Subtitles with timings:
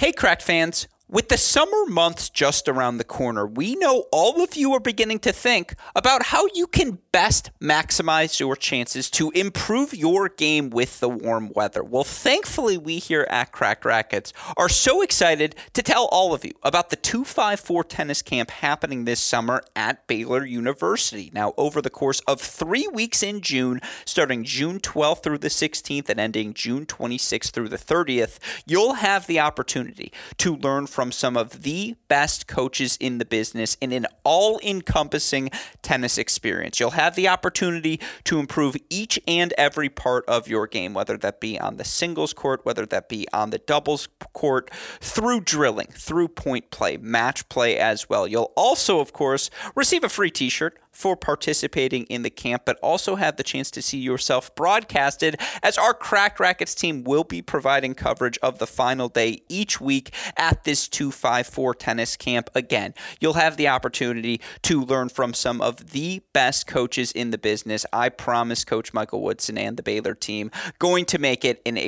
[0.00, 0.88] Hey, Cracked fans.
[1.12, 5.18] With the summer months just around the corner, we know all of you are beginning
[5.20, 11.00] to think about how you can best maximize your chances to improve your game with
[11.00, 11.82] the warm weather.
[11.82, 16.52] Well, thankfully, we here at Cracked Racquets are so excited to tell all of you
[16.62, 21.32] about the 254 tennis camp happening this summer at Baylor University.
[21.34, 26.08] Now, over the course of three weeks in June, starting June 12th through the 16th
[26.08, 31.12] and ending June 26th through the 30th, you'll have the opportunity to learn from from
[31.12, 35.48] some of the best coaches in the business in an all encompassing
[35.80, 36.78] tennis experience.
[36.78, 41.40] You'll have the opportunity to improve each and every part of your game, whether that
[41.40, 44.70] be on the singles court, whether that be on the doubles court,
[45.00, 48.28] through drilling, through point play, match play as well.
[48.28, 52.78] You'll also, of course, receive a free t shirt for participating in the camp, but
[52.82, 57.42] also have the chance to see yourself broadcasted as our Cracked Racquets team will be
[57.42, 62.50] providing coverage of the final day each week at this 254 tennis camp.
[62.54, 67.38] Again, you'll have the opportunity to learn from some of the best coaches in the
[67.38, 67.86] business.
[67.92, 71.78] I promise Coach Michael Woodson and the Baylor team going to make it an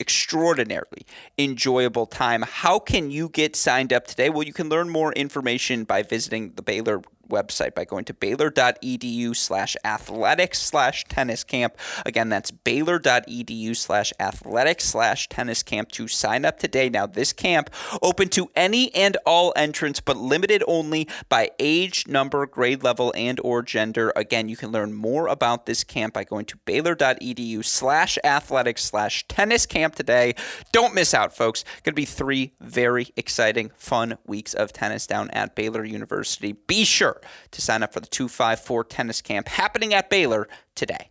[0.00, 1.06] extraordinarily
[1.38, 2.42] enjoyable time.
[2.42, 4.30] How can you get signed up today?
[4.30, 9.34] Well, you can learn more information by visiting the Baylor website by going to baylor.edu
[9.36, 11.76] slash athletics slash tennis camp.
[12.06, 16.88] Again, that's baylor.edu slash athletics slash tennis camp to sign up today.
[16.88, 17.70] Now, this camp
[18.00, 23.40] open to any and all entrants, but limited only by age, number, grade level, and
[23.42, 24.12] or gender.
[24.16, 29.26] Again, you can learn more about this camp by going to baylor.edu slash athletics slash
[29.28, 30.34] tennis camp today.
[30.72, 31.64] Don't miss out, folks.
[31.82, 36.52] Going to be three very exciting, fun weeks of tennis down at Baylor University.
[36.52, 37.11] Be sure
[37.50, 41.10] to sign up for the 254 tennis camp happening at Baylor today.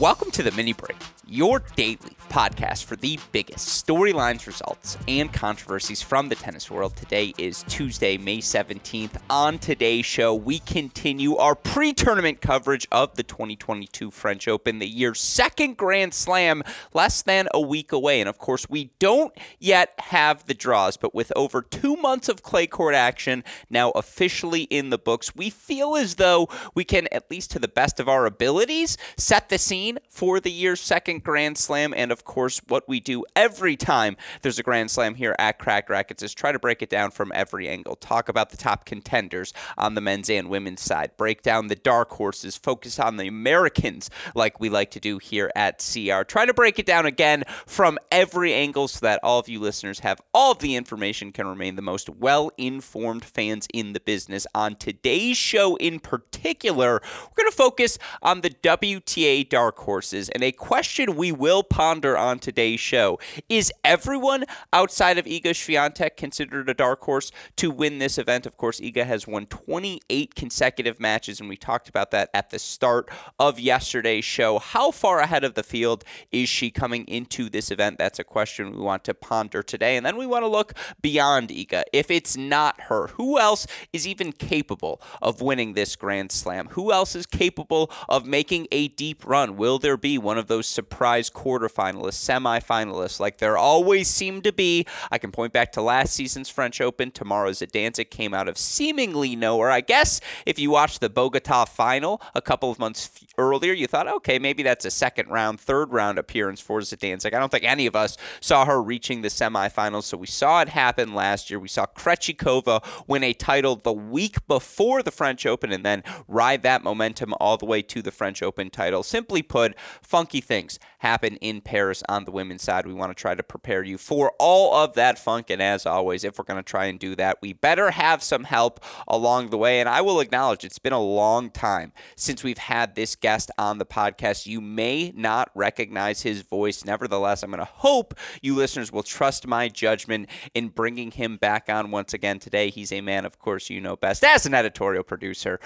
[0.00, 6.00] Welcome to the mini break, your daily podcast for the biggest storylines, results, and controversies
[6.00, 6.94] from the tennis world.
[6.94, 9.20] Today is Tuesday, May 17th.
[9.28, 14.86] On today's show, we continue our pre tournament coverage of the 2022 French Open, the
[14.86, 16.62] year's second Grand Slam,
[16.94, 18.20] less than a week away.
[18.20, 22.44] And of course, we don't yet have the draws, but with over two months of
[22.44, 27.28] clay court action now officially in the books, we feel as though we can, at
[27.28, 31.58] least to the best of our abilities, set the scene for the year's second Grand
[31.58, 31.92] Slam.
[31.96, 35.58] And of of course, what we do every time there's a Grand Slam here at
[35.58, 37.96] Cracked Racquets is try to break it down from every angle.
[37.96, 42.10] Talk about the top contenders on the men's and women's side, break down the dark
[42.10, 46.22] horses, focus on the Americans like we like to do here at CR.
[46.24, 50.00] Try to break it down again from every angle so that all of you listeners
[50.00, 54.46] have all of the information, can remain the most well informed fans in the business.
[54.54, 60.44] On today's show in particular, we're going to focus on the WTA dark horses and
[60.44, 63.18] a question we will ponder on today's show.
[63.48, 68.46] Is everyone outside of Iga Swiatek considered a dark horse to win this event?
[68.46, 72.58] Of course, Iga has won 28 consecutive matches, and we talked about that at the
[72.58, 74.58] start of yesterday's show.
[74.58, 77.98] How far ahead of the field is she coming into this event?
[77.98, 79.96] That's a question we want to ponder today.
[79.96, 81.82] And then we want to look beyond Iga.
[81.92, 86.68] If it's not her, who else is even capable of winning this Grand Slam?
[86.70, 89.56] Who else is capable of making a deep run?
[89.56, 91.99] Will there be one of those surprise quarterfinals?
[92.00, 94.86] Finalists, semifinalists, like there always seem to be.
[95.10, 97.10] I can point back to last season's French Open.
[97.10, 99.70] Tamara Zidansek came out of seemingly nowhere.
[99.70, 104.08] I guess if you watched the Bogota final a couple of months earlier, you thought,
[104.08, 107.34] okay, maybe that's a second round, third round appearance for Zidansek.
[107.34, 110.68] I don't think any of us saw her reaching the semifinals, so we saw it
[110.68, 111.58] happen last year.
[111.58, 116.62] We saw Krejcikova win a title the week before the French Open and then ride
[116.62, 119.02] that momentum all the way to the French Open title.
[119.02, 122.86] Simply put, funky things happen in Paris on the women's side.
[122.86, 125.50] We want to try to prepare you for all of that funk.
[125.50, 128.44] And as always, if we're going to try and do that, we better have some
[128.44, 129.80] help along the way.
[129.80, 133.78] And I will acknowledge it's been a long time since we've had this guest on
[133.78, 134.46] the podcast.
[134.46, 136.84] You may not recognize his voice.
[136.84, 141.68] Nevertheless, I'm going to hope you listeners will trust my judgment in bringing him back
[141.68, 142.70] on once again today.
[142.70, 145.60] He's a man, of course, you know best as an editorial producer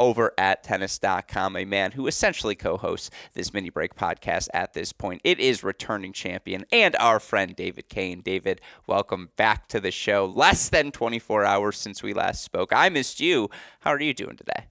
[0.00, 4.92] over at tennis.com, a man who essentially co hosts this mini break podcast at this
[4.94, 5.20] point.
[5.22, 8.22] It is returning champion and our friend David Kane.
[8.22, 10.24] David, welcome back to the show.
[10.24, 12.72] Less than 24 hours since we last spoke.
[12.72, 13.50] I missed you.
[13.80, 14.69] How are you doing today?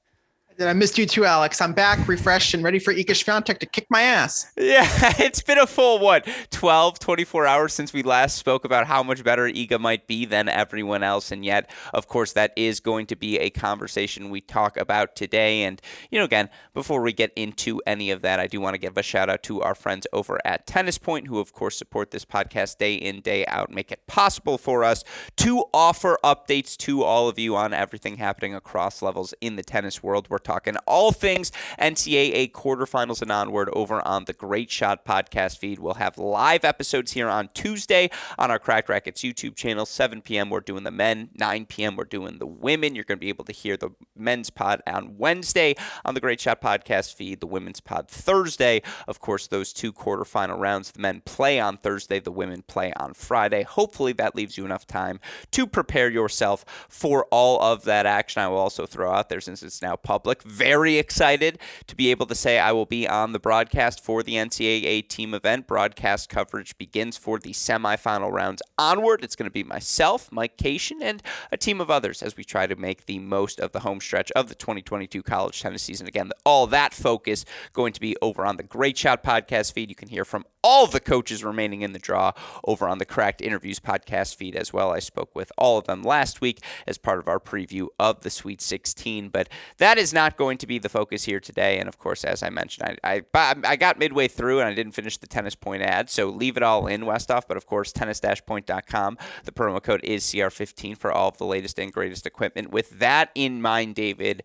[0.61, 1.61] I missed you too, Alex.
[1.61, 4.51] I'm back, refreshed, and ready for Iga Swiatek to kick my ass.
[4.57, 4.87] Yeah,
[5.19, 9.23] it's been a full, what, 12, 24 hours since we last spoke about how much
[9.23, 11.31] better Iga might be than everyone else.
[11.31, 15.63] And yet, of course, that is going to be a conversation we talk about today.
[15.63, 18.79] And, you know, again, before we get into any of that, I do want to
[18.79, 22.11] give a shout out to our friends over at Tennis Point, who, of course, support
[22.11, 25.05] this podcast day in, day out, make it possible for us
[25.37, 30.03] to offer updates to all of you on everything happening across levels in the tennis
[30.03, 30.27] world.
[30.29, 35.77] We're talking all things NCAA quarterfinals and onward over on the Great Shot podcast feed.
[35.77, 38.09] We'll have live episodes here on Tuesday
[38.39, 39.85] on our Cracked Racquets YouTube channel.
[39.85, 40.49] 7 p.m.
[40.49, 41.29] We're doing the men.
[41.35, 41.95] 9 p.m.
[41.95, 42.95] We're doing the women.
[42.95, 46.41] You're going to be able to hear the men's pod on Wednesday on the Great
[46.41, 47.41] Shot podcast feed.
[47.41, 48.81] The women's pod Thursday.
[49.07, 50.91] Of course, those two quarterfinal rounds.
[50.91, 52.19] The men play on Thursday.
[52.19, 53.61] The women play on Friday.
[53.61, 55.19] Hopefully, that leaves you enough time
[55.51, 58.41] to prepare yourself for all of that action.
[58.41, 62.25] I will also throw out there since it's now public very excited to be able
[62.27, 65.67] to say I will be on the broadcast for the NCAA team event.
[65.67, 69.23] Broadcast coverage begins for the semifinal rounds onward.
[69.23, 71.21] It's going to be myself, Mike Cation, and
[71.51, 74.31] a team of others as we try to make the most of the home stretch
[74.31, 76.07] of the 2022 college tennis season.
[76.07, 79.89] Again, all that focus going to be over on the Great Shot podcast feed.
[79.89, 82.31] You can hear from all the coaches remaining in the draw
[82.65, 84.91] over on the Cracked Interviews podcast feed as well.
[84.91, 88.29] I spoke with all of them last week as part of our preview of the
[88.29, 91.79] Sweet 16, but that is not going to be the focus here today.
[91.79, 94.93] And of course, as I mentioned, I, I, I got midway through and I didn't
[94.93, 97.43] finish the tennis point ad, so leave it all in, Westoff.
[97.47, 99.17] But of course, tennis-point.com.
[99.45, 102.71] The promo code is CR15 for all of the latest and greatest equipment.
[102.71, 104.43] With that in mind, David,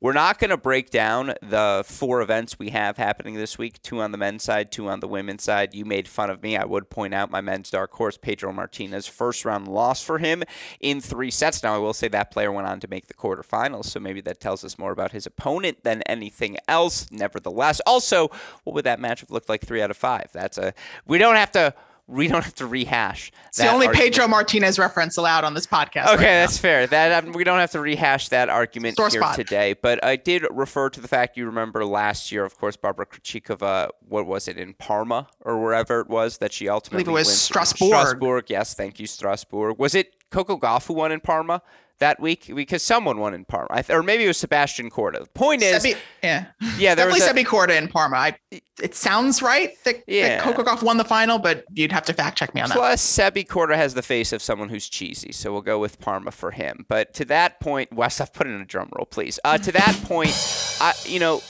[0.00, 4.00] we're not going to break down the four events we have happening this week two
[4.00, 5.74] on the men's side, two on the women's side.
[5.74, 6.56] You made fun of me.
[6.56, 10.42] I would point out my men's dark horse, Pedro Martinez, first round loss for him
[10.80, 11.62] in three sets.
[11.62, 14.38] Now, I will say that player went on to make the quarterfinals, so maybe that
[14.38, 17.10] tells us more about his opponent than anything else.
[17.10, 18.28] Nevertheless, also,
[18.64, 20.28] what would that match have looked like three out of five?
[20.32, 20.74] That's a,
[21.06, 21.74] we don't have to
[22.08, 23.32] we don't have to rehash.
[23.48, 24.12] It's the only argument.
[24.12, 26.06] Pedro Martinez reference allowed on this podcast.
[26.06, 26.86] Okay, right that's fair.
[26.86, 29.34] That um, we don't have to rehash that argument Source here spot.
[29.34, 29.74] today.
[29.74, 33.90] But I did refer to the fact you remember last year, of course, Barbora Krejcikova.
[34.08, 37.02] What was it in Parma or wherever it was that she ultimately?
[37.02, 37.88] I believe it was Strasbourg.
[37.88, 39.78] Strasbourg, yes, thank you, Strasbourg.
[39.78, 41.60] Was it Coco Gauff who won in Parma?
[41.98, 45.20] That week because someone won in Parma, or maybe it was Sebastian Korda.
[45.20, 46.46] The point is, Sebi, yeah,
[46.78, 48.16] yeah, there definitely was a, Sebi Korda in Parma.
[48.16, 48.38] I,
[48.82, 50.44] it sounds right that, yeah.
[50.44, 53.32] that Gauff won the final, but you'd have to fact check me on Plus, that.
[53.32, 56.30] Plus, Sebi Korda has the face of someone who's cheesy, so we'll go with Parma
[56.30, 56.84] for him.
[56.88, 59.38] But to that point, Wes, I've put in a drum roll, please.
[59.44, 60.34] Uh, to that point,
[60.80, 61.42] I, you know,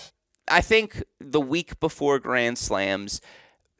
[0.48, 3.20] I think the week before Grand Slams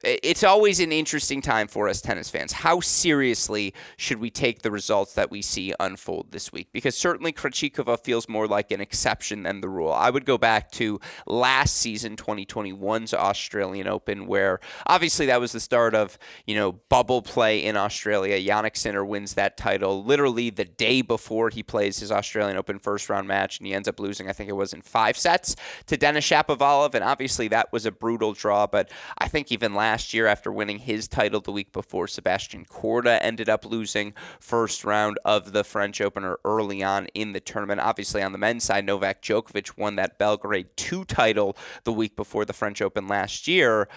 [0.04, 2.52] it's always an interesting time for us tennis fans.
[2.52, 6.68] How seriously should we take the results that we see unfold this week?
[6.70, 9.92] Because certainly Krejcikova feels more like an exception than the rule.
[9.92, 15.60] I would go back to last season, 2021's Australian Open, where obviously that was the
[15.60, 18.38] start of you know bubble play in Australia.
[18.38, 23.08] Jannik Sinner wins that title literally the day before he plays his Australian Open first
[23.08, 24.28] round match, and he ends up losing.
[24.28, 25.56] I think it was in five sets
[25.86, 28.66] to Denis Shapovalov, and obviously that was a brutal draw.
[28.66, 32.08] But I think even last last year after winning his title the week before.
[32.08, 37.38] Sebastian Korda ended up losing first round of the French Opener early on in the
[37.38, 37.80] tournament.
[37.80, 42.44] Obviously, on the men's side, Novak Djokovic won that Belgrade 2 title the week before
[42.44, 43.88] the French Open last year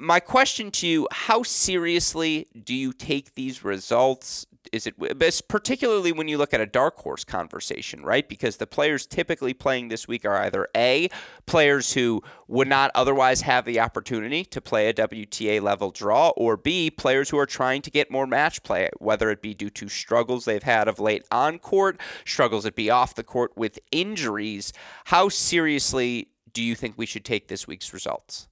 [0.00, 6.28] my question to you how seriously do you take these results is it particularly when
[6.28, 8.28] you look at a dark horse conversation right?
[8.28, 11.08] Because the players typically playing this week are either a
[11.46, 16.56] players who would not otherwise have the opportunity to play a WTA level draw or
[16.56, 19.88] b players who are trying to get more match play whether it be due to
[19.88, 24.72] struggles they've had of late on court struggles that be off the court with injuries.
[25.06, 28.48] How seriously do you think we should take this week's results?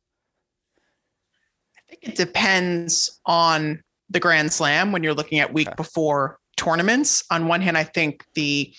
[1.77, 5.75] I think it depends on the Grand Slam when you're looking at week okay.
[5.77, 7.25] before tournaments.
[7.31, 8.75] On one hand, I think the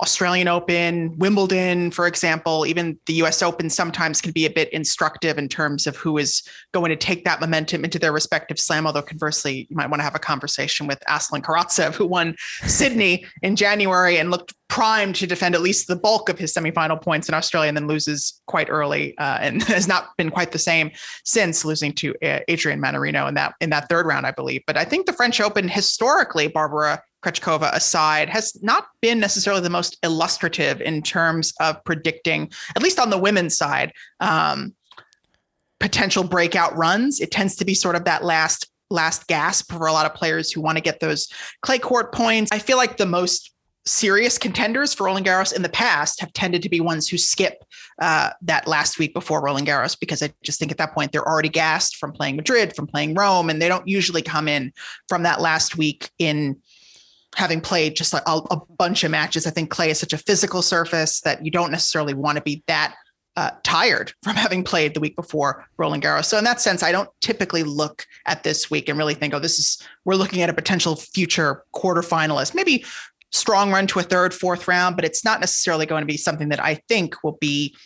[0.00, 5.38] Australian Open, Wimbledon, for example, even the US Open sometimes can be a bit instructive
[5.38, 6.42] in terms of who is
[6.72, 8.86] going to take that momentum into their respective slam.
[8.86, 13.24] Although conversely, you might want to have a conversation with Aslan Karatsev, who won Sydney
[13.42, 17.28] in January and looked primed to defend at least the bulk of his semifinal points
[17.28, 20.90] in Australia and then loses quite early uh, and has not been quite the same
[21.24, 24.62] since losing to uh, Adrian Mannarino in that in that third round, I believe.
[24.66, 29.70] But I think the French Open historically, Barbora Krejcikova aside, has not been necessarily the
[29.70, 34.74] most illustrative in terms of predicting, at least on the women's side, um,
[35.80, 37.20] potential breakout runs.
[37.20, 40.50] It tends to be sort of that last last gasp for a lot of players
[40.50, 41.28] who want to get those
[41.60, 42.50] clay court points.
[42.52, 43.52] I feel like the most
[43.88, 47.64] serious contenders for Roland Garros in the past have tended to be ones who skip
[48.00, 51.26] uh, that last week before Roland Garros because I just think at that point they're
[51.26, 54.72] already gassed from playing Madrid, from playing Rome, and they don't usually come in
[55.08, 56.60] from that last week in
[57.36, 59.46] having played just a, a bunch of matches.
[59.46, 62.62] I think clay is such a physical surface that you don't necessarily want to be
[62.66, 62.94] that
[63.36, 66.24] uh, tired from having played the week before Roland Garros.
[66.24, 69.38] So in that sense, I don't typically look at this week and really think, oh,
[69.38, 72.54] this is we're looking at a potential future quarterfinalist.
[72.54, 72.84] Maybe
[73.30, 76.48] strong run to a third, fourth round, but it's not necessarily going to be something
[76.48, 77.76] that I think will be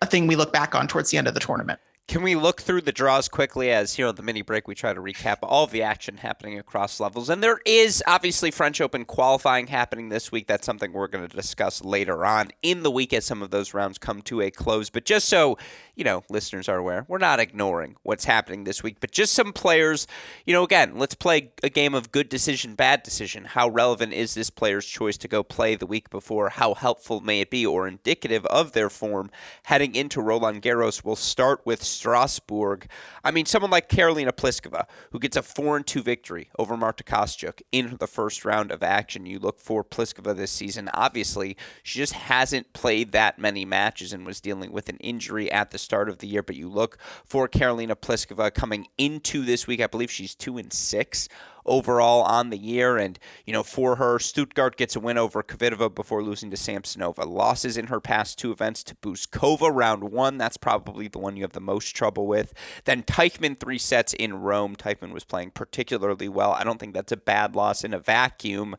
[0.00, 1.80] a thing we look back on towards the end of the tournament.
[2.06, 3.70] Can we look through the draws quickly?
[3.70, 7.00] As here know the mini break we try to recap all the action happening across
[7.00, 7.30] levels.
[7.30, 10.46] And there is obviously French Open qualifying happening this week.
[10.46, 13.72] That's something we're going to discuss later on in the week as some of those
[13.72, 14.90] rounds come to a close.
[14.90, 15.56] But just so
[15.96, 19.52] you know listeners are aware we're not ignoring what's happening this week but just some
[19.52, 20.08] players
[20.44, 23.44] you know again let's play a game of good decision bad decision.
[23.44, 26.50] How relevant is this player's choice to go play the week before?
[26.50, 29.30] How helpful may it be or indicative of their form
[29.64, 31.04] heading into Roland Garros?
[31.04, 32.88] We'll start with Strasbourg.
[33.22, 37.04] I mean, someone like Karolina Pliskova, who gets a 4 and 2 victory over Marta
[37.04, 39.26] Kostyuk in the first round of action.
[39.26, 40.90] You look for Pliskova this season.
[40.92, 45.70] Obviously, she just hasn't played that many matches and was dealing with an injury at
[45.70, 46.42] the start of the year.
[46.42, 49.80] But you look for Karolina Pliskova coming into this week.
[49.80, 51.28] I believe she's 2 and 6
[51.66, 52.96] overall on the year.
[52.96, 57.26] And, you know, for her, Stuttgart gets a win over Kvitova before losing to Samsonova.
[57.26, 60.38] Losses in her past two events to Bouzkova, round one.
[60.38, 62.52] That's probably the one you have the most trouble with.
[62.84, 64.76] Then Teichmann, three sets in Rome.
[64.76, 66.52] Teichmann was playing particularly well.
[66.52, 68.76] I don't think that's a bad loss in a vacuum.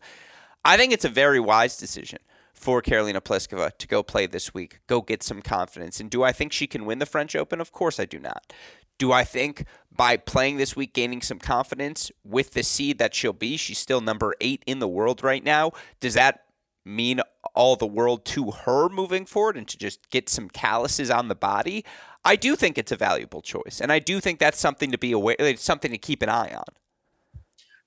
[0.64, 2.20] I think it's a very wise decision
[2.56, 6.00] for Karolina Pliskova to go play this week, go get some confidence.
[6.00, 7.62] And do I think she can win the French Open?
[7.62, 8.54] Of course I do not.
[8.98, 13.34] Do I think by playing this week, gaining some confidence with the seed that she'll
[13.34, 15.72] be, she's still number eight in the world right now?
[16.00, 16.42] Does that
[16.86, 17.22] mean
[17.54, 21.36] all the world to her moving forward and to just get some calluses on the
[21.36, 21.84] body?
[22.24, 25.12] I do think it's a valuable choice, and I do think that's something to be
[25.12, 26.64] aware, it's something to keep an eye on.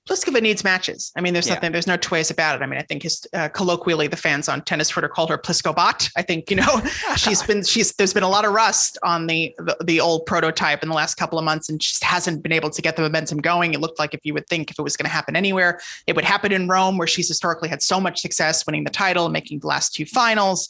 [0.09, 1.11] Pliskova needs matches.
[1.15, 1.53] I mean, there's yeah.
[1.53, 2.63] nothing, there's no two ways about it.
[2.63, 6.09] I mean, I think his uh, colloquially, the fans on tennis Twitter called her Pliskobot.
[6.17, 6.81] I think you know
[7.15, 10.81] she's been she's there's been a lot of rust on the, the, the old prototype
[10.81, 13.37] in the last couple of months, and just hasn't been able to get the momentum
[13.37, 13.73] going.
[13.75, 16.15] It looked like if you would think if it was going to happen anywhere, it
[16.15, 19.59] would happen in Rome, where she's historically had so much success, winning the title, making
[19.59, 20.69] the last two finals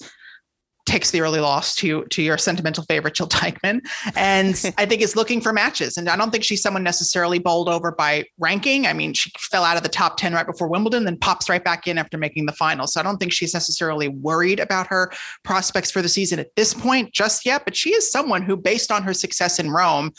[0.90, 3.82] takes the early loss to to your sentimental favorite Jil Teichmann,
[4.16, 5.98] and I think is looking for matches.
[5.98, 8.88] And I don't think she's someone necessarily bowled over by ranking.
[8.88, 11.64] I mean, she fell out of the top ten right before Wimbledon, then pops right
[11.64, 12.88] back in after making the final.
[12.88, 15.12] So I don't think she's necessarily worried about her
[15.44, 17.64] prospects for the season at this point just yet.
[17.66, 20.12] But she is someone who, based on her success in Rome,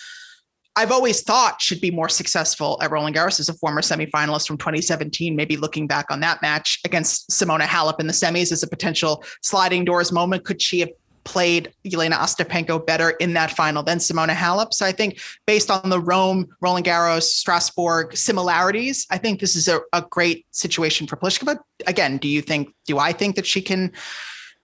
[0.80, 4.56] I've always thought should be more successful at Roland Garros as a former semifinalist from
[4.56, 5.36] 2017.
[5.36, 9.22] Maybe looking back on that match against Simona Halep in the semis as a potential
[9.42, 10.44] sliding doors moment.
[10.44, 10.88] Could she have
[11.24, 14.72] played Elena Ostapenko better in that final than Simona Halep?
[14.72, 19.68] So I think based on the Rome, Roland Garros, Strasbourg similarities, I think this is
[19.68, 21.58] a, a great situation for Pliskova.
[21.86, 22.74] Again, do you think?
[22.86, 23.92] Do I think that she can?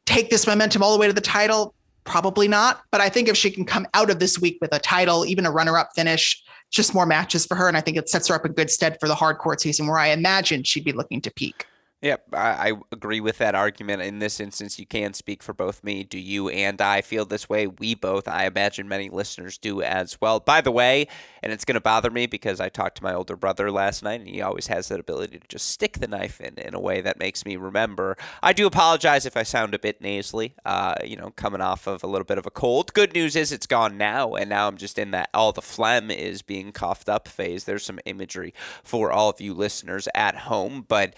[0.06, 1.74] take this momentum all the way to the title
[2.06, 2.82] Probably not.
[2.90, 5.44] But I think if she can come out of this week with a title, even
[5.44, 7.68] a runner up finish, just more matches for her.
[7.68, 9.86] And I think it sets her up in good stead for the hard court season
[9.86, 11.66] where I imagine she'd be looking to peak.
[12.06, 14.00] Yep, I, I, agree with that argument.
[14.00, 16.04] In this instance, you can speak for both me.
[16.04, 17.66] Do you and I feel this way?
[17.66, 20.38] We both, I imagine many listeners do as well.
[20.38, 21.08] By the way,
[21.42, 24.20] and it's going to bother me because I talked to my older brother last night,
[24.20, 27.00] and he always has that ability to just stick the knife in in a way
[27.00, 28.16] that makes me remember.
[28.40, 32.04] I do apologize if I sound a bit nasally, uh, you know, coming off of
[32.04, 32.94] a little bit of a cold.
[32.94, 36.12] Good news is it's gone now, and now I'm just in that all the phlegm
[36.12, 37.64] is being coughed up phase.
[37.64, 41.14] There's some imagery for all of you listeners at home, but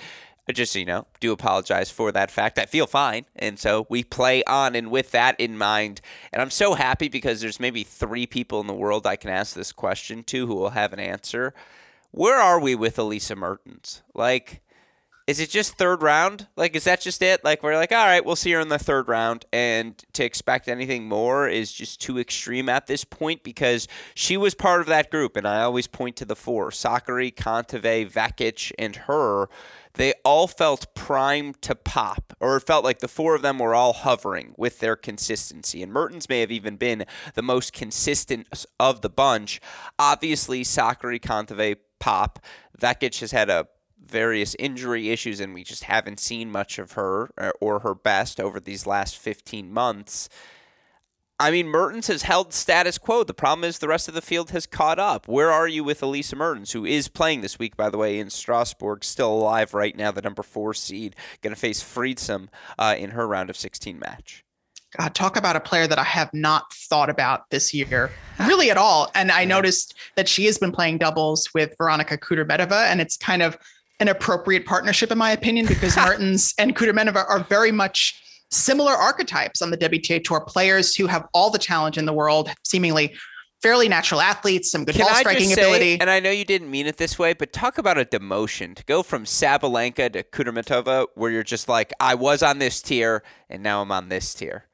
[0.54, 2.58] just so you know, do apologize for that fact.
[2.58, 4.74] I feel fine, and so we play on.
[4.74, 6.00] And with that in mind,
[6.32, 9.54] and I'm so happy because there's maybe three people in the world I can ask
[9.54, 11.54] this question to who will have an answer.
[12.10, 14.02] Where are we with Elise Mertens?
[14.14, 14.62] Like,
[15.28, 16.46] is it just third round?
[16.56, 17.44] Like, is that just it?
[17.44, 20.68] Like, we're like, all right, we'll see her in the third round, and to expect
[20.68, 25.10] anything more is just too extreme at this point because she was part of that
[25.10, 29.50] group, and I always point to the four: Sakkari, Kontaveit, Vekic, and her
[29.98, 33.74] they all felt primed to pop, or it felt like the four of them were
[33.74, 35.82] all hovering with their consistency.
[35.82, 38.46] And Mertens may have even been the most consistent
[38.78, 39.60] of the bunch.
[39.98, 42.38] Obviously, Sakkari, Kontaveit, pop.
[42.80, 43.66] Vekic has had a
[44.00, 48.38] various injury issues, and we just haven't seen much of her uh, or her best
[48.38, 50.28] over these last 15 months.
[51.40, 53.22] I mean, Mertens has held status quo.
[53.22, 55.28] The problem is the rest of the field has caught up.
[55.28, 58.28] Where are you with Elise Mertens, who is playing this week, by the way, in
[58.28, 63.10] Strasbourg, still alive right now, the number four seed, going to face Friedsam uh, in
[63.10, 64.44] her round of 16 match?
[64.96, 68.78] God, talk about a player that I have not thought about this year, really at
[68.78, 69.08] all.
[69.14, 73.42] And I noticed that she has been playing doubles with Veronika Kudermetova, and it's kind
[73.42, 73.56] of
[74.00, 79.62] an appropriate partnership, in my opinion, because Mertens and Kudermetova are very much similar archetypes
[79.62, 83.14] on the WTA Tour, players who have all the challenge in the world, seemingly
[83.60, 86.00] fairly natural athletes, some good Can ball striking say, ability.
[86.00, 88.84] And I know you didn't mean it this way, but talk about a demotion to
[88.84, 93.62] go from Sabalenka to Kudermetova, where you're just like, I was on this tier and
[93.62, 94.66] now I'm on this tier.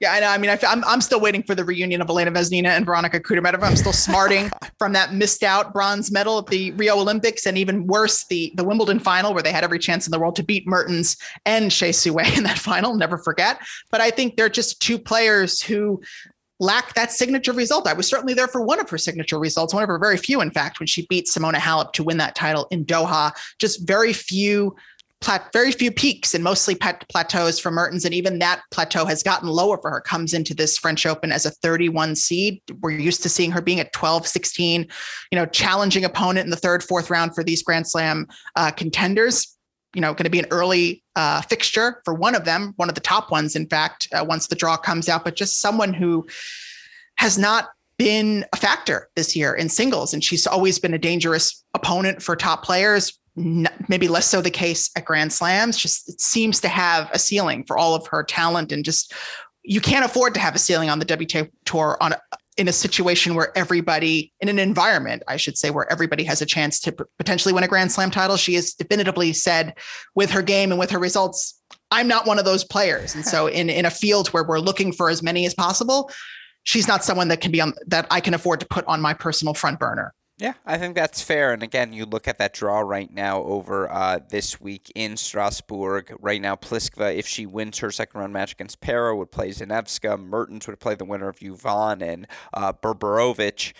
[0.00, 0.28] Yeah, I know.
[0.28, 2.86] I mean, I, am I'm, I'm still waiting for the reunion of Elena Vesnina and
[2.86, 3.64] Veronika Kudermetova.
[3.64, 7.86] I'm still smarting from that missed out bronze medal at the Rio Olympics, and even
[7.86, 10.68] worse, the the Wimbledon final where they had every chance in the world to beat
[10.68, 12.94] Mertens and Hsieh Su-wei in that final.
[12.94, 13.58] Never forget.
[13.90, 16.00] But I think they're just two players who
[16.60, 17.88] lack that signature result.
[17.88, 20.40] I was certainly there for one of her signature results, one of her very few,
[20.40, 23.32] in fact, when she beat Simona Halep to win that title in Doha.
[23.58, 24.76] Just very few
[25.20, 28.04] plat- very few peaks and mostly plateaus for Mertens.
[28.04, 31.46] And even that plateau has gotten lower for her, comes into this French Open as
[31.46, 32.60] a 31 seed.
[32.80, 34.86] We're used to seeing her being at 12, 16,
[35.30, 39.54] you know, challenging opponent in the third, fourth round for these Grand Slam uh, contenders.
[39.94, 42.94] You know, going to be an early uh, fixture for one of them, one of
[42.94, 46.26] the top ones, in fact, uh, once the draw comes out, but just someone who
[47.16, 50.14] has not been a factor this year in singles.
[50.14, 53.18] And she's always been a dangerous opponent for top players
[53.88, 55.76] maybe less so the case at Grand Slams.
[55.76, 59.14] Just it seems to have a ceiling for all of her talent, and just
[59.62, 62.20] you can't afford to have a ceiling on the WTA tour on a,
[62.56, 66.46] in a situation where everybody in an environment, I should say, where everybody has a
[66.46, 68.36] chance to potentially win a Grand Slam title.
[68.36, 69.74] She has definitively said
[70.14, 73.14] with her game and with her results, I'm not one of those players.
[73.14, 76.10] And so in in a field where we're looking for as many as possible,
[76.64, 79.14] she's not someone that can be on that I can afford to put on my
[79.14, 80.12] personal front burner.
[80.38, 81.52] Yeah, I think that's fair.
[81.52, 86.14] And again, you look at that draw right now over uh, this week in Strasbourg.
[86.20, 90.16] Right now, Pliskova, if she wins her second round match against Pero, would play Zanevska.
[90.16, 93.72] Mertens would play the winner of Yvonne and uh, Berberovich.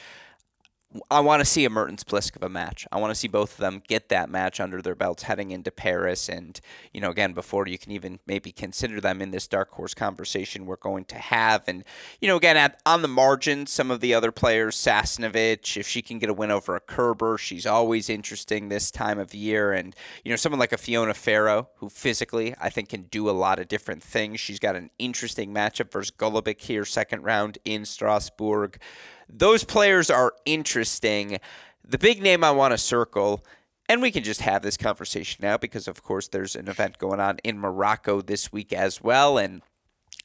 [1.11, 2.87] I want to see a Mertens Pliskova match.
[2.90, 5.71] I want to see both of them get that match under their belts heading into
[5.71, 6.30] Paris.
[6.30, 6.59] And,
[6.95, 10.64] you know, again, before you can even maybe consider them in this dark horse conversation
[10.64, 11.64] we're going to have.
[11.68, 11.85] And,
[12.23, 16.01] you know, again, at, on the margin, some of the other players, Sasnovich, if she
[16.01, 19.72] can get a win over a Kerber, she's always interesting this time of year.
[19.72, 23.33] And, you know, someone like a Fiona Ferro, who physically I think can do a
[23.33, 24.40] lot of different things.
[24.40, 28.81] She's got an interesting matchup versus Golubic here, second round in Strasbourg
[29.28, 31.38] those players are interesting.
[31.84, 33.44] The big name I want to circle,
[33.88, 37.20] and we can just have this conversation now because, of course, there's an event going
[37.20, 39.38] on in Morocco this week as well.
[39.38, 39.62] And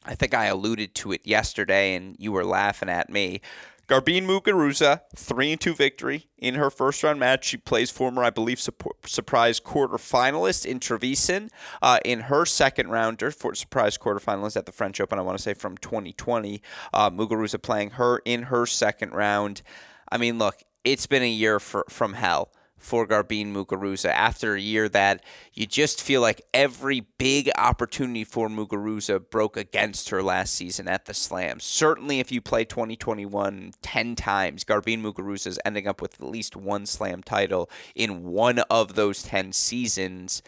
[0.05, 3.41] I think I alluded to it yesterday, and you were laughing at me.
[3.88, 7.46] Garbine Muguruza, 3 and 2 victory in her first round match.
[7.46, 11.50] She plays former, I believe, surprise quarterfinalist in Trevisan
[11.82, 15.43] uh, in her second rounder for surprise quarterfinalist at the French Open, I want to
[15.43, 16.62] say from 2020.
[16.93, 19.62] Uh, Muguruza playing her in her second round.
[20.10, 22.52] I mean, look, it's been a year for, from hell
[22.84, 28.50] for Garbine Muguruza after a year that you just feel like every big opportunity for
[28.50, 31.60] Muguruza broke against her last season at the Slam.
[31.60, 36.56] Certainly, if you play 2021 10 times, Garbine Muguruza is ending up with at least
[36.56, 40.43] one Slam title in one of those 10 seasons.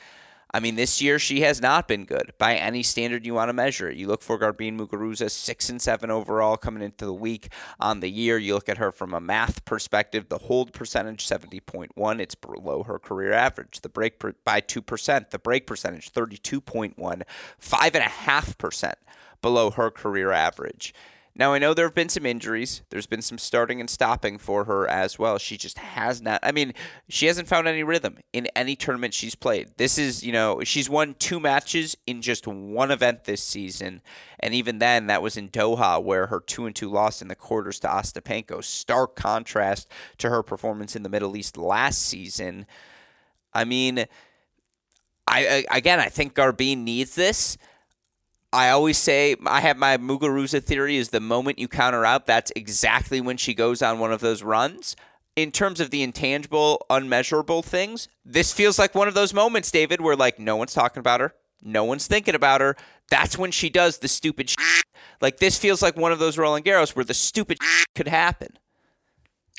[0.56, 3.54] I mean, this year she has not been good by any standard you want to
[3.54, 3.98] measure it.
[3.98, 8.10] You look for Garbine Muguruza, six and seven overall coming into the week on the
[8.10, 8.38] year.
[8.38, 12.36] You look at her from a math perspective, the hold percentage seventy point one, it's
[12.36, 13.82] below her career average.
[13.82, 17.24] The break per, by two percent, the break percentage thirty two point one,
[17.60, 18.98] five and a half percent
[19.42, 20.94] below her career average.
[21.38, 22.82] Now, I know there have been some injuries.
[22.90, 25.38] There's been some starting and stopping for her as well.
[25.38, 26.40] She just has not.
[26.42, 26.74] I mean,
[27.10, 29.72] she hasn't found any rhythm in any tournament she's played.
[29.76, 34.02] This is, you know, she's won two matches in just one event this season.
[34.40, 37.36] And even then, that was in Doha, where her 2 and 2 loss in the
[37.36, 38.64] quarters to Ostapenko.
[38.64, 42.66] Stark contrast to her performance in the Middle East last season.
[43.54, 44.06] I mean,
[45.28, 47.58] I again, I think Garbine needs this.
[48.56, 52.54] I always say I have my Muguruza theory is the moment you counter out, that's
[52.56, 54.96] exactly when she goes on one of those runs.
[55.36, 60.00] In terms of the intangible, unmeasurable things, this feels like one of those moments, David,
[60.00, 62.78] where like no one's talking about her, no one's thinking about her.
[63.12, 64.54] That's when she does the stupid.
[65.20, 67.58] Like this feels like one of those Roland Garros where the stupid
[67.94, 68.58] could happen.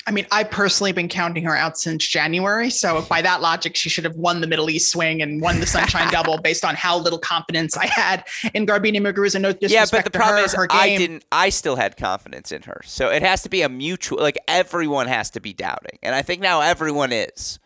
[0.07, 2.69] I mean, I personally been counting her out since January.
[2.69, 5.65] So by that logic, she should have won the Middle East swing and won the
[5.65, 9.41] Sunshine Double based on how little confidence I had in Garbiñe Muguruza.
[9.41, 11.25] No disrespect yeah, but the problem her, is her I didn't.
[11.29, 12.81] I still had confidence in her.
[12.85, 14.19] So it has to be a mutual.
[14.19, 17.59] Like everyone has to be doubting, and I think now everyone is.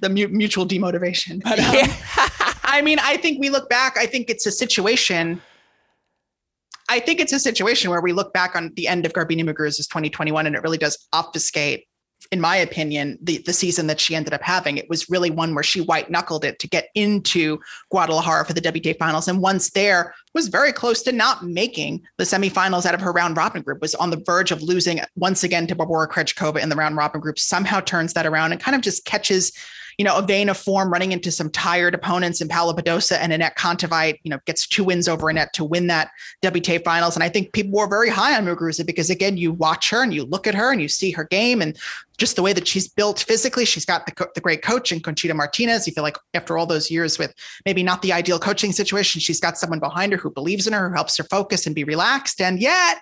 [0.00, 1.44] The mu- mutual demotivation.
[1.44, 1.94] But um, yeah.
[2.64, 3.96] I mean, I think we look back.
[3.96, 5.40] I think it's a situation
[6.88, 9.88] I think it's a situation where we look back on the end of Garbiñe Muguruza's
[9.88, 11.86] 2021 and it really does obfuscate
[12.32, 14.76] in my opinion, the, the season that she ended up having.
[14.78, 17.58] It was really one where she white knuckled it to get into
[17.90, 19.28] Guadalajara for the WTA finals.
[19.28, 23.36] And once there, was very close to not making the semifinals out of her round
[23.36, 26.76] robin group, was on the verge of losing once again to Barbora Krejcikova in the
[26.76, 29.52] round robin group, somehow turns that around and kind of just catches
[29.98, 33.32] you know, a vein of form running into some tired opponents in Paula Badosa and
[33.32, 36.10] Anett Kontaveit, you know, gets two wins over Anett to win that
[36.42, 37.16] WTA finals.
[37.16, 40.12] And I think people were very high on Muguruza because again, you watch her and
[40.12, 41.78] you look at her and you see her game and
[42.18, 43.64] just the way that she's built physically.
[43.64, 45.86] She's got the, the great coach in Conchita Martinez.
[45.86, 49.40] You feel like after all those years with maybe not the ideal coaching situation, she's
[49.40, 52.40] got someone behind her who believes in her, who helps her focus and be relaxed.
[52.40, 53.00] And yet,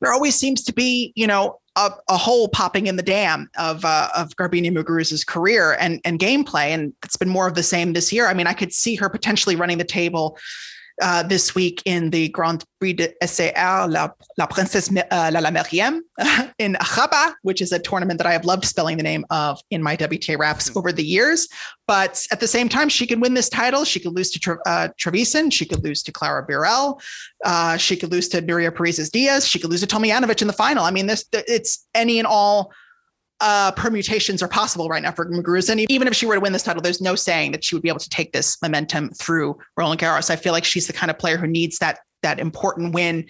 [0.00, 3.84] there always seems to be, you know, a, a hole popping in the dam of
[3.84, 7.92] uh, of Garbiñe Muguruza's career and and gameplay, and it's been more of the same
[7.92, 8.26] this year.
[8.26, 10.38] I mean, I could see her potentially running the table
[11.00, 14.08] uh, this week in the Grand Prix de SCR La,
[14.38, 16.00] La Princesse uh, La La Meriem
[16.58, 19.82] in Rabat, which is a tournament that I have loved spelling the name of in
[19.82, 20.78] my WTA wraps hmm.
[20.78, 21.48] over the years.
[21.86, 23.84] But at the same time, she could win this title.
[23.84, 25.52] She could lose to uh, Trevisan.
[25.52, 27.00] She could lose to Clara Burel.
[27.44, 29.46] Uh, she could lose to Nuria Parrizas Diaz.
[29.46, 30.84] She could lose to Tomljanovic in the final.
[30.84, 32.72] I mean, this it's any and all
[33.40, 35.84] uh, permutations are possible right now for Muguruza.
[35.88, 37.88] Even if she were to win this title, there's no saying that she would be
[37.88, 40.30] able to take this momentum through Roland Garros.
[40.30, 43.26] I feel like she's the kind of player who needs that that important win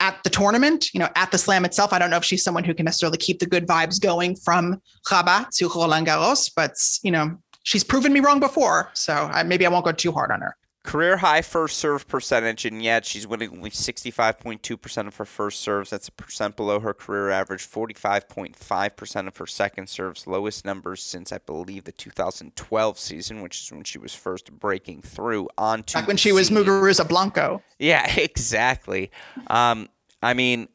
[0.00, 1.92] at the tournament, you know, at the slam itself.
[1.92, 4.80] I don't know if she's someone who can necessarily keep the good vibes going from
[5.10, 8.90] Rabat to Roland Garros, but you know, she's proven me wrong before.
[8.94, 12.64] So I, maybe I won't go too hard on her career high first serve percentage,
[12.64, 15.90] and yet she's winning only 65.2% of her first serves.
[15.90, 17.68] That's a percent below her career average.
[17.68, 23.72] 45.5% of her second serves, lowest numbers since I believe the 2012 season, which is
[23.72, 25.94] when she was first breaking through onto.
[25.94, 27.62] Back when she was Muguruza Blanco.
[27.78, 29.10] Yeah, exactly.
[29.48, 29.88] Um,
[30.22, 30.68] I mean,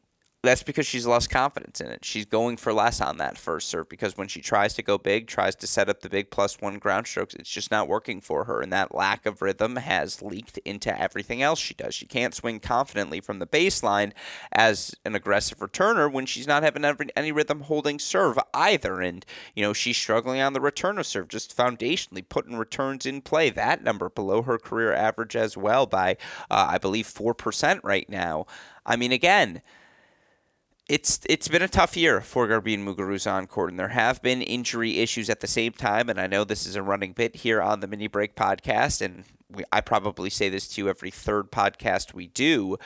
[0.46, 2.04] that's because she's lost confidence in it.
[2.04, 5.26] She's going for less on that first serve because when she tries to go big,
[5.26, 8.44] tries to set up the big plus one ground strokes, it's just not working for
[8.44, 8.60] her.
[8.60, 11.94] And that lack of rhythm has leaked into everything else she does.
[11.94, 14.12] She can't swing confidently from the baseline
[14.52, 16.84] as an aggressive returner when she's not having
[17.16, 19.00] any rhythm holding serve either.
[19.00, 23.20] And, you know, she's struggling on the return of serve, just foundationally putting returns in
[23.20, 23.50] play.
[23.50, 26.16] That number below her career average as well by,
[26.50, 28.46] uh, I believe, 4% right now.
[28.84, 29.62] I mean, again,
[30.88, 34.40] it's it's been a tough year for Garbiñe Muguruza on court, and there have been
[34.40, 36.08] injury issues at the same time.
[36.08, 39.24] And I know this is a running bit here on the Mini Break podcast, and
[39.50, 42.76] we, I probably say this to you every third podcast we do.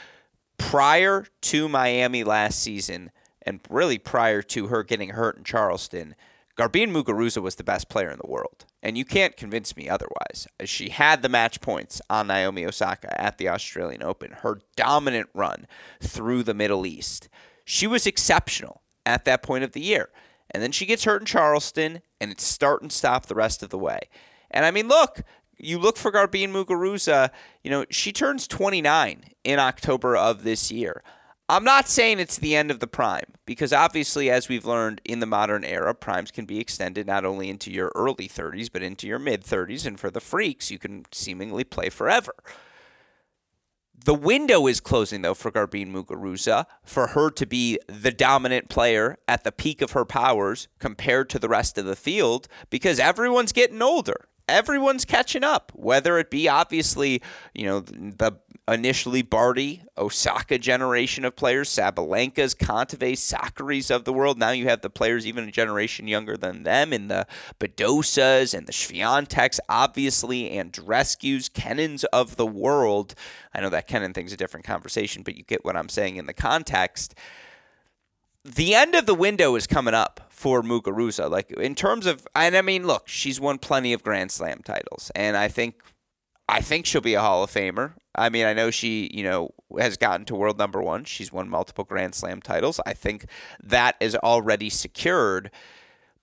[0.56, 3.10] Prior to Miami last season,
[3.42, 6.14] and really prior to her getting hurt in Charleston,
[6.56, 10.46] Garbiñe Muguruza was the best player in the world, and you can't convince me otherwise.
[10.64, 14.32] She had the match points on Naomi Osaka at the Australian Open.
[14.32, 15.66] Her dominant run
[16.00, 17.28] through the Middle East
[17.70, 20.09] she was exceptional at that point of the year.
[20.50, 23.70] And then she gets hurt in Charleston, and it's start and stop the rest of
[23.70, 24.00] the way.
[24.50, 25.22] And I mean, look,
[25.56, 27.30] you look for Garbiñe Muguruza,
[27.62, 31.04] you know, she turns 29 in October of this year.
[31.48, 35.20] I'm not saying it's the end of the prime because obviously, as we've learned in
[35.20, 39.06] the modern era, primes can be extended not only into your early 30s, but into
[39.06, 39.87] your mid 30s.
[39.87, 42.35] And for the freaks, you can seemingly play forever.
[44.04, 49.18] The window is closing, though, for Garbiñe Muguruza for her to be the dominant player
[49.28, 53.52] at the peak of her powers compared to the rest of the field because everyone's
[53.52, 54.26] getting older.
[54.48, 57.22] Everyone's catching up, whether it be obviously,
[57.54, 58.32] you know, the
[58.70, 64.38] initially Barty, Osaka generation of players, Sabalenka's, Kontaveit, Sakkaris of the world.
[64.38, 67.26] Now you have the players even a generation younger than them in the
[67.59, 73.14] Badosas and the Swiatek's, obviously, and Andreescu's, Kenins of the world.
[73.54, 76.26] I know that Kenin thing's a different conversation, but you get what I'm saying in
[76.26, 77.14] the context
[78.44, 81.30] the end of the window is coming up for Muguruza.
[81.30, 85.11] Like in terms of, and I mean, look, she's won plenty of Grand Slam titles,
[85.14, 85.74] and I think,
[86.50, 87.92] I think she'll be a Hall of Famer.
[88.14, 91.04] I mean, I know she, you know, has gotten to world number one.
[91.04, 92.80] She's won multiple Grand Slam titles.
[92.84, 93.26] I think
[93.62, 95.52] that is already secured.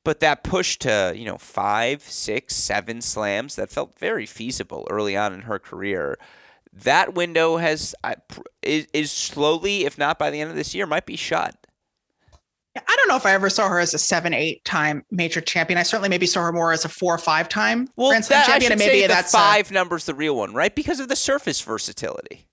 [0.04, 5.16] But that push to, you know, five, six, seven slams, that felt very feasible early
[5.16, 6.18] on in her career.
[6.74, 7.96] That window has
[8.62, 11.67] is, is slowly, if not by the end of this year, might be shut.
[12.88, 15.78] I don't know if I ever saw her as a seven, eight time major champion.
[15.78, 18.42] I certainly maybe saw her more as a four or five time well, Grand Slam
[18.42, 18.72] that, champion.
[18.74, 20.74] and maybe that's five a, numbers the real one, right?
[20.74, 22.48] Because of the surface versatility.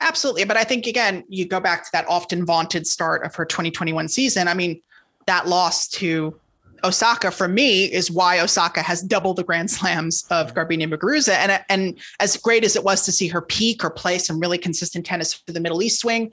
[0.00, 0.44] Absolutely.
[0.44, 4.08] But I think again, you go back to that often vaunted start of her 2021
[4.08, 4.48] season.
[4.48, 4.80] I mean,
[5.26, 6.38] that loss to
[6.84, 10.58] Osaka for me is why Osaka has double the Grand Slams of mm-hmm.
[10.58, 11.34] Garbiñe Muguruza.
[11.34, 14.58] And, and as great as it was to see her peak or play some really
[14.58, 16.32] consistent tennis for the Middle East swing,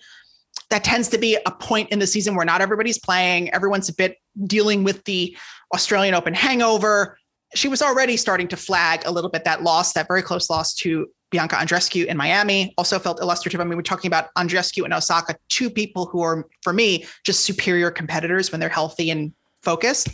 [0.69, 3.53] that tends to be a point in the season where not everybody's playing.
[3.53, 5.35] Everyone's a bit dealing with the
[5.73, 7.17] Australian Open hangover.
[7.55, 10.73] She was already starting to flag a little bit that loss, that very close loss
[10.75, 12.73] to Bianca Andreescu in Miami.
[12.77, 13.61] Also felt illustrative.
[13.61, 17.41] I mean, we're talking about Andreescu and Osaka, two people who are, for me, just
[17.41, 20.09] superior competitors when they're healthy and focused.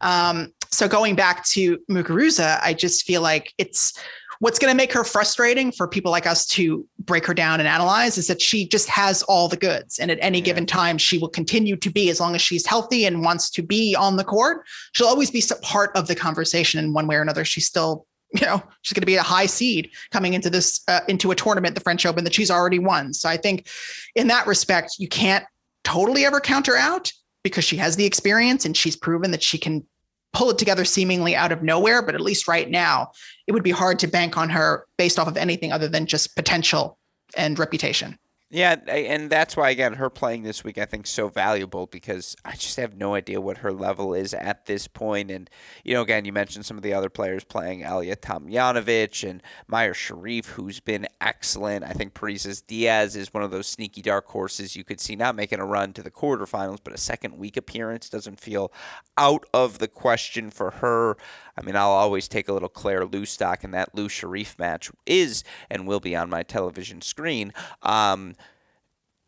[0.00, 3.92] Um, so going back to Muguruza, I just feel like it's
[4.42, 7.68] what's going to make her frustrating for people like us to break her down and
[7.68, 10.00] analyze is that she just has all the goods.
[10.00, 10.44] And at any yeah.
[10.46, 13.62] given time, she will continue to be, as long as she's healthy and wants to
[13.62, 17.22] be on the court, she'll always be part of the conversation in one way or
[17.22, 17.44] another.
[17.44, 21.00] She's still you know she's going to be a high seed coming into this uh,
[21.06, 23.68] into a tournament the french open that she's already won so i think
[24.14, 25.44] in that respect you can't
[25.84, 27.12] totally ever counter out
[27.44, 29.86] because she has the experience and she's proven that she can
[30.32, 32.02] pull it together seemingly out of nowhere.
[32.02, 33.12] But at least right now,
[33.46, 36.34] it would be hard to bank on her based off of anything other than just
[36.36, 36.98] potential
[37.36, 38.18] and reputation.
[38.54, 42.52] Yeah, and that's why again her playing this week I think so valuable because I
[42.52, 45.30] just have no idea what her level is at this point.
[45.30, 45.48] And
[45.84, 49.94] you know, again, you mentioned some of the other players playing Ajla Tomljanovic and Mayar
[49.94, 51.82] Sharif, who's been excellent.
[51.82, 55.34] I think Parrizas Diaz is one of those sneaky dark horses you could see not
[55.34, 58.70] making a run to the quarterfinals, but a second week appearance doesn't feel
[59.16, 61.16] out of the question for her.
[61.56, 64.90] I mean, I'll always take a little Claire Lou stock, and that Lou Sharif match
[65.06, 67.52] is and will be on my television screen.
[67.82, 68.34] Um,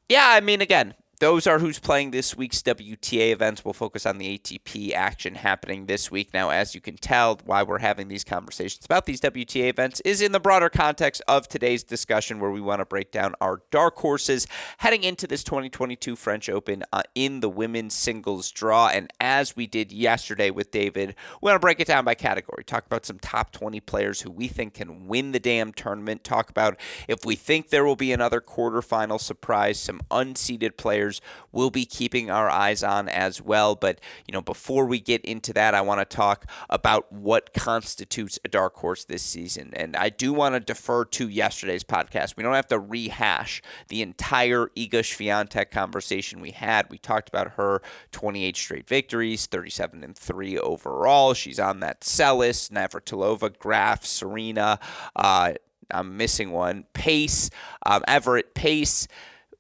[0.09, 3.64] yeah, I mean, again, those are who's playing this week's WTA events.
[3.64, 6.35] We'll focus on the ATP action happening this week.
[6.35, 10.20] Now, as you can tell, why we're having these conversations about these WTA events is
[10.20, 13.96] in the broader context of today's discussion, where we want to break down our dark
[13.96, 14.46] horses
[14.79, 18.88] heading into this 2022 French Open uh, in the women's singles draw.
[18.88, 22.64] And as we did yesterday with David, we want to break it down by category.
[22.64, 26.24] Talk about some top 20 players who we think can win the damn tournament.
[26.24, 31.21] Talk about if we think there will be another quarterfinal surprise, some unseeded players players
[31.53, 33.75] we'll be keeping our eyes on as well.
[33.75, 38.38] But, you know, before we get into that, I want to talk about what constitutes
[38.45, 39.71] a dark horse this season.
[39.75, 42.37] And I do want to defer to yesterday's podcast.
[42.37, 46.90] We don't have to rehash the entire Iga Swiatek conversation we had.
[46.90, 51.35] We talked about her 28 straight victories, 37 and 3 overall.
[51.35, 54.81] She's on that Seles, Navratilova, Graf, Serena.
[55.14, 55.53] Uh,
[55.90, 56.87] I'm missing one.
[56.95, 57.51] Pace,
[57.87, 59.07] um, Evert Pace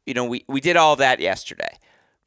[0.06, 1.78] you know, we, we did all that yesterday.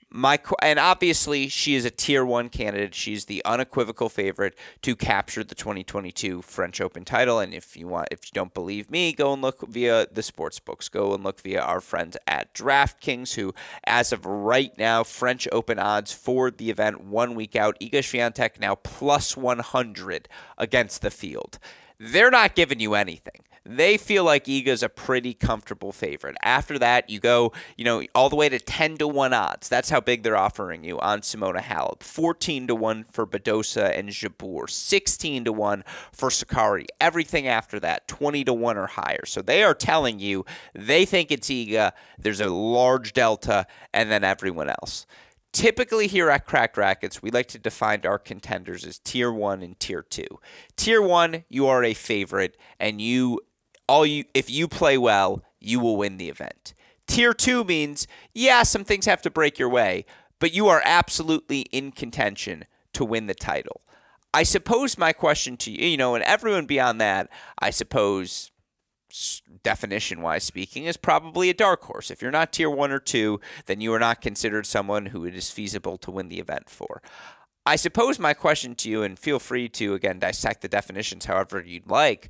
[0.09, 2.95] My and obviously she is a tier one candidate.
[2.95, 7.39] She's the unequivocal favorite to capture the 2022 French Open title.
[7.39, 10.61] And if you want, if you don't believe me, go and look via the sports
[10.61, 10.87] books.
[10.87, 15.77] Go and look via our friends at DraftKings, who, as of right now, French Open
[15.77, 17.77] odds for the event one week out.
[17.81, 21.59] Iga Swiatek now plus 100 against the field.
[21.99, 26.38] They're not giving you anything they feel like Iga's a pretty comfortable favorite.
[26.41, 29.67] After that, you go, you know, all the way to 10 to 1 odds.
[29.67, 32.03] That's how big they're offering you on Simona Halep.
[32.03, 34.69] 14 to 1 for Badosa and Jabeur.
[34.69, 36.86] 16 to 1 for Sakkari.
[37.01, 39.25] Everything after that, 20 to 1 or higher.
[39.25, 41.91] So they are telling you they think it's Iga.
[42.17, 45.06] There's a large delta, and then everyone else
[45.58, 49.80] typically here at Cracked Racquets, we like to define our contenders as tier one and
[49.80, 50.39] tier two.
[50.75, 53.39] Tier one, you are a favorite, and you
[53.88, 56.73] all you if you play well, you will win the event.
[57.08, 60.06] Tier 2 means yeah, some things have to break your way,
[60.39, 63.82] but you are absolutely in contention to win the title.
[64.34, 68.52] I suppose my question to you, you know, and everyone beyond that, I suppose
[69.63, 72.12] definition wise speaking, is probably a dark horse.
[72.12, 75.36] If you're not tier one or two, then you are not considered someone who it
[75.36, 77.02] is feasible to win the event for.
[77.65, 81.62] I suppose my question to you, and feel free to again dissect the definitions however
[81.65, 82.30] you'd like,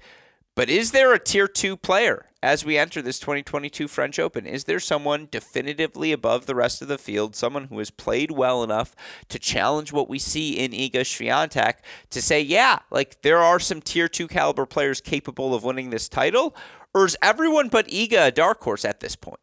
[0.58, 4.48] but is there a tier two player as we enter this 2022 French Open?
[4.48, 8.64] Is there someone definitively above the rest of the field, someone who has played well
[8.64, 8.96] enough
[9.30, 11.76] to challenge what we see in Iga Swiatek
[12.10, 16.10] to say, yeah, like there are some tier two caliber players capable of winning this
[16.10, 16.56] title?
[16.92, 19.40] Or is everyone but Iga a dark horse at this point?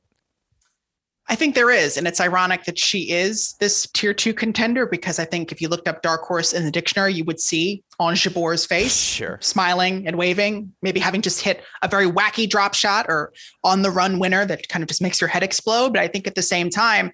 [1.28, 1.96] I think there is.
[1.96, 5.68] And it's ironic that she is this tier two contender because I think if you
[5.68, 9.38] looked up dark horse in the dictionary, you would see on Jabeur's face, sure.
[9.40, 13.32] smiling and waving, maybe having just hit a very wacky drop shot or
[13.62, 15.94] on the run winner that kind of just makes your head explode.
[15.94, 17.10] But I think at the same time,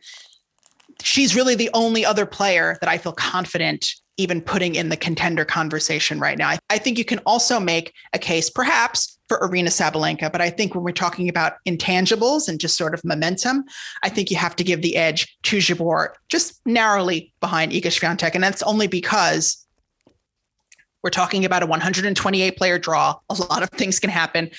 [1.03, 5.45] she's really the only other player that I feel confident even putting in the contender
[5.45, 6.55] conversation right now.
[6.69, 10.75] I think you can also make a case, perhaps, for Aryna Sabalenka, but I think
[10.75, 13.63] when we're talking about intangibles and just sort of momentum,
[14.03, 18.35] I think you have to give the edge to Jabeur just narrowly behind Iga Swiatek,
[18.35, 19.65] and that's only because
[21.05, 23.15] we're talking about a 128 player draw.
[23.29, 24.51] A lot of things can happen.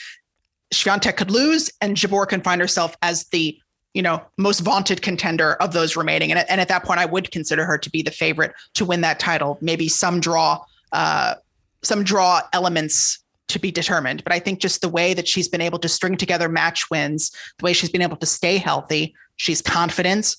[0.74, 3.58] Swiatek could lose, and Jabeur can find herself as the
[3.94, 6.32] you know most vaunted contender of those remaining.
[6.32, 9.02] And, and at that point, I would consider her to be the favorite to win
[9.02, 9.58] that title.
[9.60, 11.36] Maybe some draw, uh,
[11.84, 13.21] some draw elements
[13.52, 14.24] to be determined.
[14.24, 17.32] But I think just the way that she's been able to string together match wins,
[17.58, 20.36] the way she's been able to stay healthy, she's confident.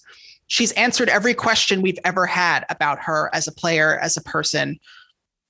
[0.49, 4.79] She's answered every question we've ever had about her as a player, as a person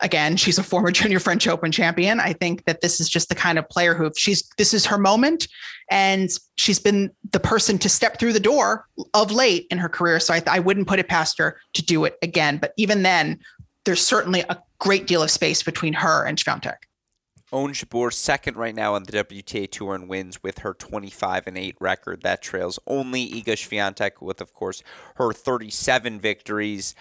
[0.03, 2.20] again, she's a former junior French Open champion.
[2.20, 4.85] I think that this is just the kind of player who if she's this is
[4.87, 5.48] her moment
[5.90, 10.20] and she's been the person to step through the door of late in her career.
[10.20, 12.59] So I, I wouldn't put it past her to do it again.
[12.59, 13.38] But even then,
[13.85, 16.77] there's certainly a great deal of space between her and Swiatek.
[17.53, 21.59] Ons Jabeur second right now on the WTA Tour and wins with her 25 and
[21.59, 22.23] 8 record.
[22.23, 24.83] That trails only Iga Swiatek with, of course,
[25.17, 26.95] her 37 victories.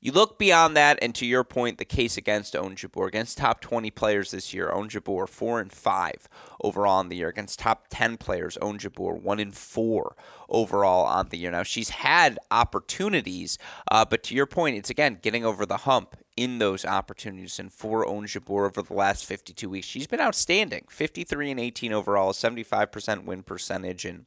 [0.00, 3.60] You look beyond that, and to your point, the case against Ons Jabeur, against top
[3.60, 6.28] 20 players this year, Ons Jabeur, 4 and 5
[6.62, 7.28] overall on the year.
[7.28, 10.16] Against top 10 players, Ons Jabeur, 1 and 4
[10.48, 11.50] overall on the year.
[11.50, 13.58] Now, she's had opportunities,
[13.90, 17.58] uh, but to your point, it's again getting over the hump in those opportunities.
[17.58, 21.92] And for Ons Jabeur over the last 52 weeks, she's been outstanding 53 and 18
[21.92, 24.24] overall, 75% win percentage, and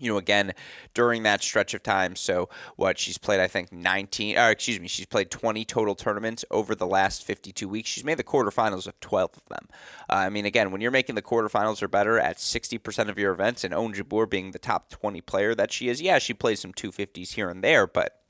[0.00, 0.54] you know, again,
[0.92, 2.16] during that stretch of time.
[2.16, 6.44] So, what she's played, I think, 19, or excuse me, she's played 20 total tournaments
[6.50, 7.90] over the last 52 weeks.
[7.90, 9.68] She's made the quarterfinals of 12 of them.
[10.10, 13.32] Uh, I mean, again, when you're making the quarterfinals or better at 60% of your
[13.32, 16.58] events, and Ons Jabeur being the top 20 player that she is, yeah, she plays
[16.58, 18.23] some 250s here and there, but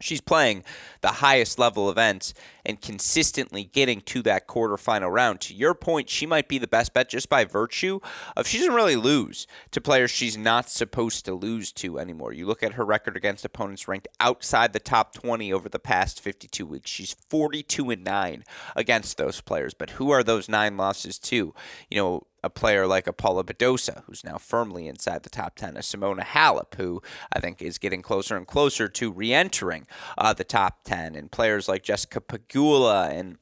[0.00, 0.64] she's playing
[1.00, 2.34] the highest level events
[2.64, 5.40] and consistently getting to that quarterfinal round.
[5.40, 8.00] To your point, she might be the best bet just by virtue
[8.36, 12.32] of she doesn't really lose to players she's not supposed to lose to anymore.
[12.32, 16.20] You look at her record against opponents ranked outside the top 20 over the past
[16.20, 16.90] 52 weeks.
[16.90, 18.44] She's 42 and 9
[18.76, 19.74] against those players.
[19.74, 21.54] But who are those nine losses to?
[21.90, 25.76] You know, a player like a Paula Badosa, who's now firmly inside the top 10,
[25.76, 30.32] a Simona Halep, who I think is getting closer and closer to re entering uh,
[30.32, 33.38] the top 10, and players like Jessica Pegula and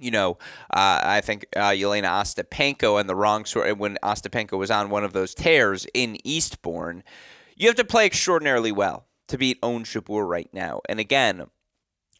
[0.00, 0.32] you know,
[0.72, 5.04] uh, I think uh, Jelena Ostapenko and the wrong sort when Ostapenko was on one
[5.04, 7.04] of those tears in Eastbourne.
[7.56, 10.80] You have to play extraordinarily well to beat Ons Jabeur right now.
[10.88, 11.46] And again,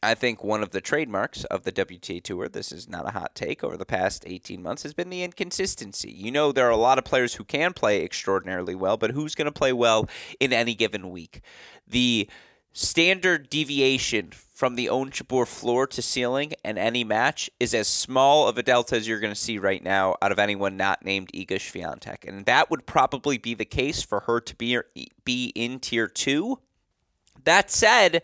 [0.05, 3.35] I think one of the trademarks of the WTA Tour, this is not a hot
[3.35, 6.11] take, over the past 18 months has been the inconsistency.
[6.11, 9.35] You know, there are a lot of players who can play extraordinarily well, but who's
[9.35, 11.41] going to play well in any given week?
[11.89, 12.29] The
[12.73, 18.47] standard deviation from the Ons Jabeur floor to ceiling in any match is as small
[18.47, 21.31] of a delta as you're going to see right now out of anyone not named
[21.33, 22.29] Iga Swiatek.
[22.29, 24.79] And that would probably be the case for her to be,
[25.25, 26.59] be in tier two.
[27.45, 28.23] That said,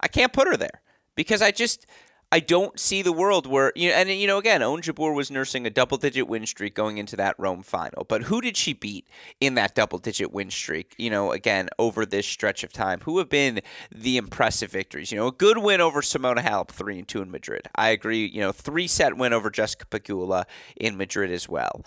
[0.00, 0.79] I can't put her there
[1.16, 1.86] because I just
[2.32, 5.32] I don't see the world where you know, and you know again, Ons Jabeur was
[5.32, 8.04] nursing a double-digit win streak going into that Rome final.
[8.04, 9.08] But who did she beat
[9.40, 10.94] in that double-digit win streak?
[10.96, 15.10] You know, again over this stretch of time, who have been the impressive victories?
[15.10, 17.68] You know, a good win over Simona Halep, three and two in Madrid.
[17.74, 18.26] I agree.
[18.26, 20.44] You know, three-set win over Jessica Pegula
[20.76, 21.84] in Madrid as well.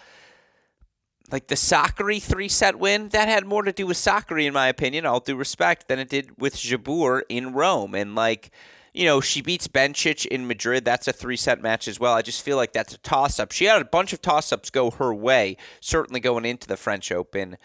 [1.31, 4.67] Like the Sakkari three set win, that had more to do with Sakkari, in my
[4.67, 7.95] opinion, all due respect, than it did with Jabeur in Rome.
[7.95, 8.51] And like
[8.93, 10.85] you know, she beats Bencic in Madrid.
[10.85, 12.13] That's a three set match as well.
[12.13, 13.51] I just feel like that's a toss up.
[13.51, 17.11] She had a bunch of toss ups go her way, certainly going into the French
[17.11, 17.57] Open.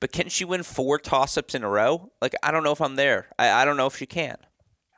[0.00, 2.10] But can she win four toss ups in a row?
[2.20, 3.28] Like, I don't know if I'm there.
[3.38, 4.36] I, I don't know if she can.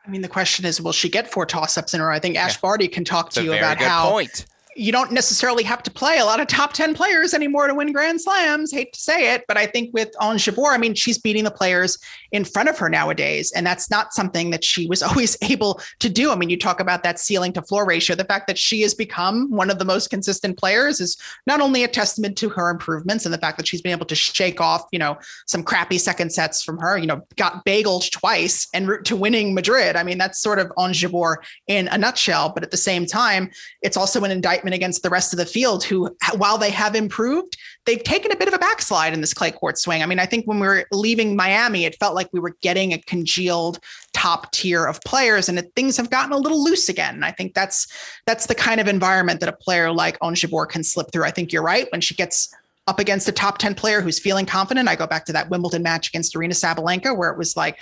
[0.06, 2.14] I mean, the question is, will she get four toss ups in a row?
[2.14, 2.60] I think Ash yeah.
[2.62, 6.18] Barty can talk That's to you about how point you don't necessarily have to play
[6.18, 9.44] a lot of top 10 players anymore to win grand slams hate to say it
[9.48, 11.98] but i think with Ons Jabeur i mean she's beating the players
[12.34, 16.08] in front of her nowadays and that's not something that she was always able to
[16.08, 16.30] do.
[16.30, 18.92] I mean you talk about that ceiling to floor ratio the fact that she has
[18.92, 23.24] become one of the most consistent players is not only a testament to her improvements
[23.24, 26.30] and the fact that she's been able to shake off you know some crappy second
[26.30, 29.94] sets from her you know got bageled twice and route to winning madrid.
[29.94, 31.36] I mean that's sort of Ons Jabeur
[31.68, 33.50] in a nutshell but at the same time
[33.82, 37.56] it's also an indictment against the rest of the field who, while they have improved,
[37.84, 40.02] they've taken a bit of a backslide in this clay court swing.
[40.02, 42.92] I mean, I think when we were leaving Miami, it felt like we were getting
[42.92, 43.78] a congealed
[44.12, 47.22] top tier of players and things have gotten a little loose again.
[47.22, 47.86] I think that's
[48.26, 51.24] that's the kind of environment that a player like Ons Jabeur can slip through.
[51.24, 51.86] I think you're right.
[51.92, 52.54] When she gets
[52.86, 54.88] up against a top 10 player who's feeling confident.
[54.88, 57.80] I go back to that Wimbledon match against Aryna Sabalenka, where it was like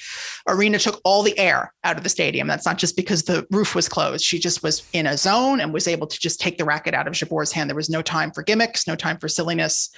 [0.49, 2.47] Aryna took all the air out of the stadium.
[2.47, 4.25] That's not just because the roof was closed.
[4.25, 7.09] She just was in a zone and was able to just take the racket out
[7.09, 7.69] of Jabeur's hand.
[7.69, 9.91] There was no time for gimmicks, no time for silliness.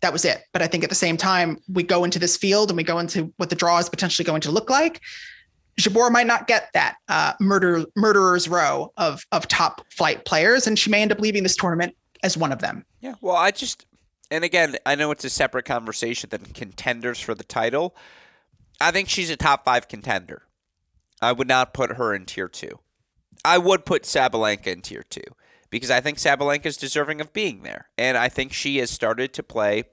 [0.00, 0.42] That was it.
[0.52, 2.98] But I think at the same time, we go into this field and we go
[2.98, 5.00] into what the draw is potentially going to look like.
[5.80, 10.78] Jabeur might not get that uh, murder murderer's row of of top flight players, and
[10.78, 12.84] she may end up leaving this tournament as one of them.
[13.00, 13.14] Yeah.
[13.20, 13.86] Well, I just
[14.32, 17.94] and again, I know it's a separate conversation than contenders for the title.
[18.80, 20.42] I think she's a top five contender.
[21.20, 22.80] I would not put her in tier two.
[23.44, 25.22] I would put Sabalenka in tier two
[25.70, 29.32] because I think Sabalenka is deserving of being there, and I think she has started
[29.34, 29.84] to play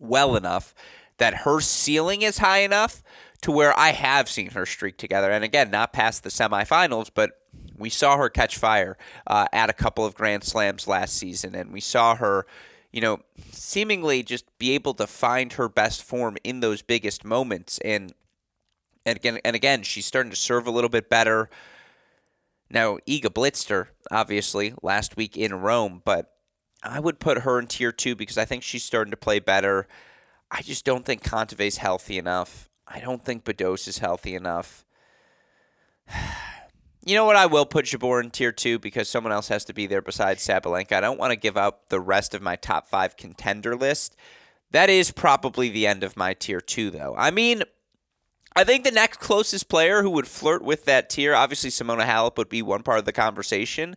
[0.00, 0.74] well enough
[1.18, 3.02] that her ceiling is high enough
[3.42, 5.30] to where I have seen her streak together.
[5.30, 7.32] And again, not past the semifinals, but
[7.76, 8.96] we saw her catch fire
[9.26, 12.46] uh, at a couple of Grand Slams last season, and we saw her,
[12.94, 13.18] you know,
[13.50, 17.78] seemingly just be able to find her best form in those biggest moments.
[17.84, 18.14] And
[19.04, 21.50] and again, and again, she's starting to serve a little bit better.
[22.70, 26.34] Now, Iga blitzed her, obviously, last week in Rome, but
[26.84, 29.88] I would put her in tier two because I think she's starting to play better.
[30.48, 32.70] I just don't think Kontaveit's healthy enough.
[32.86, 34.84] I don't think Badosa is healthy enough.
[37.06, 37.36] You know what?
[37.36, 40.46] I will put Jabeur in tier two because someone else has to be there besides
[40.46, 40.92] Sabalenka.
[40.92, 44.16] I don't want to give up the rest of my top five contender list.
[44.70, 47.14] That is probably the end of my tier two, though.
[47.16, 47.62] I mean,
[48.56, 52.38] I think the next closest player who would flirt with that tier, obviously Simona Halep
[52.38, 53.96] would be one part of the conversation.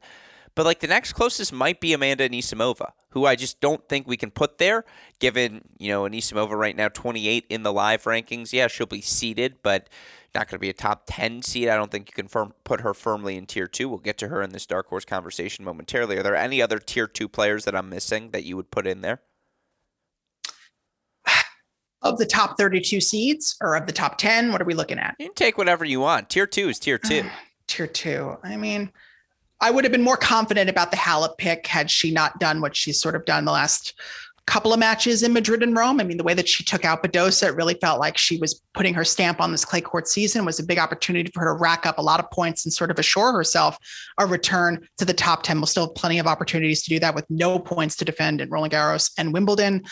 [0.53, 4.17] But like the next closest might be Amanda Anisimova, who I just don't think we
[4.17, 4.85] can put there,
[5.19, 8.51] given, you know, Anisimova right now 28 in the live rankings.
[8.51, 9.87] Yeah, she'll be seeded, but
[10.35, 11.69] not going to be a top 10 seed.
[11.69, 13.89] I don't think you can firm, put her firmly in tier two.
[13.89, 16.17] We'll get to her in this dark horse conversation momentarily.
[16.17, 19.01] Are there any other tier two players that I'm missing that you would put in
[19.01, 19.21] there?
[22.03, 25.15] Of the top 32 seeds or of the top 10, what are we looking at?
[25.19, 26.29] You can take whatever you want.
[26.29, 27.23] Tier two is tier two.
[27.67, 28.37] tier two.
[28.43, 28.91] I mean,
[29.59, 32.75] I would have been more confident about the Halep pick had she not done what
[32.75, 33.99] she's sort of done the last
[34.47, 35.99] couple of matches in Madrid and Rome.
[35.99, 38.61] I mean, the way that she took out Badosa, it really felt like she was
[38.73, 40.45] putting her stamp on this clay court season.
[40.45, 42.89] Was a big opportunity for her to rack up a lot of points and sort
[42.89, 43.77] of assure herself
[44.17, 45.57] a return to the top 10.
[45.57, 48.49] We'll still have plenty of opportunities to do that with no points to defend in
[48.49, 49.83] Roland Garros and Wimbledon.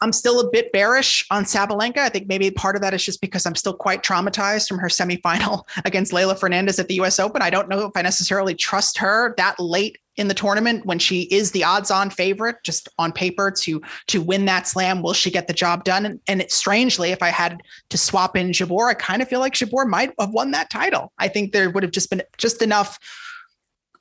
[0.00, 1.98] I'm still a bit bearish on Sabalenka.
[1.98, 4.88] I think maybe part of that is just because I'm still quite traumatized from her
[4.88, 7.42] semifinal against Leylah Fernandez at the US Open.
[7.42, 11.22] I don't know if I necessarily trust her that late in the tournament when she
[11.22, 15.46] is the odds-on favorite just on paper to to win that slam will she get
[15.46, 18.94] the job done and, and it's strangely if i had to swap in jabeur i
[18.94, 21.92] kind of feel like jabeur might have won that title i think there would have
[21.92, 22.98] just been just enough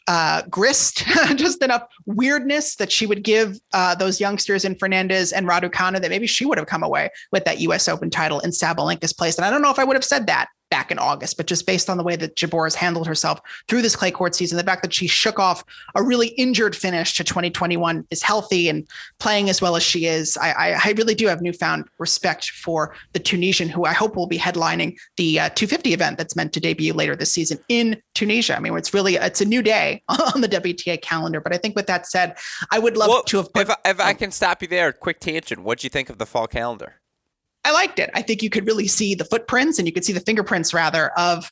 [0.07, 1.03] uh, grist,
[1.35, 6.09] just enough weirdness that she would give uh, those youngsters in Fernandez and Raducanu that
[6.09, 7.87] maybe she would have come away with that U.S.
[7.87, 9.37] Open title in Sabalenka's place.
[9.37, 11.65] And I don't know if I would have said that back in August, but just
[11.65, 14.63] based on the way that Jabeur has handled herself through this clay court season, the
[14.63, 15.63] fact that she shook off
[15.95, 18.87] a really injured finish to 2021 is healthy and
[19.19, 20.37] playing as well as she is.
[20.37, 24.27] I, I, I really do have newfound respect for the Tunisian, who I hope will
[24.27, 28.55] be headlining the uh, 250 event that's meant to debut later this season in Tunisia.
[28.55, 31.39] I mean, it's really it's a new day on the WTA calendar.
[31.39, 32.37] But I think with that said,
[32.71, 33.53] I would love well, to have.
[33.53, 35.61] Put, if, I, if I can stop you there, quick tangent.
[35.61, 36.95] What do you think of the fall calendar?
[37.65, 38.11] I liked it.
[38.13, 41.09] I think you could really see the footprints and you could see the fingerprints rather
[41.17, 41.51] of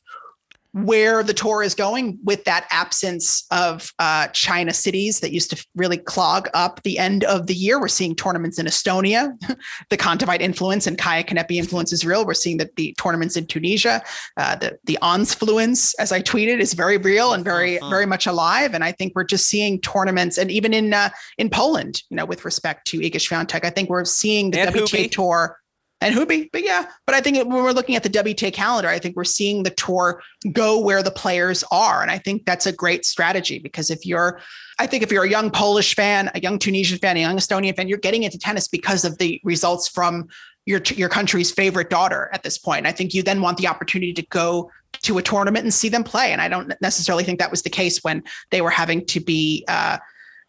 [0.74, 5.66] where the tour is going with that absence of uh, China cities that used to
[5.76, 7.80] really clog up the end of the year.
[7.80, 9.38] We're seeing tournaments in Estonia.
[9.90, 12.26] the Kontaveit influence and Kaia Kanepi influence is real.
[12.26, 14.02] We're seeing that the tournaments in Tunisia,
[14.36, 17.88] uh, the the Ansfluence, as I tweeted, is very real and very uh-huh.
[17.88, 18.74] very much alive.
[18.74, 22.24] And I think we're just seeing tournaments, and even in uh, in Poland, you know,
[22.24, 25.56] with respect to Iga Swiatek, I think we're seeing the and WTA tour
[26.04, 26.50] and Hubie.
[26.52, 29.24] But yeah, but I think when we're looking at the WTA calendar, I think we're
[29.24, 32.02] seeing the tour go where the players are.
[32.02, 34.38] And I think that's a great strategy because if you're,
[34.78, 37.74] I think if you're a young Polish fan, a young Tunisian fan, a young Estonian
[37.74, 40.28] fan, you're getting into tennis because of the results from
[40.66, 42.86] your your country's favorite daughter at this point.
[42.86, 44.70] I think you then want the opportunity to go
[45.02, 46.32] to a tournament and see them play.
[46.32, 49.64] And I don't necessarily think that was the case when they were having to be
[49.68, 49.98] uh,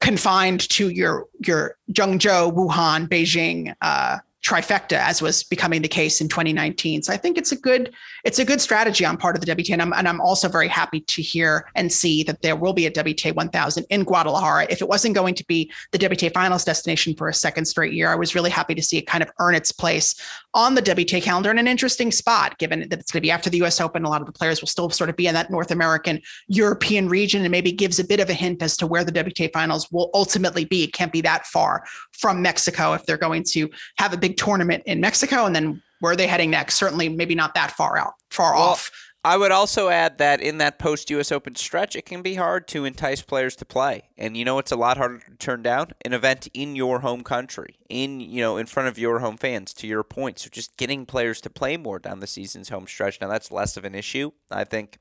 [0.02, 6.30] confined to your your Zhengzhou, Wuhan, Beijing, uh, trifecta as was becoming the case in
[6.30, 7.92] 2019 so i think it's a good
[8.24, 10.68] it's a good strategy on part of the wta and I'm, and I'm also very
[10.68, 14.68] happy to hear and see that there will be a wta 1000 in guadalajara.
[14.70, 18.10] If it wasn't going to be the wta finals destination for a second straight year
[18.10, 20.14] i was really happy to see it kind of earn its place
[20.54, 23.50] on the wta calendar in an interesting spot given that it's going to be after
[23.50, 25.50] the us open a lot of the players will still sort of be in that
[25.50, 29.04] north american european region and maybe gives a bit of a hint as to where
[29.04, 30.84] the wta finals will ultimately be.
[30.84, 34.84] It can't be that far from mexico if they're going to have a big tournament
[34.86, 36.76] in Mexico, and then where are they heading next?
[36.76, 38.92] Certainly, maybe not that far out, far well, off.
[39.26, 41.32] I would also add that in that post U.S.
[41.32, 44.72] Open stretch, it can be hard to entice players to play, and you know it's
[44.72, 48.58] a lot harder to turn down an event in your home country, in you know
[48.58, 49.74] in front of your home fans.
[49.74, 53.20] To your point, so just getting players to play more down the season's home stretch.
[53.20, 55.00] Now that's less of an issue, I think.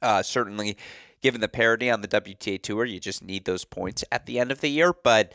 [0.00, 0.78] Uh, certainly,
[1.20, 4.50] given the parity on the WTA tour, you just need those points at the end
[4.50, 5.34] of the year, but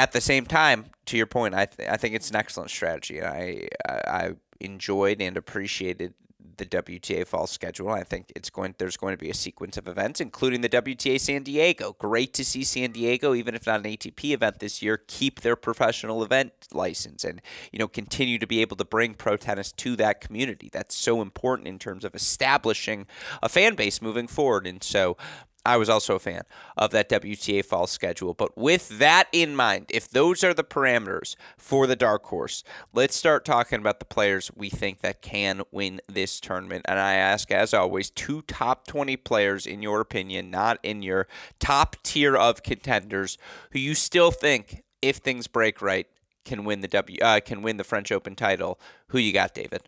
[0.00, 3.22] at the same time, to your point, I th- I think it's an excellent strategy.
[3.22, 4.30] I I
[4.60, 6.14] enjoyed and appreciated
[6.56, 7.90] the WTA fall schedule.
[7.90, 11.20] I think it's going there's going to be a sequence of events, including the WTA
[11.20, 11.96] San Diego.
[11.98, 15.56] Great to see San Diego, even if not an ATP event this year, keep their
[15.56, 19.96] professional event license and you know continue to be able to bring pro tennis to
[19.96, 20.70] that community.
[20.72, 23.06] That's so important in terms of establishing
[23.42, 24.66] a fan base moving forward.
[24.66, 25.18] And so
[25.64, 26.42] I was also a fan
[26.76, 28.32] of that WTA fall schedule.
[28.32, 33.14] But with that in mind, if those are the parameters for the dark horse, let's
[33.14, 36.86] start talking about the players we think that can win this tournament.
[36.88, 41.28] And I ask, as always, two top 20 players in your opinion, not in your
[41.58, 43.36] top tier of contenders,
[43.72, 46.06] who you still think, if things break right,
[46.44, 48.80] can win the W uh, can win the French Open title.
[49.08, 49.82] Who you got, David?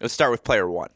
[0.00, 0.90] Let's start with player one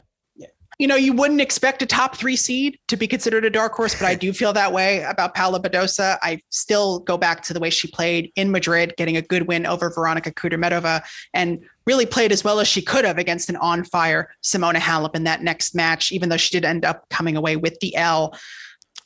[0.78, 3.94] you know, you wouldn't expect a top three seed to be considered a dark horse,
[3.94, 6.18] but I do feel that way about Paula Badosa.
[6.22, 9.66] I still go back to the way she played in Madrid, getting a good win
[9.66, 11.02] over Veronika Kudermetova
[11.32, 15.14] and really played as well as she could have against an on fire Simona Halep
[15.14, 18.34] in that next match, even though she did end up coming away with the L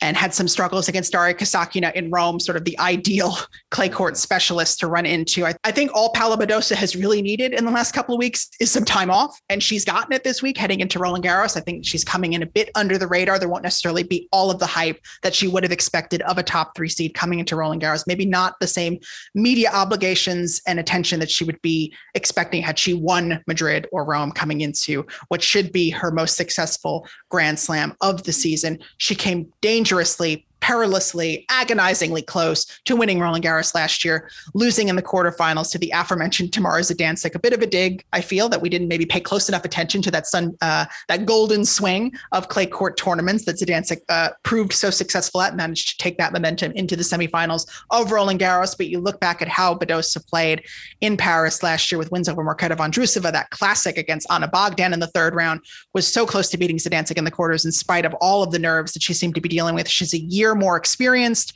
[0.01, 3.35] and had some struggles against Daria Kasatkina in Rome, sort of the ideal
[3.71, 4.19] clay court mm-hmm.
[4.19, 5.45] specialist to run into.
[5.45, 8.49] I, I think all Paula Badosa has really needed in the last couple of weeks
[8.59, 11.57] is some time off, and she's gotten it this week heading into Roland Garros.
[11.57, 13.39] I think she's coming in a bit under the radar.
[13.39, 16.43] There won't necessarily be all of the hype that she would have expected of a
[16.43, 18.07] top three seed coming into Roland Garros.
[18.07, 18.99] Maybe not the same
[19.35, 24.31] media obligations and attention that she would be expecting had she won Madrid or Rome
[24.31, 28.39] coming into what should be her most successful Grand Slam of the mm-hmm.
[28.39, 28.79] season.
[28.97, 34.95] She came dangerously dangerously perilously, agonizingly close to winning Roland Garros last year, losing in
[34.95, 37.35] the quarterfinals to the aforementioned Tamara Zidansek.
[37.35, 40.01] A bit of a dig, I feel, that we didn't maybe pay close enough attention
[40.03, 44.73] to that sun, uh, that golden swing of clay court tournaments that Zidansek uh, proved
[44.73, 48.75] so successful at, managed to take that momentum into the semifinals of Roland Garros.
[48.77, 50.63] But you look back at how Badosa played
[51.01, 54.99] in Paris last year with wins over Marketa Vondrousova, that classic against Ana Bogdan in
[54.99, 55.61] the third round
[55.93, 58.59] was so close to beating Zidansek in the quarters in spite of all of the
[58.59, 59.87] nerves that she seemed to be dealing with.
[59.87, 61.53] She's a year more experienced.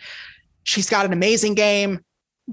[0.63, 2.01] She's got an amazing game,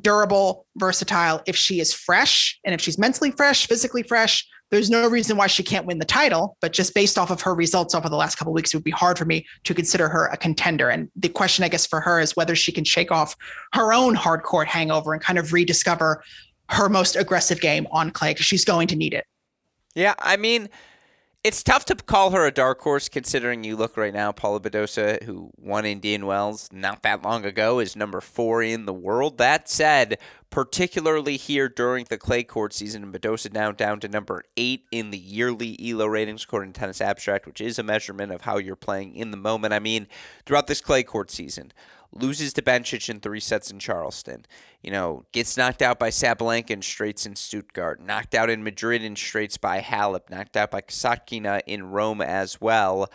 [0.01, 1.43] durable, versatile.
[1.47, 5.49] If she is fresh and if she's mentally fresh, physically fresh, there's no reason why
[5.49, 6.57] she can't win the title.
[6.61, 8.91] But just based off of her results over the last couple weeks, it would be
[8.91, 10.89] hard for me to consider her a contender.
[10.89, 13.35] And the question, I guess, for her is whether she can shake off
[13.73, 16.23] her own hard court hangover and kind of rediscover
[16.69, 19.27] her most aggressive game on clay because she's going to need it.
[19.97, 20.69] Yeah, I mean,
[21.43, 25.23] it's tough to call her a dark horse considering you look right now, Paula Badosa,
[25.23, 29.39] who won Indian Wells not that long ago, is number four in the world.
[29.39, 30.19] That said,
[30.51, 35.11] particularly here during the clay court season, and Badosa now down to number eight in
[35.11, 38.77] the yearly ELO ratings according to Tennis Abstract, which is a measurement of how you're
[38.77, 39.73] playing in the moment.
[39.73, 40.09] I mean,
[40.45, 41.73] throughout this clay court season,
[42.13, 44.47] loses to Bencic in three sets in Charleston.
[44.83, 49.03] You know, gets knocked out by Sabalenka in straights in Stuttgart, knocked out in Madrid
[49.03, 53.11] in straights by Halep, knocked out by Kasatkina in Rome as well.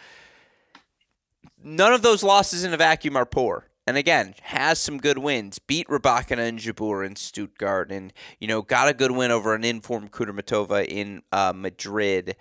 [1.63, 3.67] None of those losses in a vacuum are poor.
[3.87, 5.59] And again, has some good wins.
[5.59, 9.63] Beat Rybakina and Jabeur in Stuttgart, and you know got a good win over an
[9.63, 12.35] informed Kudermetova in uh, Madrid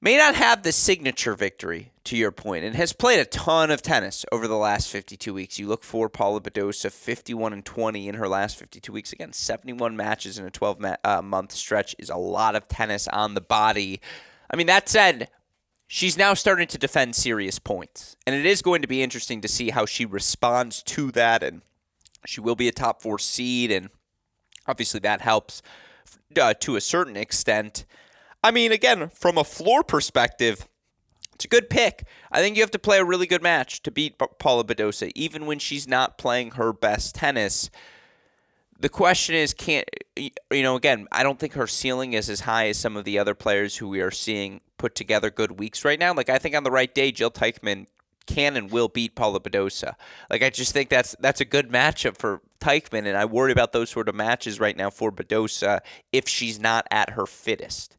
[0.00, 3.82] may not have the signature victory, to your point, and has played a ton of
[3.82, 5.60] tennis over the last 52 weeks.
[5.60, 9.12] You look for Paula Badosa, 51 and 20 in her last 52 weeks.
[9.12, 13.06] Again, 71 matches in a 12 ma- uh, month stretch is a lot of tennis
[13.06, 14.00] on the body.
[14.50, 15.30] I mean, that said,
[15.86, 19.48] she's now starting to defend serious points, and it is going to be interesting to
[19.48, 21.44] see how she responds to that.
[21.44, 21.62] And
[22.26, 23.90] she will be a top four seed, and
[24.66, 25.62] obviously that helps
[26.40, 27.84] uh, to a certain extent.
[28.42, 30.66] I mean, again, from a floor perspective,
[31.34, 32.04] it's a good pick.
[32.30, 35.46] I think you have to play a really good match to beat Paula Badosa, even
[35.46, 37.70] when she's not playing her best tennis.
[38.78, 40.76] the question is, can't you know?
[40.76, 43.76] Again, I don't think her ceiling is as high as some of the other players
[43.76, 46.14] who we are seeing put together good weeks right now.
[46.14, 47.86] Like I think on the right day, Jil Teichmann
[48.26, 49.94] can and will beat Paula Badosa.
[50.30, 53.72] Like I just think that's that's a good matchup for Teichmann, and I worry about
[53.72, 55.80] those sort of matches right now for Badosa
[56.12, 57.96] if she's not at her fittest.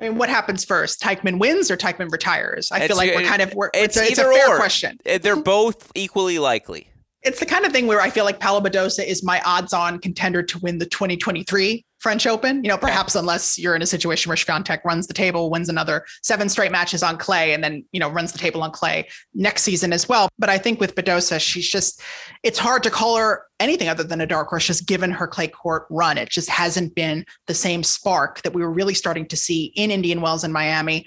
[0.00, 1.00] I mean, what happens first?
[1.00, 2.70] Teichmann wins or Teichmann retires?
[2.70, 4.56] I It's- feel like we're kind of we're, It's, it's, a, it's a fair or.
[4.56, 4.98] question.
[5.08, 6.88] Uh, They're both equally likely.
[7.22, 10.42] It's the kind of thing where I feel like Paula Badosa is my odds-on contender
[10.42, 12.62] to win the 2023 French Open.
[12.62, 16.04] You know, perhaps unless you're in a situation where Swiatek runs the table, wins another
[16.22, 19.62] seven straight matches on clay, and then you know runs the table on clay next
[19.62, 20.28] season as well.
[20.38, 22.00] But I think with Badosa, she's just
[22.42, 25.48] it's hard to call her anything other than a dark horse, just given her clay
[25.48, 26.18] court run.
[26.18, 29.90] It just hasn't been the same spark that we were really starting to see in
[29.90, 31.06] Indian Wells and Miami.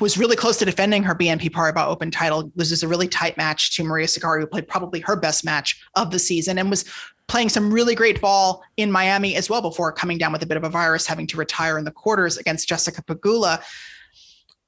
[0.00, 2.50] Was really close to defending her BNP Paribas Open title.
[2.56, 5.82] This is a really tight match to Maria Sakkari, who played probably her best match
[5.94, 6.84] of the season, and was
[7.28, 10.56] playing some really great ball in Miami as well before coming down with a bit
[10.56, 13.62] of a virus, having to retire in the quarters against Jessica Pegula.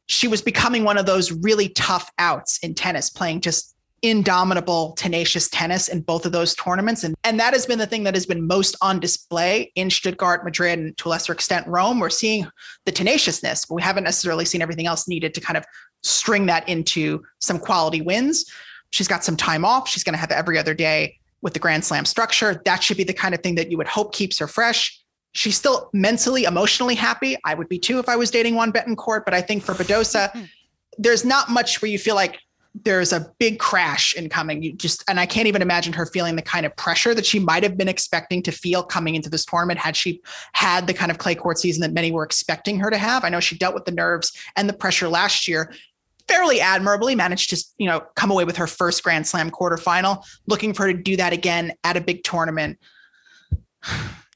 [0.06, 5.48] She was becoming one of those really tough outs in tennis, playing just indomitable, tenacious
[5.48, 7.04] tennis in both of those tournaments.
[7.04, 10.44] And, and that has been the thing that has been most on display in Stuttgart,
[10.44, 11.98] Madrid, and to a lesser extent, Rome.
[11.98, 12.46] We're seeing
[12.84, 15.64] the tenaciousness, but we haven't necessarily seen everything else needed to kind of
[16.02, 18.44] string that into some quality wins.
[18.90, 19.88] She's got some time off.
[19.88, 22.60] She's going to have every other day with the Grand Slam structure.
[22.64, 24.98] That should be the kind of thing that you would hope keeps her fresh.
[25.32, 27.36] She's still mentally, emotionally happy.
[27.44, 29.24] I would be too if I was dating Juan Betancourt.
[29.24, 30.48] But I think for Badosa,
[30.98, 32.38] there's not much where you feel like
[32.84, 34.62] there's a big crash incoming.
[34.62, 37.38] You just, and I can't even imagine her feeling the kind of pressure that she
[37.38, 40.20] might have been expecting to feel coming into this tournament had she
[40.52, 43.24] had the kind of clay court season that many were expecting her to have.
[43.24, 45.72] I know she dealt with the nerves and the pressure last year
[46.28, 50.22] fairly admirably, managed to, you know, come away with her first Grand Slam quarterfinal.
[50.46, 52.78] Looking for her to do that again at a big tournament.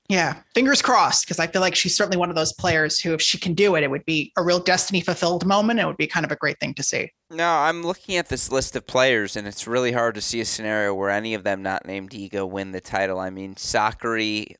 [0.08, 3.22] Yeah, fingers crossed, because I feel like she's certainly one of those players who, if
[3.22, 5.80] she can do it, it would be a real destiny fulfilled moment.
[5.80, 7.10] It would be kind of a great thing to see.
[7.30, 10.44] No, I'm looking at this list of players, and it's really hard to see a
[10.44, 13.18] scenario where any of them not named Iga win the title.
[13.18, 14.56] I mean, Sakkari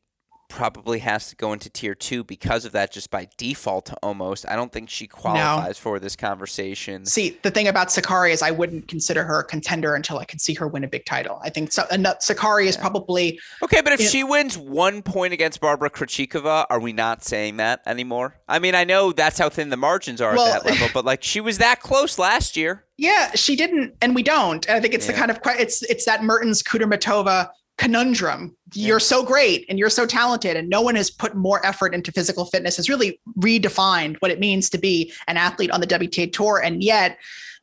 [0.53, 4.47] probably has to go into tier two because of that, just by default almost.
[4.49, 7.07] I don't think she qualifies for this conversation.
[7.07, 10.39] See, the thing about Sakkari is I wouldn't consider her a contender until I can
[10.39, 11.41] see her win a big title.
[11.43, 14.09] I think so, Sakkari is probably Okay, but if Yeah.
[14.09, 18.37] she wins one point against Barbora Krejcikova, are we not saying that anymore?
[18.49, 21.05] I mean, I know that's how thin the margins are Well- at that level, but
[21.05, 22.85] like she was that close last year.
[22.99, 24.65] Yeah, she didn't, and we don't.
[24.69, 27.49] And I think it's the kind of it's it's that Mertens Kudermetova
[27.83, 28.57] conundrum.
[28.74, 32.12] You're so great and you're so talented, and no one has put more effort into
[32.12, 32.76] physical fitness.
[32.76, 36.83] Has really redefined what it means to be an athlete on the WTA tour, and
[36.83, 37.18] yet.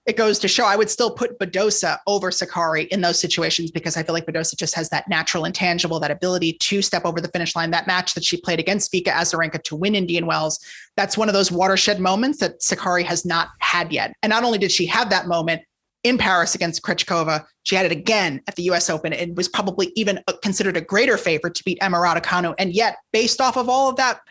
[0.05, 3.95] It goes to show I would still put Badosa over Sakkari in those situations because
[3.95, 7.27] I feel like Badosa just has that natural intangible, that ability to step over the
[7.27, 7.69] finish line.
[7.69, 10.59] That match that she played against Vika Azarenka to win Indian Wells,
[10.97, 14.13] that's one of those watershed moments that Sakkari has not had yet.
[14.23, 15.61] And not only did she have that moment
[16.03, 19.91] in Paris against Krejcikova, she had it again at the US Open and was probably
[19.95, 22.55] even uh, considered a greater favorite to beat Emma Raducanu.
[22.57, 24.21] And yet, based off of all of that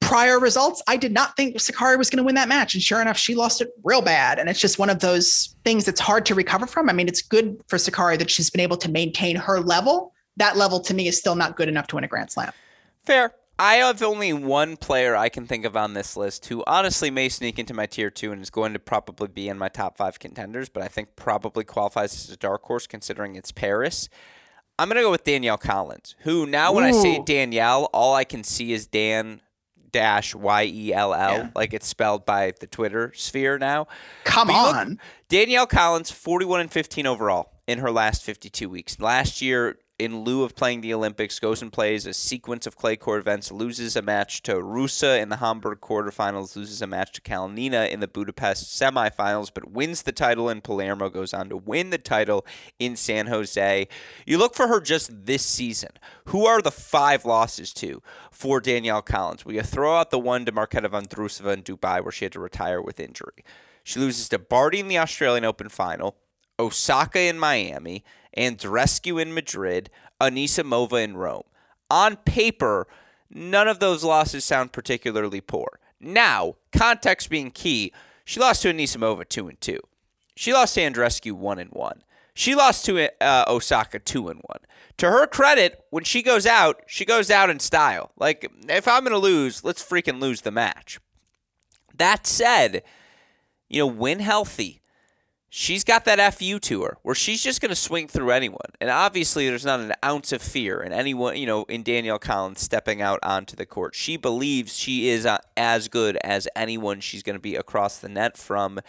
[0.00, 2.74] prior results, I did not think Sakkari was going to win that match.
[2.74, 4.38] And sure enough, she lost it real bad.
[4.38, 6.90] And it's just one of those things that's hard to recover from.
[6.90, 10.12] I mean, it's good for Sakkari that she's been able to maintain her level.
[10.36, 12.52] That level to me is still not good enough to win a Grand Slam.
[13.04, 13.32] Fair.
[13.60, 17.28] I have only one player I can think of on this list who honestly may
[17.28, 20.18] sneak into my tier two and is going to probably be in my top five
[20.18, 24.08] contenders, but I think probably qualifies as a dark horse considering it's Paris.
[24.78, 28.24] I'm going to go with Danielle Collins, who now when I say Danielle, all I
[28.24, 29.42] can see is Dan
[29.92, 33.88] dash Y E L L, like it's spelled by the Twitter sphere now.
[34.24, 35.00] Come But you look- on.
[35.28, 38.98] Danielle Collins, 41 and 15 overall in her last 52 weeks.
[38.98, 42.96] Last year, in lieu of playing the Olympics, goes and plays a sequence of clay
[42.96, 47.20] court events, loses a match to Ruse in the Hamburg quarterfinals, loses a match to
[47.20, 51.90] Kalinina in the Budapest semifinals, but wins the title in Palermo, goes on to win
[51.90, 52.46] the title
[52.78, 53.86] in San Jose.
[54.26, 55.90] You look for her just this season.
[56.26, 59.44] Who are the five losses to for Danielle Collins?
[59.44, 62.40] Will you throw out the one to Marketa Vondrousova in Dubai where she had to
[62.40, 63.44] retire with injury?
[63.84, 66.16] She loses to Barty in the Australian Open final,
[66.58, 68.02] Osaka in Miami,
[68.36, 71.44] Andreescu in Madrid, Anisimova in Rome.
[71.90, 72.86] On paper,
[73.28, 75.80] none of those losses sound particularly poor.
[76.00, 77.92] Now, context being key,
[78.24, 79.78] she lost to Anisimova 2 and 2.
[80.36, 82.02] She lost to Andreescu 1 and 1.
[82.32, 84.58] She lost to uh, Osaka 2 and 1.
[84.98, 88.12] To her credit, when she goes out, she goes out in style.
[88.16, 90.98] Like, if I'm going to lose, let's freaking lose the match.
[91.94, 92.82] That said,
[93.68, 94.80] you know, win healthy.
[95.50, 98.58] She's got that FU to her where she's just going to swing through anyone.
[98.80, 102.60] And obviously, there's not an ounce of fear in anyone, you know, in Danielle Collins
[102.60, 103.94] stepping out onto the court.
[103.94, 108.08] She believes she is uh, as good as anyone she's going to be across the
[108.08, 108.80] net from.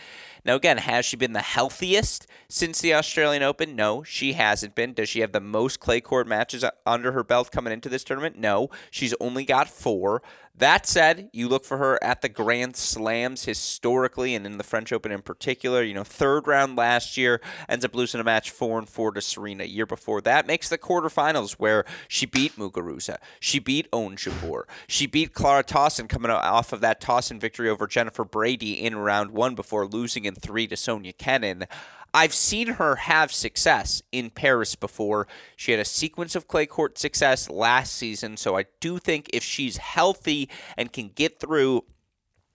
[0.46, 3.76] Now, again, has she been the healthiest since the Australian Open?
[3.76, 4.94] No, she hasn't been.
[4.94, 8.38] Does she have the most clay court matches under her belt coming into this tournament?
[8.38, 10.22] No, she's only got four.
[10.62, 14.94] That said, you look for her at the Grand Slams historically and in the French
[14.94, 15.82] Open in particular.
[15.82, 19.22] You know, third round last year, ends up losing a match four and four to
[19.22, 19.64] Serena.
[19.64, 23.18] Year before that, makes the quarterfinals where she beat Muguruza.
[23.40, 24.66] She beat Ons Jabeur.
[24.88, 29.32] She beat Clara Tauson coming off of that Tauson victory over Jennifer Brady in round
[29.32, 31.66] one before losing in three to Sofia Kenin.
[32.14, 35.28] I've seen her have success in Paris before.
[35.56, 39.44] She had a sequence of clay court success last season, so I do think if
[39.44, 41.86] she's healthy and can get through,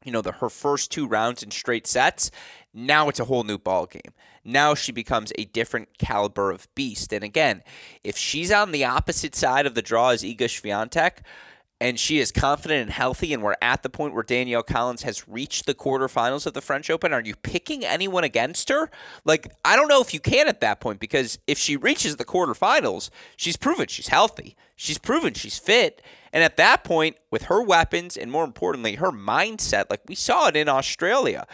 [0.04, 2.30] you know, the her first two rounds in straight sets,
[2.74, 4.12] now it's a whole new ball game.
[4.44, 7.12] Now she becomes a different caliber of beast.
[7.12, 7.62] And again,
[8.04, 11.18] if she's on the opposite side of the draw as Iga Swiatek,
[11.80, 15.28] and she is confident and healthy, and we're at the point where Danielle Collins has
[15.28, 18.90] reached the quarterfinals of the French Open, are you picking anyone against her?
[19.24, 22.24] Like, I don't know if you can at that point because if she reaches the
[22.24, 24.56] quarterfinals, she's proven she's healthy.
[24.74, 26.00] She's proven she's fit.
[26.32, 30.48] And at that point, with her weapons and more importantly, her mindset, like we saw
[30.48, 31.46] it in Australia,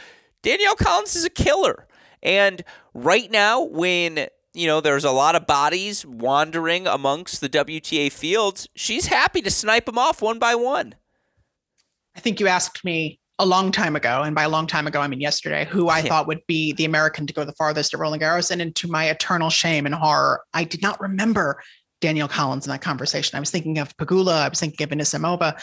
[0.43, 1.87] Danielle Collins is a killer.
[2.23, 2.63] And
[2.95, 8.69] right now, when you know, there's a lot of bodies wandering amongst the WTA fields.
[8.75, 10.95] She's happy to snipe them off one by one.
[12.15, 15.01] I think you asked me a long time ago, and by a long time ago,
[15.01, 16.09] I mean yesterday, who I yeah.
[16.09, 18.51] thought would be the American to go the farthest at Roland Garros.
[18.51, 21.63] And into my eternal shame and horror, I did not remember
[22.01, 23.37] Danielle Collins in that conversation.
[23.37, 25.61] I was thinking of Pegula, I was thinking of Anisimova.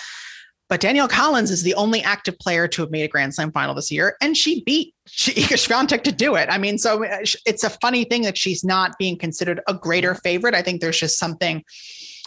[0.70, 3.74] But Danielle Collins is the only active player to have made a Grand Slam final
[3.74, 6.48] this year, and she beat Iga Swiatek to do it.
[6.50, 10.14] I mean, so uh, it's a funny thing that she's not being considered a greater
[10.14, 10.54] favorite.
[10.54, 11.64] I think there's just something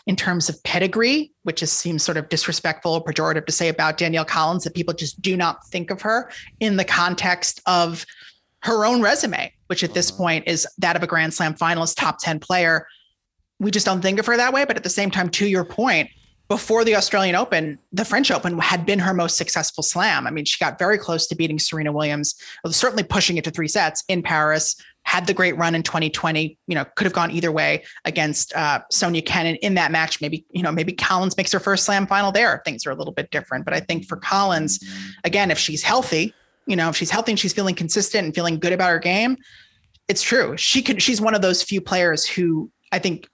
[0.07, 3.97] in terms of pedigree, which just seems sort of disrespectful or pejorative to say about
[3.97, 6.29] Danielle Collins, that people just do not think of her
[6.59, 8.05] in the context of
[8.65, 10.19] her own resume, which at this uh-huh.
[10.19, 12.87] point is that of a Grand Slam finalist, top 10 player.
[13.61, 14.65] We just don't think of her that way.
[14.65, 16.11] But at the same time, to your point,
[16.53, 20.27] before the Australian Open, the French Open had been her most successful slam.
[20.27, 22.35] I mean, she got very close to beating Serena Williams,
[22.67, 24.77] certainly pushing it to three sets in Paris.
[25.05, 28.81] Had the great run in 2020, you know, could have gone either way against uh,
[28.91, 30.21] Sofia Kenin in that match.
[30.21, 32.61] Maybe, you know, maybe Collins makes her first slam final there.
[32.67, 33.65] Things are a little bit different.
[33.65, 34.79] But I think for Collins,
[35.25, 36.35] again, if she's healthy,
[36.67, 39.39] you know, if she's healthy and she's feeling consistent and feeling good about her game,
[40.07, 40.55] it's true.
[40.59, 43.27] She can, she's one of those few players who I think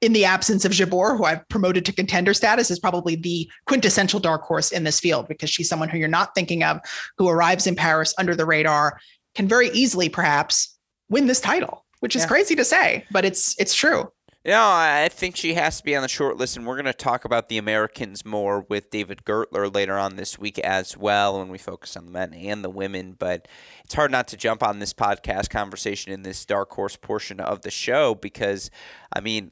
[0.00, 4.20] in the absence of Jabeur, who I've promoted to contender status, is probably the quintessential
[4.20, 6.80] dark horse in this field because she's someone who you're not thinking of,
[7.16, 8.98] who arrives in Paris under the radar,
[9.34, 10.76] can very easily perhaps
[11.08, 12.28] win this title, which is yeah.
[12.28, 14.10] crazy to say, but it's it's true.
[14.44, 16.84] You know, I think she has to be on the short list, and we're going
[16.84, 21.40] to talk about the Americans more with David Gertler later on this week as well
[21.40, 23.16] when we focus on the men and the women.
[23.18, 23.48] But
[23.84, 27.62] it's hard not to jump on this podcast conversation in this dark horse portion of
[27.62, 28.70] the show because,
[29.12, 29.50] I mean,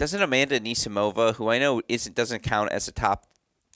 [0.00, 3.26] doesn't Amanda Anisimova, who I know isn't doesn't count as a top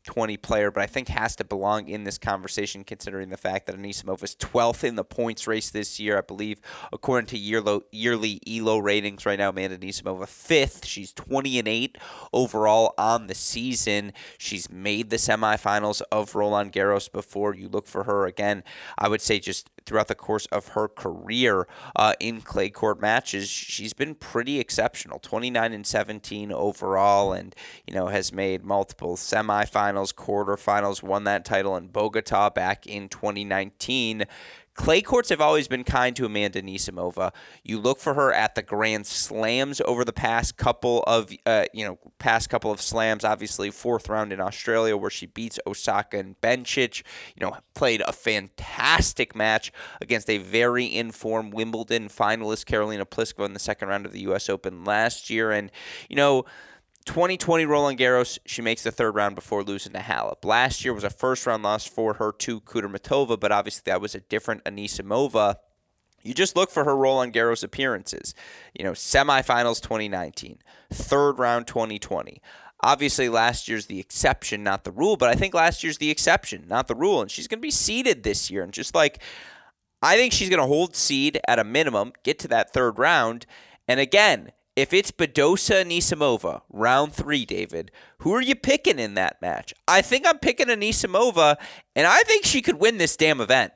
[0.04, 3.76] 20 player, but I think has to belong in this conversation considering the fact that
[3.76, 6.16] Anisimova is 12th in the points race this year.
[6.16, 6.62] I believe,
[6.94, 10.86] according to yearly, yearly ELO ratings right now, Amanda Anisimova fifth.
[10.86, 11.98] She's 20 and 8
[12.32, 14.14] overall on the season.
[14.38, 17.54] She's made the semifinals of Roland Garros before.
[17.54, 18.64] You look for her again.
[18.96, 21.66] I would say just throughout the course of her career
[21.96, 25.18] uh, in clay court matches, she's been pretty exceptional.
[25.18, 27.54] 29 and 17 overall, and
[27.86, 34.24] you know has made multiple semifinals, quarterfinals, won that title in Bogota back in 2019.
[34.74, 37.32] Clay courts have always been kind to Amanda Anisimova.
[37.62, 41.84] You look for her at the Grand Slams over the past couple of, uh, you
[41.84, 43.24] know, past couple of slams.
[43.24, 47.02] Obviously, fourth round in Australia where she beats Osaka and Bencic.
[47.36, 49.70] You know, played a fantastic match
[50.00, 54.48] against a very informed Wimbledon finalist Karolina Pliskova in the second round of the U.S.
[54.48, 55.70] Open last year, and
[56.08, 56.44] you know
[57.06, 60.44] 2020 Roland Garros, she makes the third round before losing to Halep.
[60.44, 64.14] Last year was a first round loss for her to Kudermetova, but obviously that was
[64.14, 65.56] a different Anisimova.
[66.22, 68.34] You just look for her Roland Garros appearances.
[68.72, 70.58] You know, semifinals 2019,
[70.90, 72.40] third round 2020.
[72.82, 76.64] Obviously, last year's the exception, not the rule, but I think last year's the exception,
[76.68, 77.20] not the rule.
[77.20, 78.62] And she's going to be seeded this year.
[78.62, 79.22] And just like,
[80.02, 83.46] I think she's going to hold seed at a minimum, get to that third round.
[83.88, 89.40] And again, if it's Badosa Anisimova, round three, David, who are you picking in that
[89.40, 89.72] match?
[89.86, 91.56] I think I'm picking Anisimova,
[91.94, 93.72] and I think she could win this damn event.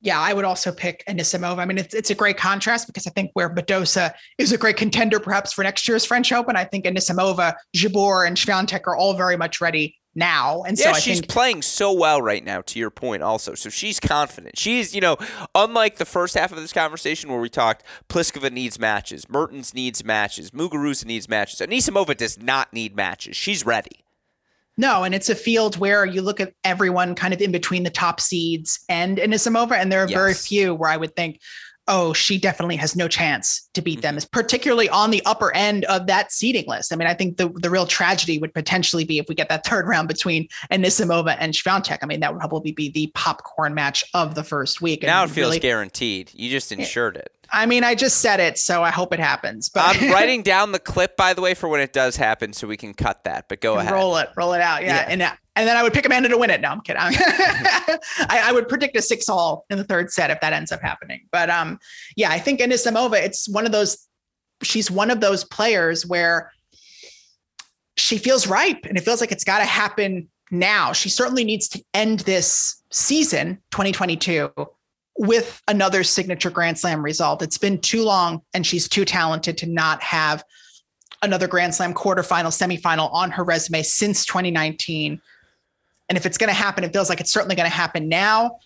[0.00, 1.58] yeah, I would also pick Anisimova.
[1.58, 4.76] I mean, it's it's a great contrast because I think where Badosa is a great
[4.76, 9.14] contender perhaps for next year's French Open, I think Anisimova, Jabeur, and Swiatek are all
[9.14, 10.62] very much ready now.
[10.62, 13.54] And yeah, so I she's think playing so well right now, to your point, also.
[13.54, 14.58] So she's confident.
[14.58, 15.16] She's, you know,
[15.54, 20.04] unlike the first half of this conversation where we talked Pliskova needs matches, Mertens needs
[20.04, 21.60] matches, Muguruza needs matches.
[21.60, 23.36] Anisimova does not need matches.
[23.36, 24.04] She's ready.
[24.80, 27.90] No, and it's a field where you look at everyone kind of in between the
[27.90, 30.16] top seeds and Anisimova, and there are yes.
[30.16, 31.40] very few where I would think,
[31.88, 34.28] oh, she definitely has no chance to beat them, mm-hmm.
[34.30, 36.92] particularly on the upper end of that seeding list.
[36.92, 39.66] I mean, I think the, the real tragedy would potentially be if we get that
[39.66, 41.98] third round between Anisimova and Swiatek.
[42.02, 45.02] I mean, that would probably be the popcorn match of the first week.
[45.02, 46.30] Now it feels really, guaranteed.
[46.34, 47.32] You just insured it.
[47.50, 49.68] I mean, I just said it, so I hope it happens.
[49.68, 52.66] But I'm writing down the clip, by the way, for when it does happen, so
[52.66, 53.48] we can cut that.
[53.48, 54.88] But go ahead, roll it, roll it out, yeah.
[54.88, 55.06] yeah.
[55.08, 55.22] And
[55.56, 56.60] and then I would pick Amanda to win it.
[56.60, 57.00] No, I'm kidding.
[57.02, 57.98] I,
[58.44, 61.26] I, would predict a six all in the third set if that ends up happening.
[61.32, 61.80] But um,
[62.16, 64.06] yeah, I think Anisimova, it's one of those.
[64.62, 66.52] She's one of those players where
[67.96, 70.92] she feels ripe, and it feels like it's got to happen now.
[70.92, 74.52] She certainly needs to end this season, 2022
[75.18, 77.42] with another signature Grand Slam result.
[77.42, 80.44] It's been too long, and she's too talented to not have
[81.22, 85.20] another Grand Slam quarterfinal, semifinal on her resume since 2019.
[86.08, 88.58] And if it's going to happen, it feels like it's certainly going to happen now.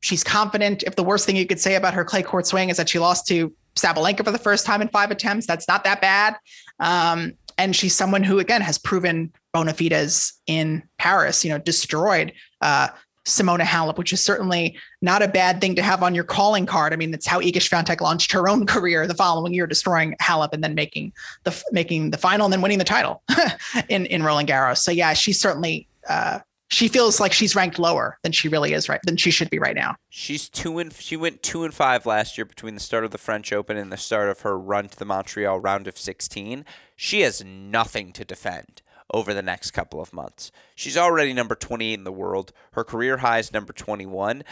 [0.00, 0.82] She's confident.
[0.84, 2.98] If the worst thing you could say about her clay court swing is that she
[2.98, 6.36] lost to Sabalenka for the first time in five attempts, that's not that bad.
[6.80, 11.44] Um, and she's someone who, again, has proven bona fides in Paris.
[11.44, 12.88] You know, destroyed uh,
[13.26, 16.92] Simona Halep, which is certainly not a bad thing to have on your calling card.
[16.92, 20.52] I mean, that's how Iga Swiatek launched her own career the following year, destroying Halep
[20.52, 21.12] and then making
[21.44, 23.22] the making the final and then winning the title
[23.88, 24.78] in in Roland Garros.
[24.78, 28.88] So yeah, she's certainly uh, she feels like she's ranked lower than she really is
[28.88, 29.96] right than she should be right now.
[30.08, 33.18] She's two and she went two and five last year between the start of the
[33.18, 36.64] French Open and the start of her run to the Montreal round of 16.
[36.96, 38.82] She has nothing to defend
[39.14, 40.50] over the next couple of months.
[40.74, 42.52] She's already number 28 in the world.
[42.72, 44.42] Her career high is number 21.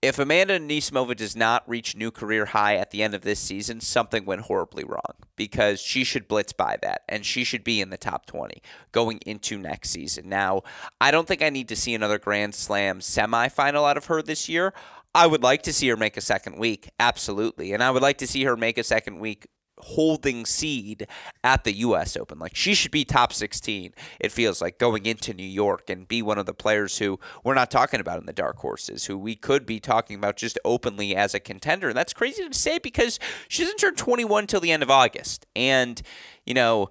[0.00, 3.80] If Amanda Anisimova does not reach new career high at the end of this season,
[3.80, 7.90] something went horribly wrong because she should blitz by that and she should be in
[7.90, 10.28] the top 20 going into next season.
[10.28, 10.62] Now,
[11.00, 14.48] I don't think I need to see another Grand Slam semifinal out of her this
[14.48, 14.72] year.
[15.14, 17.74] I would like to see her make a second week, absolutely.
[17.74, 19.48] And I would like to see her make a second week
[19.80, 21.06] holding seed
[21.42, 22.16] at the U.S.
[22.16, 22.38] Open.
[22.38, 23.92] Like she should be top 16.
[24.20, 27.54] It feels like going into New York and be one of the players who we're
[27.54, 31.14] not talking about in the dark horses, who we could be talking about just openly
[31.14, 31.88] as a contender.
[31.88, 33.18] And that's crazy to say because
[33.48, 35.46] she doesn't turn 21 till the end of August.
[35.54, 36.00] And
[36.44, 36.90] you know.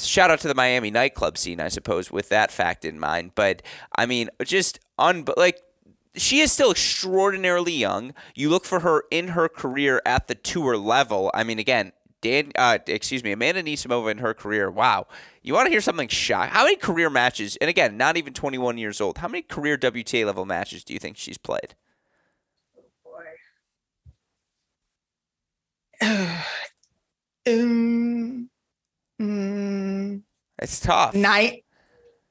[0.00, 3.32] Shout out to the Miami nightclub scene, I suppose, with that fact in mind.
[3.34, 3.62] But
[3.96, 5.60] I mean, just un like
[6.18, 8.14] she is still extraordinarily young.
[8.34, 11.30] You look for her in her career at the tour level.
[11.34, 14.70] I mean, again, Dan, uh, excuse me, Amanda Anisimova in her career.
[14.70, 15.06] Wow,
[15.42, 16.50] you want to hear something shock?
[16.50, 17.56] How many career matches?
[17.56, 19.18] And again, not even 21 years old.
[19.18, 21.74] How many career WTA level matches do you think she's played?
[22.76, 22.82] Oh
[27.44, 27.52] boy.
[27.52, 28.50] um,
[29.20, 30.22] mm,
[30.60, 31.14] it's tough.
[31.14, 31.64] Night,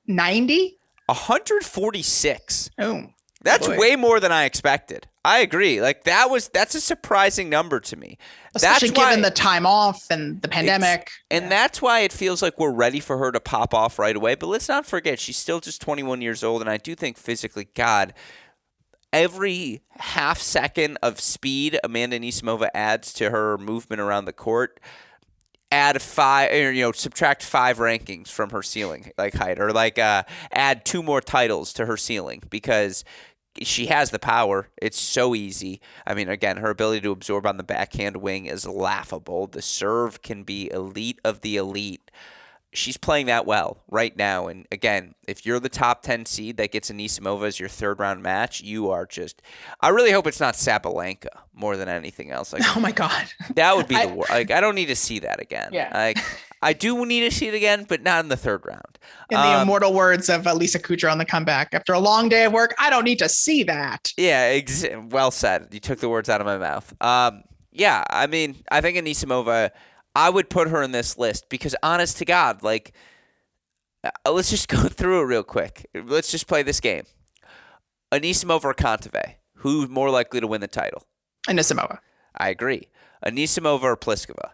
[0.05, 0.77] 90?
[1.07, 2.69] 146.
[2.79, 3.07] Oh.
[3.41, 3.77] That's boy.
[3.77, 5.07] way more than I expected.
[5.28, 5.82] I agree.
[5.82, 8.17] Like that was that's a surprising number to me.
[8.55, 11.11] Especially that's given why, the time off and the pandemic.
[11.30, 11.49] And yeah.
[11.49, 14.36] that's why it feels like we're ready for her to pop off right away.
[14.36, 17.67] But let's not forget she's still just 21 years old and I do think physically
[17.75, 18.13] God
[19.11, 24.80] every half second of speed Amanda Anisimova adds to her movement around the court
[25.73, 29.99] add five or you know subtract five rankings from her ceiling like height or like
[29.99, 30.23] uh,
[30.53, 33.03] add two more titles to her ceiling because
[33.64, 34.70] she has the power.
[34.82, 35.82] It's so easy.
[36.05, 39.47] I mean, again, her ability to absorb on the backhand wing is laughable.
[39.47, 42.12] The serve can be elite of the elite.
[42.74, 44.47] She's playing that well right now.
[44.47, 48.22] And again, if you're the top 10 seed that gets Anisimova as your third round
[48.22, 49.41] match, you are just.
[49.80, 52.53] I really hope it's not Sabalenka more than anything else.
[52.53, 53.28] Like, oh my God.
[53.55, 54.30] That would be the worst.
[54.30, 55.70] Like, I don't need to see that again.
[55.74, 55.91] Yeah.
[55.93, 56.18] Like,
[56.62, 58.97] I do need to see it again, but not in the third round.
[59.30, 62.30] In the um, immortal words of uh, Lisa Kudrow on the comeback, after a long
[62.30, 64.12] day of work, I don't need to see that.
[64.18, 65.68] Yeah, ex- well said.
[65.72, 66.93] You took the words out of my mouth.
[67.01, 69.70] Um, yeah, I mean, I think Anisimova,
[70.16, 72.93] I would put her in this list because, honest to God, like,
[74.03, 75.86] uh, let's just go through it real quick.
[75.93, 77.03] Let's just play this game.
[78.12, 81.03] Anisimova or Kontaveit, who's more likely to win the title?
[81.47, 81.99] Anisimova.
[82.36, 82.88] I agree.
[83.26, 84.51] Anisimova or Pliskova?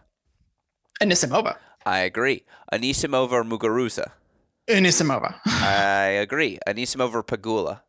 [1.00, 1.56] Anisimova.
[1.86, 2.44] I agree.
[2.72, 4.10] Anisimova or Muguruza?
[4.68, 5.34] Anisimova.
[5.44, 6.58] I agree.
[6.66, 7.80] Anisimova or Pegula?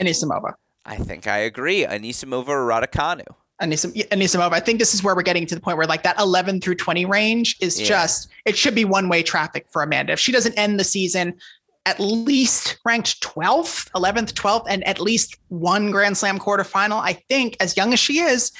[0.00, 0.54] Anisimova.
[0.84, 1.84] I think I agree.
[1.84, 3.26] Anisimova or Raducanu.
[3.60, 4.52] Anisimova.
[4.52, 6.76] I think this is where we're getting to the point where like that 11 through
[6.76, 7.86] 20 range is yeah.
[7.86, 10.12] just it should be one way traffic for Amanda.
[10.12, 11.34] If she doesn't end the season
[11.88, 17.56] at least ranked 12th, 11th, 12th, and at least one Grand Slam quarterfinal, I think
[17.60, 18.52] as young as she is,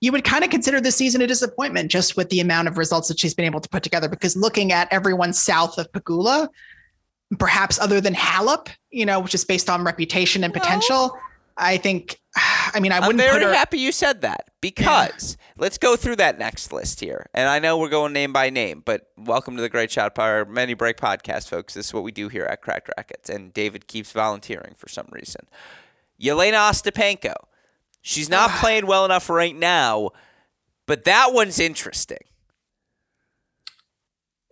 [0.00, 3.08] you would kind of consider this season a disappointment just with the amount of results
[3.08, 4.08] that she's been able to put together.
[4.08, 6.48] Because looking at everyone south of Pegula,
[7.38, 11.16] perhaps other than Halep, you know, which is based on reputation and potential,
[11.56, 12.20] I think.
[12.74, 13.20] I mean, I wouldn't.
[13.20, 15.54] I'm very her- happy you said that because yeah.
[15.56, 17.26] let's go through that next list here.
[17.32, 20.44] And I know we're going name by name, but welcome to the Great Shot Power
[20.44, 21.72] Mini-Break podcast, folks.
[21.72, 25.08] This is what we do here at Cracked Racquets, and David keeps volunteering for some
[25.10, 25.46] reason.
[26.20, 27.34] Jelena Ostapenko
[28.06, 30.10] She's not playing well enough right now,
[30.86, 32.18] but that one's interesting.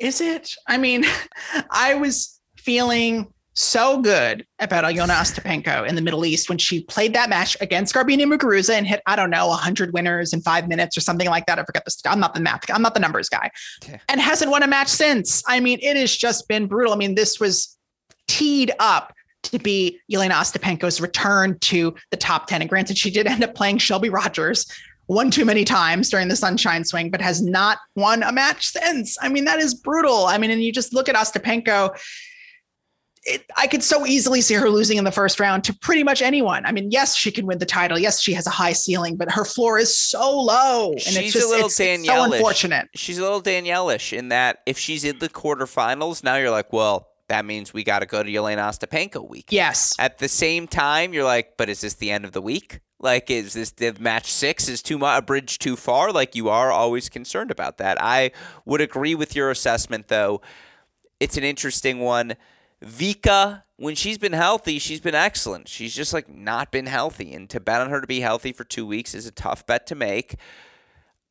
[0.01, 0.57] Is it?
[0.67, 1.05] I mean,
[1.71, 7.15] I was feeling so good about Alyona Ostapenko in the Middle East when she played
[7.15, 10.97] that match against Garbiñe Muguruza and hit, I don't know, 100 winners in five minutes
[10.97, 11.61] or something like that.
[11.61, 12.03] I forget this.
[12.05, 12.69] I'm not the math.
[12.69, 13.53] I'm not the numbers guy.
[13.85, 14.01] Okay.
[14.09, 15.45] And hasn't won a match since.
[15.47, 16.93] I mean, it has just been brutal.
[16.93, 17.79] I mean, this was
[18.27, 19.13] teed up
[19.45, 22.63] to be Jelena Ostapenko's return to the top 10.
[22.63, 24.67] And granted, she did end up playing Shelby Rogers
[25.07, 29.17] one too many times during the sunshine swing, but has not won a match since.
[29.21, 30.27] I mean, that is brutal.
[30.27, 31.97] I mean, and you just look at Ostapenko.
[33.27, 36.21] It, I could so easily see her losing in the first round to pretty much
[36.21, 36.67] anyone.
[36.67, 37.99] I mean, yes, she can win the title.
[37.99, 41.33] Yes, she has a high ceiling, but her floor is so low, and she's it's
[41.33, 42.89] just a little it's, it's so unfortunate.
[42.95, 47.14] She's a little Danielle-ish in that if she's in the quarterfinals, now you're like, well,
[47.29, 49.47] that means we got to go to Jelena Ostapenko week.
[49.51, 49.95] Yes.
[49.99, 52.81] At the same time, you're like, but is this the end of the week?
[53.01, 56.13] Like, is this the match six is too much, a bridge too far?
[56.13, 58.01] Like, you are always concerned about that.
[58.01, 58.33] I
[58.65, 60.41] would agree with your assessment, though.
[61.21, 62.35] It's an interesting one.
[62.83, 65.69] Vika, when she's been healthy, she's been excellent.
[65.69, 67.33] She's just like not been healthy.
[67.33, 69.87] And to bet on her to be healthy for two weeks is a tough bet
[69.89, 70.37] to make.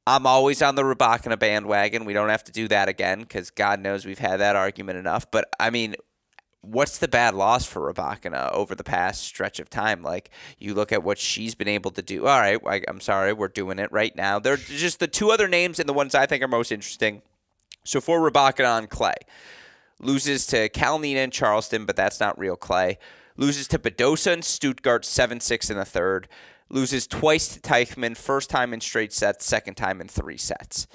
[0.05, 2.03] I'm always on the Rybakina bandwagon.
[2.05, 5.29] We don't have to do that again because God knows we've had that argument enough.
[5.31, 5.95] But I mean,
[6.61, 10.01] what's the bad loss for Rybakina over the past stretch of time?
[10.03, 12.27] Like you look at what she's been able to do.
[12.27, 14.39] All right, I, am sorry, we're doing it right now.
[14.39, 17.21] They're just the two other names and the ones I think are most interesting.
[17.85, 19.15] So for Rybakina on clay,
[19.99, 22.97] loses to Kalinina and Charleston, but that's not real clay.
[23.37, 26.27] Loses to Badosa and Stuttgart, seven six in the third
[26.73, 30.87] loses twice to Teichmann, first time in straight sets, second time in three sets.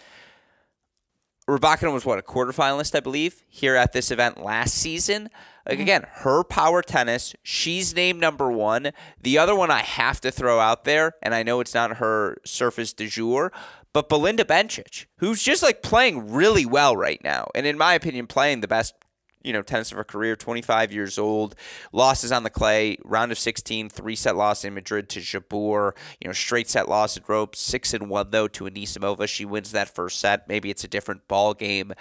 [1.48, 5.30] Rybakina was what a quarterfinalist, I believe, here at this event last season.
[5.66, 5.82] Like mm-hmm.
[5.82, 8.92] again, her power tennis, she's named number one.
[9.22, 12.36] The other one I have to throw out there, and I know it's not her
[12.44, 13.50] surface du jour,
[13.94, 18.26] but Belinda Bencic, who's just like playing really well right now, and in my opinion,
[18.26, 18.94] playing the best
[19.42, 21.54] you know, tennis of her career, 25 years old,
[21.92, 26.28] losses on the clay, round of 16, three set loss in Madrid to Jabeur, you
[26.28, 29.28] know, straight set loss at ropes, six and one though to Anisimova.
[29.28, 30.48] She wins that first set.
[30.48, 31.92] Maybe it's a different ball game.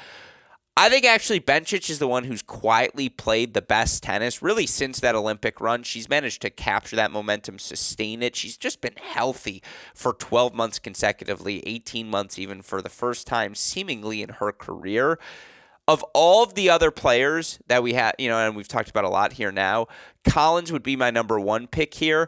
[0.80, 5.00] I think actually Bencic is the one who's quietly played the best tennis really since
[5.00, 5.82] that Olympic run.
[5.82, 8.36] She's managed to capture that momentum, sustain it.
[8.36, 9.64] She's just been healthy
[9.96, 15.18] for 12 months consecutively, 18 months even for the first time seemingly in her career
[15.88, 19.06] of all of the other players that we have, you know, and we've talked about
[19.06, 19.88] a lot here now,
[20.28, 22.28] Collins would be my number one pick here.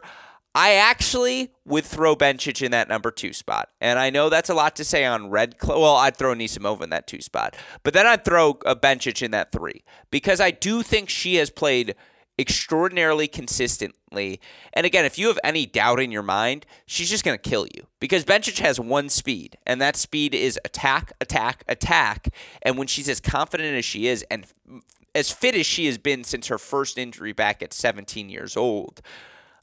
[0.54, 3.68] I actually would throw Bencic in that number two spot.
[3.80, 5.54] And I know that's a lot to say on red.
[5.62, 7.56] Cl- well, I'd throw Anisimova in that two spot.
[7.84, 11.50] But then I'd throw a Bencic in that three because I do think she has
[11.50, 11.94] played
[12.40, 14.40] extraordinarily consistently.
[14.72, 17.66] And again, if you have any doubt in your mind, she's just going to kill
[17.74, 22.28] you because Bencic has one speed, and that speed is attack, attack, attack.
[22.62, 24.46] And when she's as confident as she is and
[25.14, 29.02] as fit as she has been since her first injury back at 17 years old,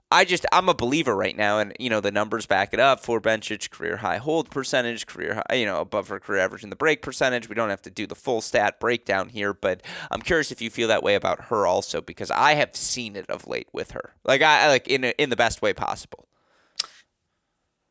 [0.09, 3.01] I just I'm a believer right now, and you know the numbers back it up.
[3.01, 6.69] For Bencic, career high hold percentage, career high, you know above her career average in
[6.69, 7.49] the break percentage.
[7.49, 10.69] We don't have to do the full stat breakdown here, but I'm curious if you
[10.69, 14.13] feel that way about her also because I have seen it of late with her,
[14.23, 16.27] like I like in in the best way possible.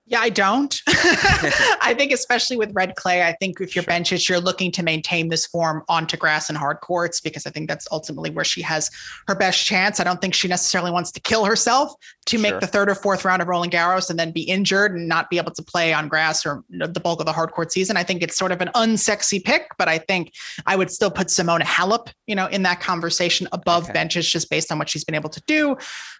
[0.08, 0.80] Yeah, I don't.
[0.88, 3.92] I think especially with red clay, I think if you're sure.
[3.92, 7.68] Bencic, you're looking to maintain this form onto grass and hard courts because I think
[7.68, 8.88] that's ultimately where she has
[9.26, 9.98] her best chance.
[9.98, 11.92] I don't think she necessarily wants to kill herself
[12.26, 12.40] to sure.
[12.40, 15.28] make the third or fourth round of Roland Garros and then be injured and not
[15.28, 17.96] be able to play on grass or the bulk of the hard court season.
[17.96, 20.32] I think it's sort of an unsexy pick, but I think
[20.66, 23.92] I would still put Simona Halep, you know, in that conversation above okay.
[23.92, 25.76] Bencic just based on what she's been able to do.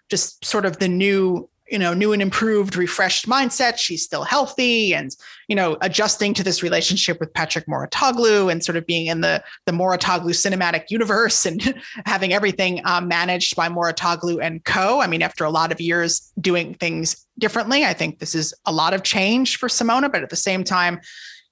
[0.09, 3.77] Just sort of the new you know, new and improved, refreshed mindset.
[3.77, 5.15] She's still healthy and,
[5.47, 9.43] you know, adjusting to this relationship with Patrick Mouratoglou and sort of being in the
[9.65, 15.01] the Mouratoglou cinematic universe and having everything um, managed by Mouratoglou and co.
[15.01, 18.71] I mean, after a lot of years doing things differently, I think this is a
[18.71, 20.99] lot of change for Simona, but at the same time,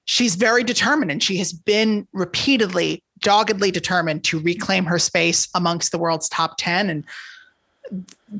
[0.06, 5.90] she's very determined and she has been repeatedly doggedly determined to reclaim her space amongst
[5.90, 7.04] the world's top 10 and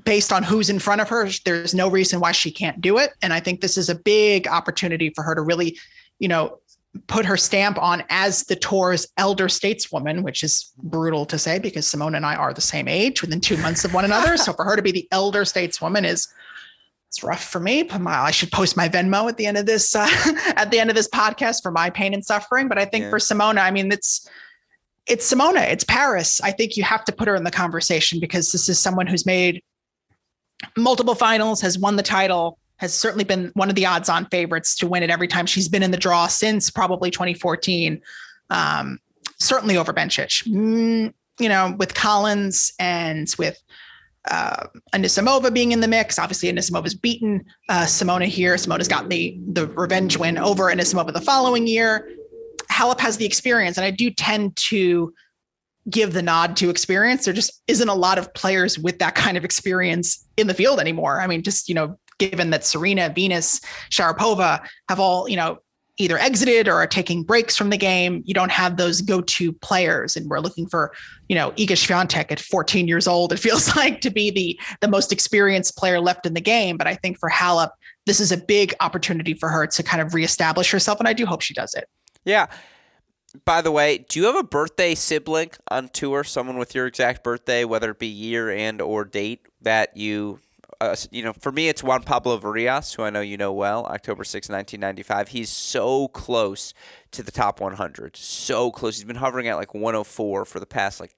[0.04, 3.10] based on who's in front of her, there's no reason why she can't do it.
[3.22, 5.78] And I think this is a big opportunity for her to really,
[6.18, 6.58] you know,
[7.06, 11.86] put her stamp on as the tour's elder stateswoman, which is brutal to say because
[11.86, 14.36] Simona and I are the same age within two months of one another.
[14.36, 16.28] so for her to be the elder stateswoman is
[17.08, 17.82] it's rough for me.
[17.82, 20.08] But I should post my Venmo at the end of this uh,
[20.56, 22.68] at the end of this podcast for my pain and suffering.
[22.68, 23.10] But I think yeah.
[23.10, 24.28] for Simona, I mean, it's
[25.06, 26.40] it's Simona, it's Paris.
[26.40, 29.24] I think you have to put her in the conversation because this is someone who's
[29.24, 29.62] made
[30.76, 34.74] multiple finals, has won the title, has certainly been one of the odds on favorites
[34.76, 38.00] to win it every time she's been in the draw since probably 2014.
[38.50, 38.98] Um,
[39.38, 40.46] certainly over Bencic.
[40.46, 43.62] Mm, you know, with Collins and with
[44.30, 46.18] uh, Anisimova being in the mix.
[46.18, 48.56] Obviously, Anisimova's beaten uh, Simona here.
[48.56, 52.08] Simona's got the the revenge win over Anisimova the following year.
[52.70, 55.12] Halep has the experience, and I do tend to
[55.88, 57.24] give the nod to experience.
[57.24, 60.80] There just isn't a lot of players with that kind of experience in the field
[60.80, 61.20] anymore.
[61.20, 63.60] I mean, just, you know, given that Serena, Venus,
[63.90, 65.58] Sharapova have all, you know,
[65.98, 70.16] either exited or are taking breaks from the game, you don't have those go-to players.
[70.16, 70.92] And we're looking for,
[71.28, 74.88] you know, Iga Swiatek at 14 years old, it feels like to be the the
[74.88, 76.76] most experienced player left in the game.
[76.76, 77.70] But I think for Halep,
[78.04, 80.98] this is a big opportunity for her to kind of reestablish herself.
[80.98, 81.88] And I do hope she does it.
[82.26, 82.48] Yeah.
[83.44, 86.24] By the way, do you have a birthday sibling on tour?
[86.24, 90.40] Someone with your exact birthday, whether it be year and or date that you,
[90.80, 93.84] uh, you know, for me it's Juan Pablo Varillas, who I know you know well,
[93.86, 95.28] October 6, 1995.
[95.28, 96.72] He's so close
[97.12, 98.96] to the top 100, so close.
[98.96, 101.14] He's been hovering at like 104 for the past like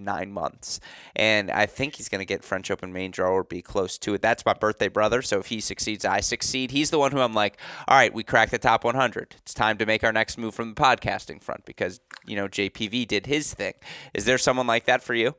[0.00, 0.80] nine months.
[1.14, 4.14] And I think he's going to get French Open main draw or be close to
[4.14, 4.22] it.
[4.22, 5.22] That's my birthday brother.
[5.22, 6.70] So if he succeeds, I succeed.
[6.70, 9.36] He's the one who I'm like, all right, we cracked the top 100.
[9.38, 13.06] It's time to make our next move from the podcasting front because, you know, JPV
[13.06, 13.74] did his thing.
[14.14, 15.34] Is there someone like that for you?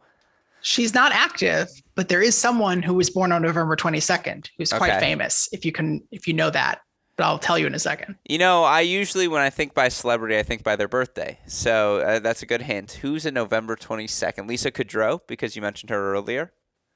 [0.63, 4.91] She's not active, but there is someone who was born on November 22nd who's quite
[4.91, 4.99] okay.
[4.99, 5.49] famous.
[5.51, 6.81] If you can, if you know that
[7.21, 8.15] but I'll tell you in a second.
[8.27, 11.37] You know, I usually, when I think by celebrity, I think by their birthday.
[11.45, 12.93] So uh, that's a good hint.
[12.93, 14.47] Who's in November 22nd?
[14.47, 16.51] Lisa Kudrow, because you mentioned her earlier?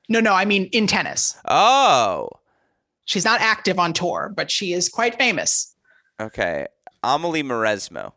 [0.09, 1.37] No, no, I mean in tennis.
[1.47, 2.29] Oh.
[3.05, 5.75] She's not active on tour, but she is quite famous.
[6.19, 6.65] Okay.
[7.03, 8.13] Amelie Mauresmo.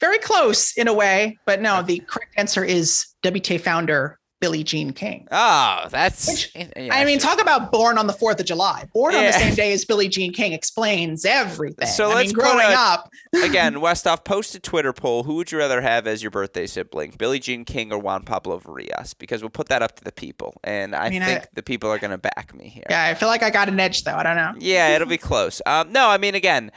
[0.00, 4.92] Very close in a way, but no, the correct answer is WTA founder Billie Jean
[4.92, 5.26] King.
[5.32, 6.28] Oh, that's.
[6.28, 8.84] Which, yeah, I mean, talk about born on the 4th of July.
[8.94, 9.18] Born yeah.
[9.18, 11.88] on the same day as Billie Jean King explains everything.
[11.88, 13.10] So I let's mean, growing a, up.
[13.42, 15.24] again, Westoff, post a Twitter poll.
[15.24, 18.60] Who would you rather have as your birthday sibling, Billie Jean King or Juan Pablo
[18.60, 19.18] Varillas?
[19.18, 20.60] Because we'll put that up to the people.
[20.62, 22.84] And I, I mean, think I, the people are going to back me here.
[22.88, 24.14] Yeah, I feel like I got an edge, though.
[24.14, 24.54] I don't know.
[24.60, 25.60] Yeah, it'll be close.
[25.66, 26.70] Um, no, I mean, again,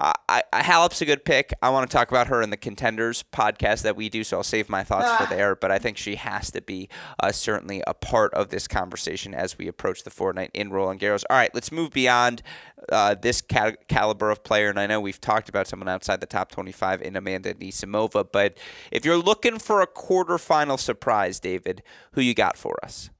[0.00, 1.52] I, I, Halep's a good pick.
[1.62, 4.42] I want to talk about her in the contenders podcast that we do, so I'll
[4.42, 5.18] save my thoughts ah.
[5.18, 5.54] for there.
[5.54, 6.88] But I think she has to be
[7.22, 11.24] uh, certainly a part of this conversation as we approach the fortnight in Roland Garros.
[11.28, 12.42] All right, let's move beyond
[12.90, 14.70] uh, this cal- caliber of player.
[14.70, 18.56] And I know we've talked about someone outside the top 25 in Amanda Anisimova, but
[18.90, 21.82] if you're looking for a quarterfinal surprise, David,
[22.12, 23.10] who you got for us?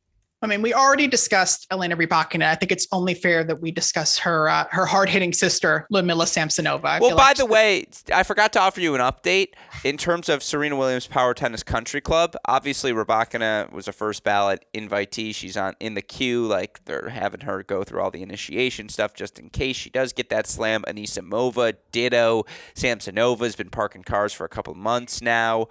[0.42, 2.44] I mean, we already discussed Elena Rybakina.
[2.44, 6.24] I think it's only fair that we discuss her uh, her hard hitting sister, Ludmila
[6.24, 6.84] Samsonova.
[6.84, 9.48] I well, by like the way, I forgot to offer you an update
[9.84, 12.36] in terms of Serena Williams Power Tennis Country Club.
[12.46, 15.34] Obviously, Rybakina was a first ballot invitee.
[15.34, 16.46] She's on in the queue.
[16.46, 20.14] Like they're having her go through all the initiation stuff just in case she does
[20.14, 20.84] get that slam.
[20.88, 22.44] Anisimova, ditto.
[22.74, 25.68] Samsonova's been parking cars for a couple months now.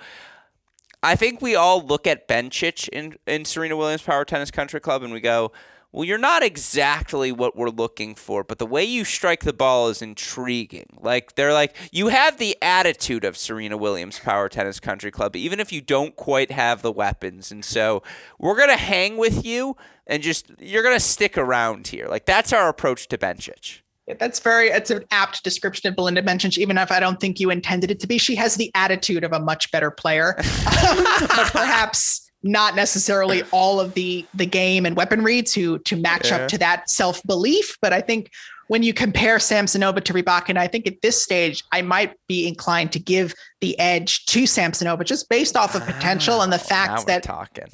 [1.01, 5.03] I think we all look at Bencic in, in Serena Williams Power Tennis Country Club
[5.03, 5.51] and we go,
[5.91, 9.87] well, you're not exactly what we're looking for, but the way you strike the ball
[9.89, 10.85] is intriguing.
[10.99, 15.59] Like, they're like, you have the attitude of Serena Williams Power Tennis Country Club, even
[15.59, 17.51] if you don't quite have the weapons.
[17.51, 18.03] And so
[18.37, 22.07] we're going to hang with you and just, you're going to stick around here.
[22.07, 23.79] Like, that's our approach to Bencic.
[24.17, 27.49] That's very, it's an apt description of Belinda Bencic, even if I don't think you
[27.49, 28.17] intended it to be.
[28.17, 33.93] She has the attitude of a much better player, but perhaps not necessarily all of
[33.95, 36.37] the the game and weaponry to to match yeah.
[36.37, 37.77] up to that self belief.
[37.81, 38.31] But I think
[38.67, 42.91] when you compare Samsonova to Rybakina, I think at this stage I might be inclined
[42.93, 47.23] to give the edge to Samsonova just based off of potential and the fact that
[47.23, 47.65] talking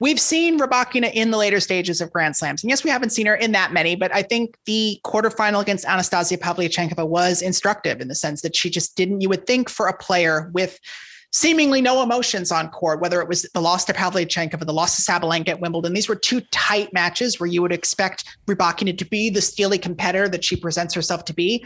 [0.00, 2.64] we've seen Rybakina in the later stages of Grand Slams.
[2.64, 5.84] And yes, we haven't seen her in that many, but I think the quarterfinal against
[5.84, 9.86] Anastasia Pavlyuchenkova was instructive in the sense that she just didn't, you would think for
[9.86, 10.80] a player with
[11.32, 15.02] seemingly no emotions on court, whether it was the loss to Pavlyuchenkova, the loss to
[15.02, 15.92] Sabalenka at Wimbledon.
[15.92, 20.28] These were two tight matches where you would expect Rybakina to be the steely competitor
[20.28, 21.64] that she presents herself to be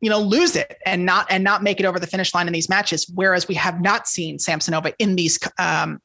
[0.00, 2.52] you know lose it and not and not make it over the finish line in
[2.52, 6.00] these matches whereas we have not seen Samsonova in these um,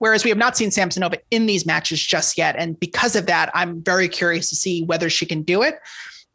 [0.00, 3.50] whereas we have not seen Samsonova in these matches just yet and because of that
[3.54, 5.78] I'm very curious to see whether she can do it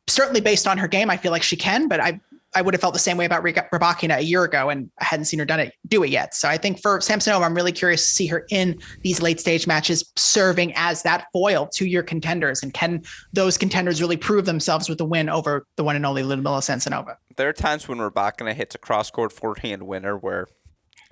[0.08, 2.20] certainly based on her game I feel like she can but I
[2.56, 5.26] I would have felt the same way about Rybakina a year ago, and I hadn't
[5.26, 6.34] seen her done it do it yet.
[6.34, 9.68] So I think for Samsonova, I'm really curious to see her in these late stage
[9.68, 12.64] matches, serving as that foil to your contenders.
[12.64, 16.24] And can those contenders really prove themselves with the win over the one and only
[16.24, 17.18] Ludmila Samsonova?
[17.36, 20.48] There are times when Rybakina hits a cross court forehand winner where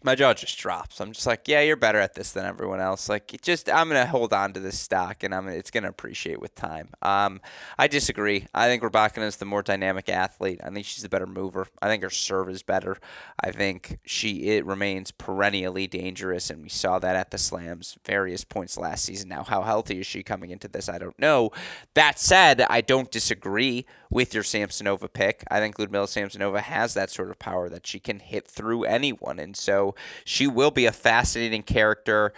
[0.03, 0.99] my jaw just drops.
[0.99, 3.09] I'm just like, yeah, you're better at this than everyone else.
[3.09, 6.55] Like, just I'm gonna hold on to this stock, and I'm it's gonna appreciate with
[6.55, 6.89] time.
[7.01, 7.41] Um,
[7.77, 8.47] I disagree.
[8.53, 10.59] I think Rybakina is the more dynamic athlete.
[10.63, 11.67] I think she's the better mover.
[11.81, 12.97] I think her serve is better.
[13.41, 18.43] I think she it remains perennially dangerous, and we saw that at the slams various
[18.43, 19.29] points last season.
[19.29, 20.89] Now, how healthy is she coming into this?
[20.89, 21.51] I don't know.
[21.93, 25.43] That said, I don't disagree with your Samsonova pick.
[25.49, 29.39] I think Ludmila Samsonova has that sort of power that she can hit through anyone,
[29.39, 32.31] and so she will be a fascinating character.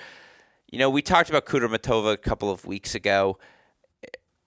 [0.71, 3.37] You know, we talked about Kudermetova a couple of weeks ago.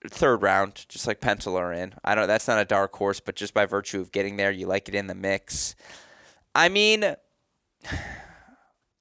[0.07, 1.93] Third round, just like pencil her in.
[2.03, 2.27] I don't.
[2.27, 4.95] That's not a dark horse, but just by virtue of getting there, you like it
[4.95, 5.75] in the mix.
[6.55, 7.15] I mean,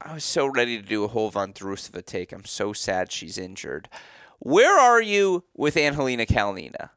[0.02, 2.32] I was so ready to do a whole Vondrousova take.
[2.32, 3.88] I'm so sad she's injured.
[4.38, 6.90] Where are you with Angelina Kalinina?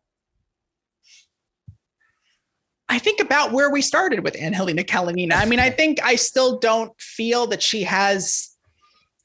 [2.92, 5.36] I think about where we started with Angelina Kalinina.
[5.36, 8.50] I mean, I think I still don't feel that she has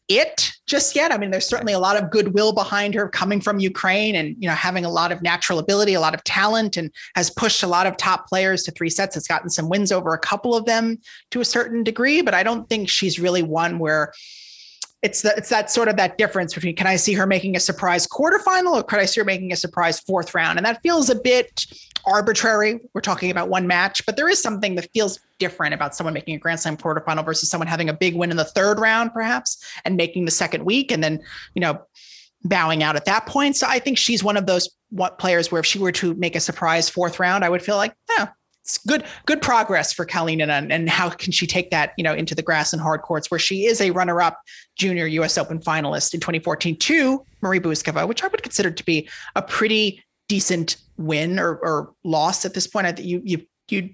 [0.09, 1.13] it just yet.
[1.13, 4.49] I mean, there's certainly a lot of goodwill behind her coming from Ukraine and, you
[4.49, 7.67] know, having a lot of natural ability, a lot of talent, and has pushed a
[7.67, 9.17] lot of top players to three sets.
[9.17, 10.99] Has gotten some wins over a couple of them
[11.33, 14.13] to a certain degree, but I don't think she's really one where
[15.03, 17.61] it's that it's that sort of that difference between can I see her making a
[17.61, 20.57] surprise quarterfinal or could I see her making a surprise fourth round?
[20.57, 21.67] And that feels a bit
[22.07, 22.81] arbitrary.
[22.95, 26.37] We're talking about one match, but there is something that feels different about someone making
[26.37, 29.62] a Grand Slam quarterfinal versus someone having a big win in the third round, perhaps,
[29.85, 31.23] and making the second week, and then
[31.55, 31.81] you know
[32.45, 33.57] bowing out at that point.
[33.57, 36.37] So I think she's one of those what players where if she were to make
[36.37, 38.28] a surprise fourth round, I would feel like, yeah,
[38.66, 42.12] it's good good progress for Kalinina and, and how can she take that you know
[42.12, 44.41] into the grass and hard courts where she is a runner up
[44.77, 45.39] junior U.S.
[45.39, 50.03] Open finalist in 2014 to Marie Bouzkova, which I would consider to be a pretty
[50.28, 52.86] decent win or, or loss at this point.
[52.86, 53.90] I think you you you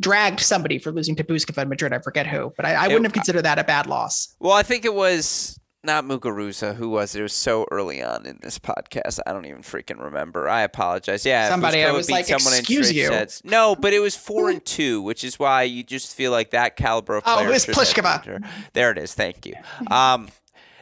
[0.00, 1.24] dragged somebody for losing to
[1.62, 1.92] in Madrid.
[1.92, 4.34] I forget who, but I, I wouldn't have considered that a bad loss.
[4.40, 6.76] Well, I think it was not Muguruza.
[6.76, 7.20] Who was it?
[7.20, 9.18] It was so early on in this podcast.
[9.26, 10.48] I don't even freaking remember.
[10.48, 11.24] I apologize.
[11.24, 13.06] Yeah, somebody I was like, excuse you.
[13.06, 13.44] Sets.
[13.44, 16.76] No, but it was four and two, which is why you just feel like that
[16.76, 17.46] caliber of player.
[17.46, 18.44] Oh, it was Pliskova.
[18.72, 19.14] There it is.
[19.14, 19.54] Thank you.
[19.90, 20.28] Um,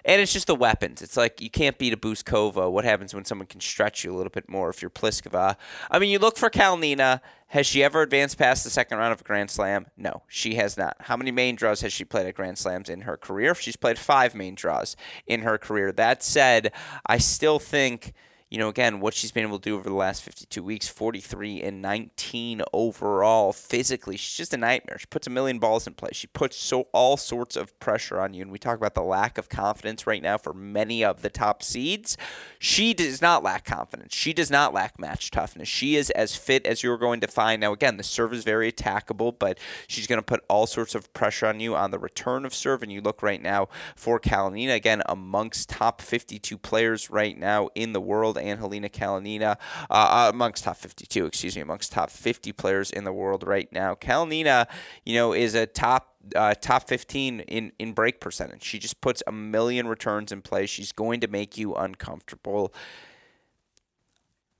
[0.04, 1.02] and it's just the weapons.
[1.02, 2.70] It's like you can't beat a Bouzkova.
[2.70, 5.56] What happens when someone can stretch you a little bit more if you're Pliskova?
[5.90, 7.20] I mean, you look for Kalinina.
[7.48, 9.86] Has she ever advanced past the second round of a Grand Slam?
[9.96, 10.96] No, she has not.
[11.00, 13.54] How many main draws has she played at Grand Slams in her career?
[13.56, 14.96] She's played five main draws
[15.26, 15.90] in her career.
[15.90, 16.72] That said,
[17.06, 18.12] I still think–
[18.50, 21.62] you know, again, what she's been able to do over the last 52 weeks 43
[21.62, 23.52] and 19 overall.
[23.52, 24.98] Physically, she's just a nightmare.
[24.98, 26.10] She puts a million balls in play.
[26.12, 28.42] She puts so all sorts of pressure on you.
[28.42, 31.62] And we talk about the lack of confidence right now for many of the top
[31.62, 32.16] seeds.
[32.58, 34.16] She does not lack confidence.
[34.16, 35.68] She does not lack match toughness.
[35.68, 37.60] She is as fit as you're going to find.
[37.60, 41.12] Now, again, the serve is very attackable, but she's going to put all sorts of
[41.12, 42.82] pressure on you on the return of serve.
[42.82, 47.92] And you look right now for Kalinina, again, amongst top 52 players right now in
[47.92, 49.56] the world Angelina Kalinina
[49.90, 53.70] uh, uh, amongst top 52, excuse me, amongst top 50 players in the world right
[53.72, 53.94] now.
[53.94, 54.66] Kalinina,
[55.04, 58.62] you know, is a top uh, top 15 in, in break percentage.
[58.62, 60.66] She just puts a million returns in play.
[60.66, 62.74] She's going to make you uncomfortable.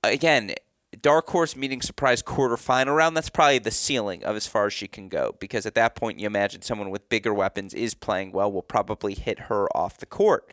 [0.03, 0.55] Again,
[0.99, 4.87] dark horse meeting surprise quarterfinal round, that's probably the ceiling of as far as she
[4.87, 8.51] can go because at that point you imagine someone with bigger weapons is playing well
[8.51, 10.51] will probably hit her off the court.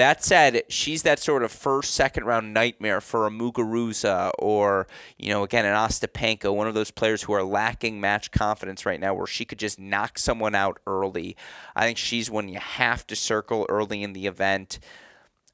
[0.00, 4.86] That said, she's that sort of first, second round nightmare for a Muguruza or,
[5.18, 8.98] you know, again, an Ostapenko, one of those players who are lacking match confidence right
[8.98, 11.36] now where she could just knock someone out early.
[11.76, 14.78] I think she's one you have to circle early in the event.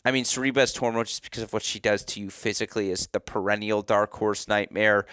[0.05, 3.19] I mean, Sorribes Tormo, just because of what she does to you physically, is the
[3.19, 5.07] perennial dark horse nightmare.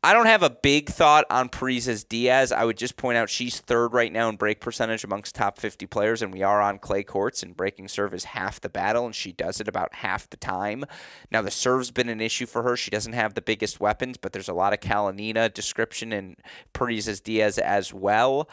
[0.00, 2.52] I don't have a big thought on Parrizas Diaz.
[2.52, 5.86] I would just point out she's third right now in break percentage amongst top 50
[5.86, 9.14] players, and we are on clay courts, and breaking serve is half the battle, and
[9.14, 10.84] she does it about half the time.
[11.32, 12.76] Now, the serve's been an issue for her.
[12.76, 16.36] She doesn't have the biggest weapons, but there's a lot of Kalinina description in
[16.72, 18.48] Parrizas Diaz as well.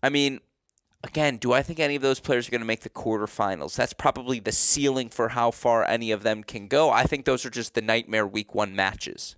[0.00, 0.38] I mean,
[1.02, 3.74] again, do I think any of those players are going to make the quarterfinals?
[3.74, 6.88] That's probably the ceiling for how far any of them can go.
[6.88, 9.34] I think those are just the nightmare week one matches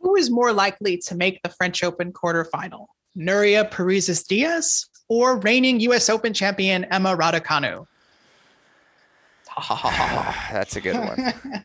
[0.00, 2.86] who is more likely to make the French Open quarterfinal?
[3.16, 6.08] Nuria Parrizas Diaz or reigning U.S.
[6.08, 7.86] Open champion Emma Raducanu?
[10.52, 11.64] That's a good one.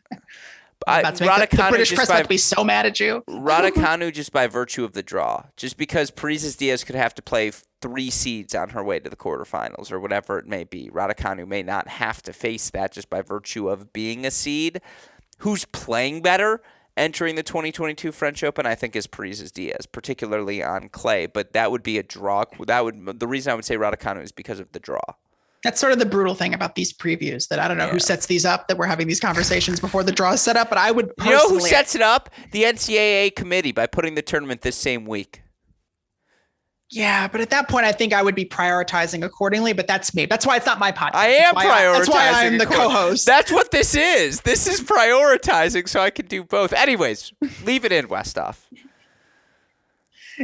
[0.86, 3.22] I, the, the, British press by, be so mad at you.
[3.28, 7.52] Raducanu just by virtue of the draw, just because Parrizas Diaz could have to play
[7.80, 10.90] three seeds on her way to the quarterfinals or whatever it may be.
[10.90, 14.80] Raducanu may not have to face that just by virtue of being a seed.
[15.38, 16.60] Who's playing better?
[16.96, 21.26] Entering the 2022 French Open, I think, is Parrizas Diaz, particularly on clay.
[21.26, 22.44] But that would be a draw.
[22.66, 25.00] That would the reason I would say Raducanu is because of the draw.
[25.62, 27.92] That's sort of the brutal thing about these previews that I don't know yeah.
[27.92, 28.68] who sets these up.
[28.68, 31.12] That we're having these conversations before the draw is set up, but I would.
[31.24, 32.30] You know who sets it up?
[32.52, 35.43] The NCAA committee by putting the tournament this same week.
[36.90, 39.72] Yeah, but at that point, I think I would be prioritizing accordingly.
[39.72, 40.26] But that's me.
[40.26, 41.14] That's why it's not my podcast.
[41.14, 41.94] I am that's prioritizing.
[41.94, 43.26] I, that's why I'm the co-host.
[43.26, 44.42] That's what this is.
[44.42, 46.72] This is prioritizing, so I can do both.
[46.72, 47.32] Anyways,
[47.64, 48.58] leave it in, Westoff.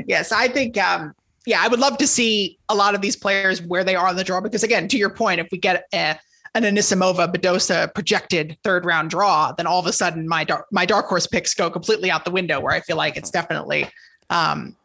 [0.06, 0.76] Yes, I think.
[0.78, 1.14] Um,
[1.46, 4.16] yeah, I would love to see a lot of these players where they are on
[4.16, 6.18] the draw because, again, to your point, if we get a,
[6.54, 10.86] an Anisimova Badosa projected third round draw, then all of a sudden my dark my
[10.86, 12.60] dark horse picks go completely out the window.
[12.60, 13.88] Where I feel like it's definitely
[14.30, 14.76] um,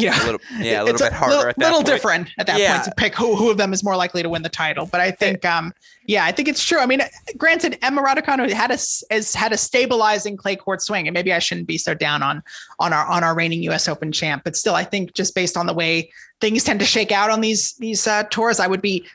[0.00, 1.36] yeah, a little, yeah, a little bit harder.
[1.36, 1.86] Little, at that little point.
[1.86, 2.72] different at that yeah.
[2.72, 4.86] point to pick who who of them is more likely to win the title.
[4.86, 5.72] But I think, um,
[6.06, 6.78] yeah, I think it's true.
[6.78, 7.00] I mean,
[7.36, 8.78] granted, Emma Raducanu had a
[9.12, 12.42] has had a stabilizing clay court swing, and maybe I shouldn't be so down on
[12.78, 13.88] on our on our reigning U.S.
[13.88, 14.42] Open champ.
[14.44, 16.10] But still, I think just based on the way
[16.40, 19.06] things tend to shake out on these these uh, tours, I would be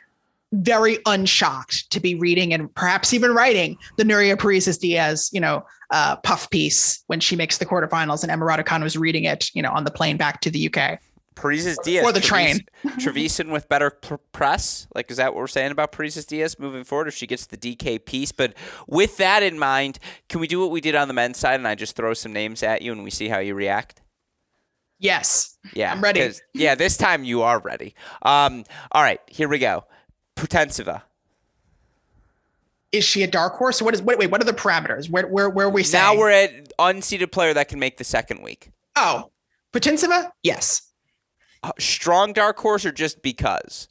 [0.64, 5.66] very unshocked to be reading and perhaps even writing the Nuria Parrizas Diaz, you know,
[5.92, 9.62] uh, puff piece when she makes the quarterfinals and Emma Raducanu was reading it, you
[9.62, 11.00] know, on the plane back to the UK.
[11.36, 12.60] Parrizas Diaz or the train.
[12.86, 14.88] Trevisan with better pr- press.
[14.96, 17.08] Like, is that what we're saying about Parrizas Diaz moving forward?
[17.08, 18.54] If she gets the DK piece, but
[18.88, 20.00] with that in mind,
[20.30, 22.32] can we do what we did on the men's side and I just throw some
[22.32, 24.02] names at you and we see how you react?
[24.98, 25.58] Yes.
[25.74, 26.32] Yeah, I'm ready.
[26.54, 27.96] Yeah, this time you are ready.
[28.22, 28.64] Um,
[28.94, 29.84] all right, here we go.
[30.36, 31.02] Putintseva.
[32.92, 33.82] Is she a dark horse?
[33.82, 35.10] What is wait, wait, what are the parameters?
[35.10, 36.04] Where where where are we saying?
[36.04, 38.72] Now we're at unseeded player that can make the second week.
[38.96, 39.32] Oh.
[39.74, 40.32] Putintseva?
[40.44, 40.82] Yes.
[41.62, 43.90] Uh, strong dark horse or just because?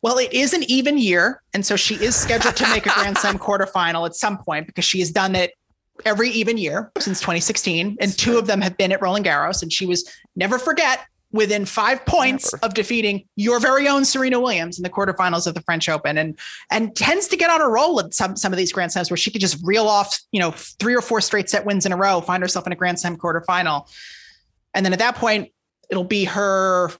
[0.00, 3.18] Well, it is an even year, and so she is scheduled to make a Grand
[3.18, 5.52] Slam quarterfinal at some point because she has done it
[6.04, 9.62] every even year since 2016, and two of them have been at Roland Garros.
[9.62, 11.00] And she was never forget
[11.32, 12.66] within five points Never.
[12.66, 16.38] of defeating your very own Serena Williams in the quarterfinals of the French Open, and
[16.70, 19.16] and tends to get on a roll at some some of these Grand Slams where
[19.16, 21.96] she could just reel off you know three or four straight set wins in a
[21.96, 23.90] row, find herself in a Grand Slam quarterfinal,
[24.74, 25.50] and then at that point
[25.90, 26.90] it'll be her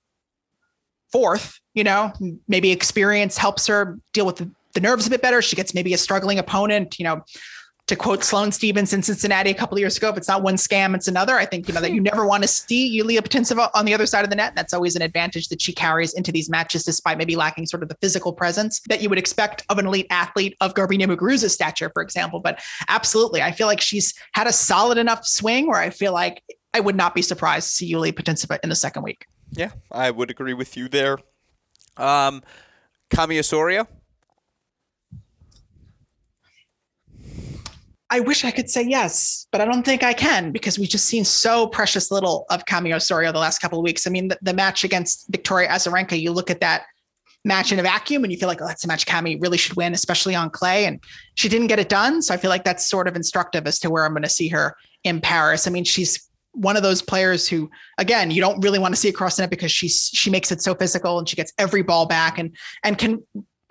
[1.12, 1.60] fourth.
[1.74, 2.12] You know,
[2.48, 5.40] maybe experience helps her deal with the, the nerves a bit better.
[5.40, 6.98] She gets maybe a struggling opponent.
[6.98, 7.24] You know,
[7.88, 10.54] to quote Sloane Stevens in Cincinnati a couple of years ago, if it's not one
[10.54, 11.36] scam, it's another.
[11.36, 14.06] I think you know that you never want to see Yulia Putintseva on the other
[14.06, 14.54] side of the net.
[14.54, 17.88] That's always an advantage that she carries into these matches, despite maybe lacking sort of
[17.88, 21.90] the physical presence that you would expect of an elite athlete of Garbiñe Muguruza's stature,
[21.92, 22.38] for example.
[22.38, 26.42] But absolutely, I feel like she's had a solid enough swing where I feel like
[26.72, 29.26] I would not be surprised to see Yulia Putintseva in the second week.
[29.50, 31.18] Yeah, I would agree with you there.
[31.96, 32.42] Um,
[33.10, 33.86] Cami Osorio,
[38.12, 41.06] I wish I could say yes, but I don't think I can because we've just
[41.06, 44.06] seen so precious little of Cami Osorio the last couple of weeks.
[44.06, 46.82] I mean, the, the match against Victoria Azarenka, you look at that
[47.46, 49.76] match in a vacuum and you feel like, oh, that's a match Cami really should
[49.76, 50.84] win, especially on clay.
[50.84, 51.02] And
[51.36, 52.20] she didn't get it done.
[52.20, 54.48] So I feel like that's sort of instructive as to where I'm going to see
[54.48, 55.66] her in Paris.
[55.66, 59.08] I mean, she's one of those players who, again, you don't really want to see
[59.08, 62.04] across the net because she's she makes it so physical and she gets every ball
[62.04, 63.22] back and and can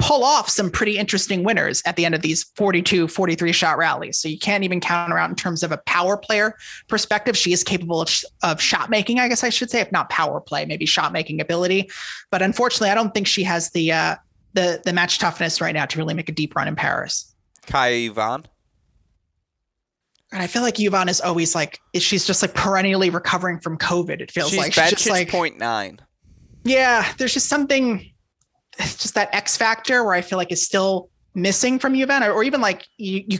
[0.01, 4.17] pull off some pretty interesting winners at the end of these 42, 43 shot rallies.
[4.17, 6.57] So you can't even count her out in terms of a power player
[6.87, 7.37] perspective.
[7.37, 8.09] She is capable of,
[8.41, 11.39] of shot making, I guess I should say, if not power play, maybe shot making
[11.39, 11.89] ability.
[12.31, 14.15] But unfortunately, I don't think she has the uh,
[14.53, 17.33] the the match toughness right now to really make a deep run in Paris.
[17.67, 18.45] Kaja Juvan.
[20.33, 24.21] And I feel like Juvan is always like she's just like perennially recovering from COVID.
[24.21, 25.99] It feels she's like she's just like 0.9.
[26.63, 28.10] Yeah, there's just something
[28.97, 32.43] just that X factor where I feel like is still missing from Juvan, or, or
[32.43, 33.39] even like you, you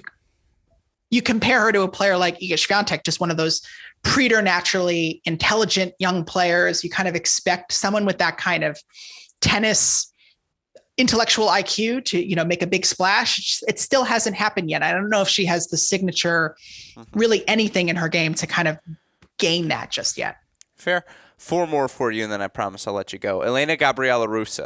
[1.09, 3.61] you compare her to a player like Iga Swiatek, just one of those
[4.03, 6.83] preternaturally intelligent young players.
[6.83, 8.79] You kind of expect someone with that kind of
[9.41, 10.07] tennis
[10.97, 13.61] intellectual IQ to you know make a big splash.
[13.67, 14.83] It still hasn't happened yet.
[14.83, 16.55] I don't know if she has the signature,
[16.95, 17.19] mm-hmm.
[17.19, 18.77] really anything in her game to kind of
[19.37, 20.37] gain that just yet.
[20.75, 21.03] Fair.
[21.37, 23.41] Four more for you, and then I promise I'll let you go.
[23.41, 24.59] Elena Gabriela Ruse.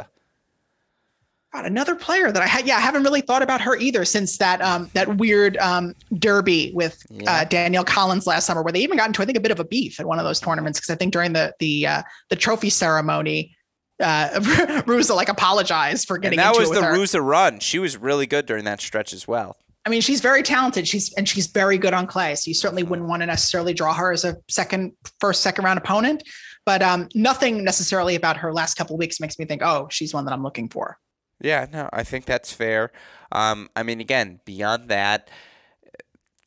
[1.56, 2.66] God, another player that I had.
[2.66, 6.70] Yeah, I haven't really thought about her either since that um, that weird um, derby
[6.74, 7.32] with yeah.
[7.32, 9.58] uh, Danielle Collins last summer, where they even got into I think a bit of
[9.58, 12.36] a beef at one of those tournaments because I think during the the uh, the
[12.36, 13.56] trophy ceremony,
[14.02, 16.38] uh, Ruse like apologized for getting.
[16.38, 16.92] And that was the her.
[16.92, 17.58] Ruse run.
[17.60, 19.56] She was really good during that stretch as well.
[19.86, 20.86] I mean, she's very talented.
[20.86, 22.34] She's and she's very good on clay.
[22.34, 25.78] So you certainly wouldn't want to necessarily draw her as a second, first, second round
[25.78, 26.22] opponent.
[26.66, 30.26] But um, nothing necessarily about her last couple weeks makes me think, oh, she's one
[30.26, 30.98] that I'm looking for.
[31.40, 32.92] Yeah, no, I think that's fair.
[33.32, 35.30] Um, I mean, again, beyond that,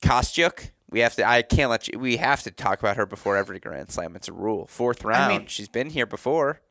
[0.01, 1.27] Kostyuk, we have to.
[1.27, 1.99] I can't let you.
[1.99, 4.15] We have to talk about her before every Grand Slam.
[4.15, 4.65] It's a rule.
[4.67, 5.31] Fourth round.
[5.31, 6.61] I mean, she's been here before.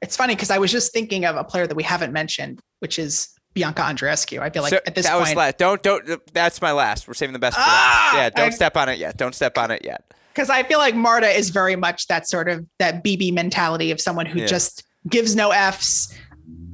[0.00, 2.98] It's funny because I was just thinking of a player that we haven't mentioned, which
[2.98, 4.38] is Bianca Andreescu.
[4.38, 5.58] I feel like so at this that point, was last.
[5.58, 6.32] Don't don't.
[6.32, 7.08] That's my last.
[7.08, 8.16] We're saving the best for ah, last.
[8.16, 9.16] Yeah, don't I, step on it yet.
[9.16, 10.12] Don't step on it yet.
[10.32, 14.00] Because I feel like Marta is very much that sort of that BB mentality of
[14.00, 14.46] someone who yeah.
[14.46, 16.16] just gives no f's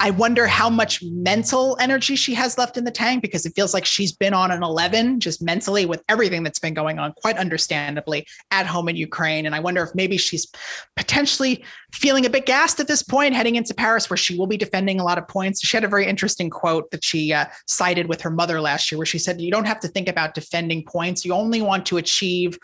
[0.02, 3.74] I wonder how much mental energy she has left in the tank because it feels
[3.74, 7.36] like she's been on an 11 just mentally with everything that's been going on, quite
[7.36, 9.44] understandably, at home in Ukraine.
[9.44, 10.50] And I wonder if maybe she's
[10.96, 14.56] potentially feeling a bit gassed at this point, heading into Paris, where she will be
[14.56, 15.60] defending a lot of points.
[15.60, 18.98] She had a very interesting quote that she uh, cited with her mother last year,
[18.98, 21.98] where she said, You don't have to think about defending points, you only want to
[21.98, 22.58] achieve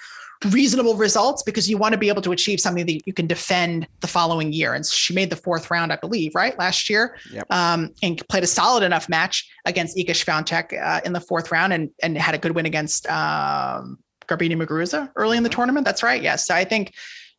[0.50, 3.86] reasonable results because you want to be able to achieve something that you can defend
[4.00, 4.74] the following year.
[4.74, 7.46] And she made the fourth round, I believe, right last year, yep.
[7.50, 11.72] um, and played a solid enough match against Iga Swiatek uh, in the fourth round,
[11.72, 15.56] and and had a good win against um, Garbiñe Muguruza early in the mm-hmm.
[15.56, 15.84] tournament.
[15.84, 16.22] That's right.
[16.22, 16.94] Yes, so I think.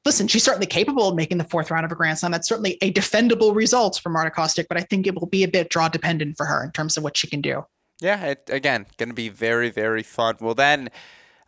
[0.06, 2.32] Listen, she's certainly capable of making the fourth round of a Grand Slam.
[2.32, 5.50] That's certainly a defendable result for Marta Kostyuk, but I think it will be a
[5.50, 7.66] bit draw dependent for her in terms of what she can do.
[8.00, 10.38] Yeah, it, again, going to be very, very fun.
[10.40, 10.90] Well, then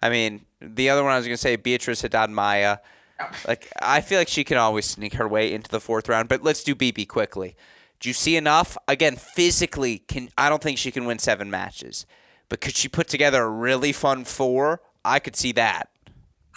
[0.02, 2.78] I mean, the other one I was going to say, Beatriz Haddad Maia.
[3.20, 3.30] Oh.
[3.48, 6.44] Like, I feel like she can always sneak her way into the fourth round, but
[6.44, 7.56] let's do BB quickly.
[8.00, 8.78] Do you see enough?
[8.88, 12.06] Again, physically, can I don't think she can win seven matches,
[12.48, 14.82] but could she put together a really fun four?
[15.04, 15.90] I could see that.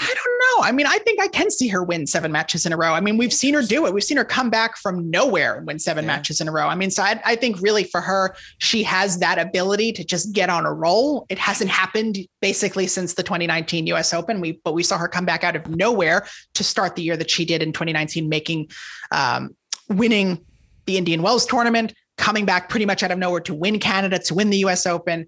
[0.01, 0.69] I don't know.
[0.69, 2.93] I mean, I think I can see her win seven matches in a row.
[2.93, 3.95] I mean, we've seen her do it.
[3.95, 6.17] We've seen her come back from nowhere and win seven yeah.
[6.17, 6.67] matches in a row.
[6.67, 10.33] I mean, so I, I, think really for her, she has that ability to just
[10.33, 11.27] get on a roll.
[11.29, 14.41] It hasn't happened basically since the 2019 US Open.
[14.41, 17.31] We but we saw her come back out of nowhere to start the year that
[17.31, 18.71] she did in 2019, making
[19.11, 19.55] um,
[19.89, 20.45] winning
[20.87, 24.35] the Indian Wells tournament, coming back pretty much out of nowhere to win Canada, to
[24.35, 25.27] win the US Open.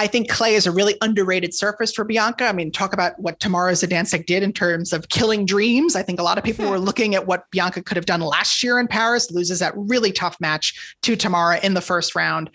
[0.00, 2.46] I think clay is a really underrated surface for Bianca.
[2.46, 5.94] I mean, talk about what Tamara Zidansek did in terms of killing dreams.
[5.94, 8.62] I think a lot of people were looking at what Bianca could have done last
[8.62, 12.48] year in Paris, loses that really tough match to Tamara in the first round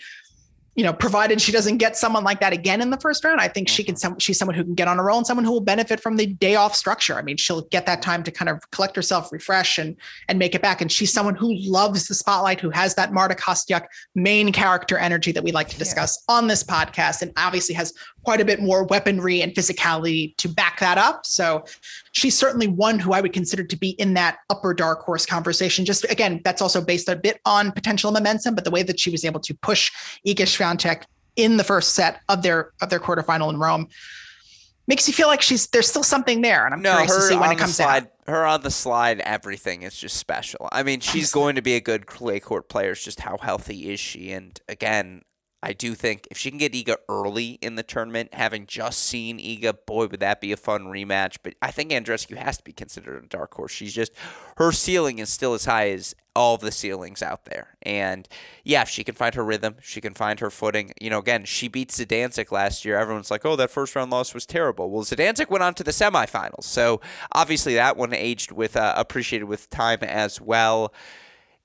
[0.76, 3.48] you know, provided she doesn't get someone like that again in the first round, I
[3.48, 3.96] think she can.
[3.96, 4.18] Mm-hmm.
[4.18, 6.26] She's someone who can get on a roll and someone who will benefit from the
[6.26, 7.16] day off structure.
[7.16, 9.96] I mean, she'll get that time to kind of collect herself, refresh, and
[10.28, 10.82] and make it back.
[10.82, 13.86] And she's someone who loves the spotlight, who has that Marta Kostyuk
[14.16, 16.36] main character energy that we like to discuss yeah.
[16.36, 17.94] on this podcast, and obviously has
[18.26, 21.26] quite a bit more weaponry and physicality to back that up.
[21.26, 21.64] So
[22.12, 25.86] she's certainly one who I would consider to be in that upper dark horse conversation.
[25.86, 29.10] Just again, that's also based a bit on potential momentum, but the way that she
[29.10, 29.92] was able to push
[30.28, 31.04] Iga Swiatek
[31.36, 33.88] in the first set of their of their quarterfinal in Rome
[34.88, 37.38] makes you feel like she's there's still something there, and I'm no, curious to see
[37.38, 38.10] when it comes slide, out.
[38.28, 40.68] Her on the slide, everything is just special.
[40.72, 42.92] I mean, she's going to be a good clay court player.
[42.92, 44.32] It's just how healthy is she?
[44.32, 45.22] And again,
[45.66, 49.40] I do think if she can get Iga early in the tournament, having just seen
[49.40, 51.38] Iga, boy, would that be a fun rematch.
[51.42, 53.72] But I think Andreescu has to be considered a dark horse.
[53.72, 54.12] She's just,
[54.58, 57.78] her ceiling is still as high as all the ceilings out there.
[57.82, 58.30] And
[58.64, 60.92] yeah, if she can find her rhythm, she can find her footing.
[61.02, 63.00] You know, again, she beat Zidansek last year.
[63.00, 64.92] Everyone's like, oh, that first round loss was terrible.
[64.92, 66.66] Well, Zidansek went on to the semifinals.
[66.66, 67.02] So
[67.32, 70.94] obviously that one aged with, uh, appreciated with time as well.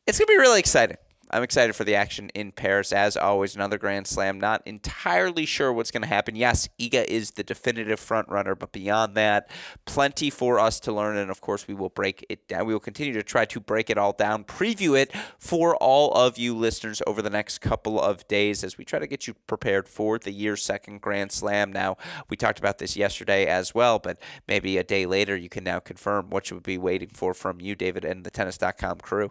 [0.06, 0.96] It's going to be really exciting.
[1.32, 2.92] I'm excited for the action in Paris.
[2.92, 4.40] As always, another Grand Slam.
[4.40, 6.34] Not entirely sure what's going to happen.
[6.34, 9.48] Yes, Iga is the definitive front runner, but beyond that,
[9.84, 11.16] plenty for us to learn.
[11.16, 12.66] And of course, we will break it down.
[12.66, 16.36] We will continue to try to break it all down, preview it for all of
[16.36, 19.88] you listeners over the next couple of days as we try to get you prepared
[19.88, 21.72] for the year's second Grand Slam.
[21.72, 21.96] Now,
[22.28, 25.78] we talked about this yesterday as well, but maybe a day later you can now
[25.78, 29.30] confirm what you would be waiting for from you, David, and the tennis.com crew.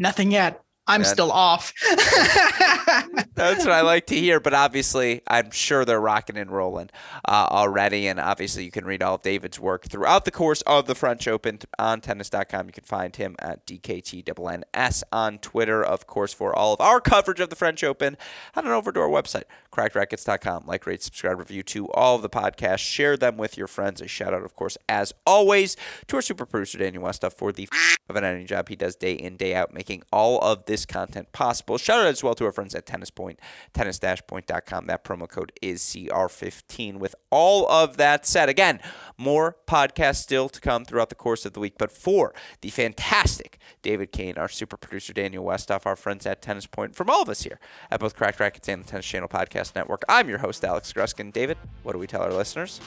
[0.00, 0.62] Nothing yet.
[0.90, 1.72] I'm still off.
[3.34, 4.40] That's what I like to hear.
[4.40, 6.90] But obviously, I'm sure they're rocking and rolling
[7.26, 8.08] uh, already.
[8.08, 11.28] And obviously, you can read all of David's work throughout the course of the French
[11.28, 12.66] Open on tennis.com.
[12.66, 17.40] You can find him at DKTNNS on Twitter, of course, for all of our coverage
[17.40, 18.16] of the French Open.
[18.54, 20.64] Head on over to our website, crackedracquets.com.
[20.66, 22.78] Like, rate, subscribe, review to all of the podcasts.
[22.80, 24.00] Share them with your friends.
[24.00, 25.76] A shout out, of course, as always,
[26.08, 27.68] to our super producer, Daniel Westoff, for the
[28.08, 31.32] of an editing job he does day in, day out, making all of this content
[31.32, 31.78] possible.
[31.78, 33.40] Shout out as well to our friends at Tennis Point,
[33.72, 34.86] tennis-point.com.
[34.86, 36.96] That promo code is CR15.
[36.96, 38.80] With all of that said, again,
[39.16, 41.74] more podcasts still to come throughout the course of the week.
[41.78, 46.66] But for the fantastic David Kane, our super producer Daniel Westoff, our friends at Tennis
[46.66, 47.58] Point, from all of us here
[47.90, 51.32] at both Cracked Racquets and the Tennis Channel Podcast Network, I'm your host, Alex Gruskin.
[51.32, 52.80] David, what do we tell our listeners?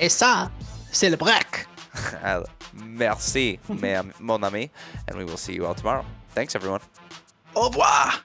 [0.00, 0.50] Et ça,
[0.92, 1.66] c'est le break.
[2.74, 3.58] Merci,
[4.20, 4.70] mon ami.
[5.08, 6.04] And we will see you all tomorrow.
[6.34, 6.80] Thanks, everyone.
[7.54, 8.24] Au revoir.